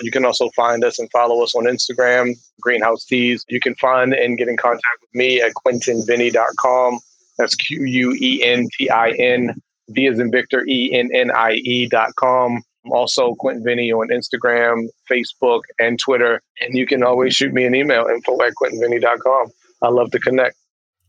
You 0.00 0.10
can 0.10 0.24
also 0.24 0.50
find 0.50 0.84
us 0.84 0.98
and 0.98 1.10
follow 1.10 1.42
us 1.42 1.54
on 1.54 1.64
Instagram, 1.64 2.34
Greenhouse 2.60 3.04
Teas. 3.04 3.44
You 3.48 3.60
can 3.60 3.74
find 3.76 4.12
and 4.12 4.38
get 4.38 4.48
in 4.48 4.56
contact 4.56 5.00
with 5.00 5.14
me 5.14 5.40
at 5.40 5.52
quentinvennie.com. 5.54 7.00
That's 7.38 7.54
Q 7.54 7.84
U 7.84 8.16
E 8.20 8.42
N 8.42 8.68
T 8.76 8.90
I 8.90 9.10
N, 9.10 9.54
V 9.90 10.06
as 10.06 10.18
in 10.18 10.30
Victor, 10.30 10.64
E 10.66 10.92
N 10.92 11.10
N 11.12 11.30
I 11.30 11.52
E.com. 11.52 12.62
Also, 12.90 13.34
Quentin 13.34 13.64
Vennie 13.64 13.92
on 13.92 14.08
Instagram, 14.08 14.88
Facebook, 15.10 15.60
and 15.78 15.98
Twitter. 15.98 16.40
And 16.60 16.74
you 16.74 16.86
can 16.86 17.02
always 17.02 17.34
shoot 17.34 17.52
me 17.52 17.64
an 17.64 17.74
email, 17.74 18.06
info 18.06 18.40
at 18.42 18.54
quentinvennie.com. 18.60 19.48
I 19.82 19.88
love 19.88 20.10
to 20.12 20.18
connect. 20.18 20.56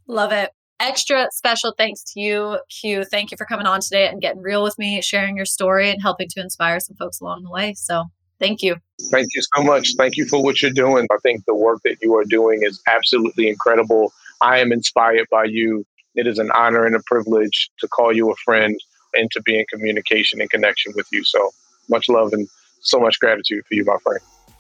Love 0.08 0.32
it 0.32 0.52
extra 0.80 1.28
special 1.32 1.74
thanks 1.78 2.04
to 2.14 2.20
you, 2.20 2.60
Q. 2.70 3.04
Thank 3.04 3.32
you 3.32 3.38
for 3.38 3.46
coming 3.46 3.66
on 3.66 3.82
today 3.82 4.08
and 4.08 4.22
getting 4.22 4.42
real 4.42 4.64
with 4.64 4.78
me, 4.80 5.02
sharing 5.02 5.36
your 5.36 5.46
story, 5.46 5.90
and 5.90 6.02
helping 6.02 6.28
to 6.30 6.42
inspire 6.42 6.80
some 6.80 6.96
folks 6.96 7.20
along 7.20 7.44
the 7.44 7.52
way. 7.52 7.74
So, 7.74 8.06
thank 8.40 8.62
you. 8.62 8.76
Thank 9.12 9.28
you 9.36 9.42
so 9.56 9.64
much. 9.64 9.94
Thank 9.98 10.18
you 10.18 10.26
for 10.26 10.44
what 10.44 10.62
you're 10.62 10.72
doing. 10.72 11.08
I 11.12 11.18
think 11.24 11.46
the 11.46 11.56
work 11.56 11.82
that 11.84 11.98
you 12.02 12.16
are 12.16 12.26
doing 12.26 12.62
is 12.64 12.82
absolutely 12.88 13.48
incredible. 13.48 14.12
I 14.42 14.60
am 14.60 14.72
inspired 14.72 15.28
by 15.32 15.46
you. 15.46 15.86
It 16.16 16.28
is 16.28 16.40
an 16.40 16.52
honor 16.52 16.86
and 16.86 16.96
a 16.96 17.02
privilege 17.06 17.70
to 17.80 17.88
call 17.88 18.14
you 18.14 18.32
a 18.32 18.36
friend 18.44 18.78
and 19.14 19.30
to 19.32 19.42
be 19.42 19.58
in 19.58 19.66
communication 19.72 20.42
and 20.42 20.50
connection 20.50 20.94
with 20.96 21.08
you. 21.12 21.24
So, 21.24 21.52
much 21.90 22.10
love 22.10 22.34
and 22.34 22.48
so 22.82 23.00
much 23.00 23.20
gratitude 23.20 23.64
for 23.68 23.74
you, 23.74 23.86
my 23.86 23.98
friend. 24.04 24.20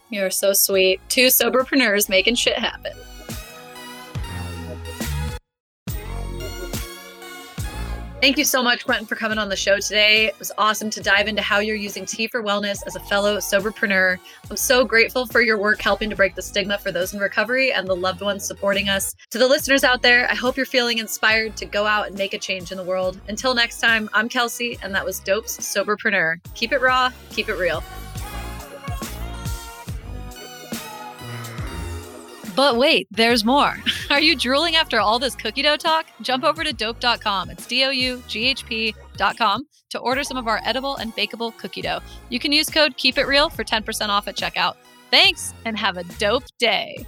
You're 0.09 0.31
so 0.31 0.53
sweet. 0.53 0.99
Two 1.09 1.27
soberpreneurs 1.27 2.09
making 2.09 2.35
shit 2.35 2.57
happen. 2.57 2.93
Thank 8.21 8.37
you 8.37 8.43
so 8.43 8.61
much, 8.61 8.83
Quentin, 8.83 9.07
for 9.07 9.15
coming 9.15 9.37
on 9.37 9.47
the 9.47 9.55
show 9.55 9.79
today. 9.79 10.25
It 10.25 10.37
was 10.39 10.51
awesome 10.57 10.89
to 10.89 11.01
dive 11.01 11.29
into 11.29 11.41
how 11.41 11.59
you're 11.59 11.77
using 11.77 12.05
tea 12.05 12.27
for 12.27 12.43
wellness 12.43 12.85
as 12.85 12.97
a 12.97 12.99
fellow 12.99 13.37
soberpreneur. 13.37 14.19
I'm 14.49 14.57
so 14.57 14.83
grateful 14.83 15.25
for 15.25 15.39
your 15.39 15.57
work 15.57 15.81
helping 15.81 16.09
to 16.09 16.17
break 16.17 16.35
the 16.35 16.41
stigma 16.41 16.79
for 16.79 16.91
those 16.91 17.13
in 17.13 17.21
recovery 17.21 17.71
and 17.71 17.87
the 17.87 17.95
loved 17.95 18.19
ones 18.19 18.43
supporting 18.43 18.89
us. 18.89 19.15
To 19.31 19.37
the 19.37 19.47
listeners 19.47 19.85
out 19.85 20.01
there, 20.01 20.29
I 20.29 20.35
hope 20.35 20.57
you're 20.57 20.65
feeling 20.65 20.97
inspired 20.97 21.55
to 21.57 21.65
go 21.65 21.85
out 21.85 22.07
and 22.07 22.17
make 22.17 22.33
a 22.33 22.39
change 22.39 22.73
in 22.73 22.77
the 22.77 22.83
world. 22.83 23.21
Until 23.29 23.55
next 23.55 23.79
time, 23.79 24.09
I'm 24.13 24.27
Kelsey, 24.27 24.77
and 24.83 24.93
that 24.93 25.05
was 25.05 25.21
Doughp's 25.21 25.57
Soberpreneur. 25.57 26.41
Keep 26.55 26.73
it 26.73 26.81
raw, 26.81 27.11
keep 27.29 27.47
it 27.47 27.55
real. 27.55 27.81
But 32.59 32.75
wait, 32.75 33.07
there's 33.09 33.45
more. 33.45 33.77
Are 34.09 34.19
you 34.19 34.35
drooling 34.35 34.75
after 34.75 34.99
all 34.99 35.17
this 35.17 35.33
cookie 35.33 35.61
dough 35.61 35.77
talk? 35.77 36.07
Jump 36.21 36.43
over 36.43 36.61
to 36.61 36.73
doughp.com. 36.73 37.49
It's 37.51 37.65
D 37.65 37.85
O 37.85 37.89
U 37.89 38.21
G 38.27 38.47
H 38.47 38.65
P.com 38.65 39.65
to 39.91 39.99
order 39.99 40.25
some 40.25 40.35
of 40.35 40.45
our 40.45 40.59
edible 40.65 40.97
and 40.97 41.15
bakeable 41.15 41.55
cookie 41.55 41.81
dough. 41.81 42.01
You 42.27 42.37
can 42.37 42.51
use 42.51 42.69
code 42.69 42.97
Keep 42.97 43.17
It 43.17 43.27
Real 43.27 43.49
for 43.49 43.63
10% 43.63 44.09
off 44.09 44.27
at 44.27 44.35
checkout. 44.35 44.75
Thanks 45.09 45.53
and 45.63 45.79
have 45.79 45.95
a 45.95 46.03
dope 46.19 46.43
day. 46.59 47.05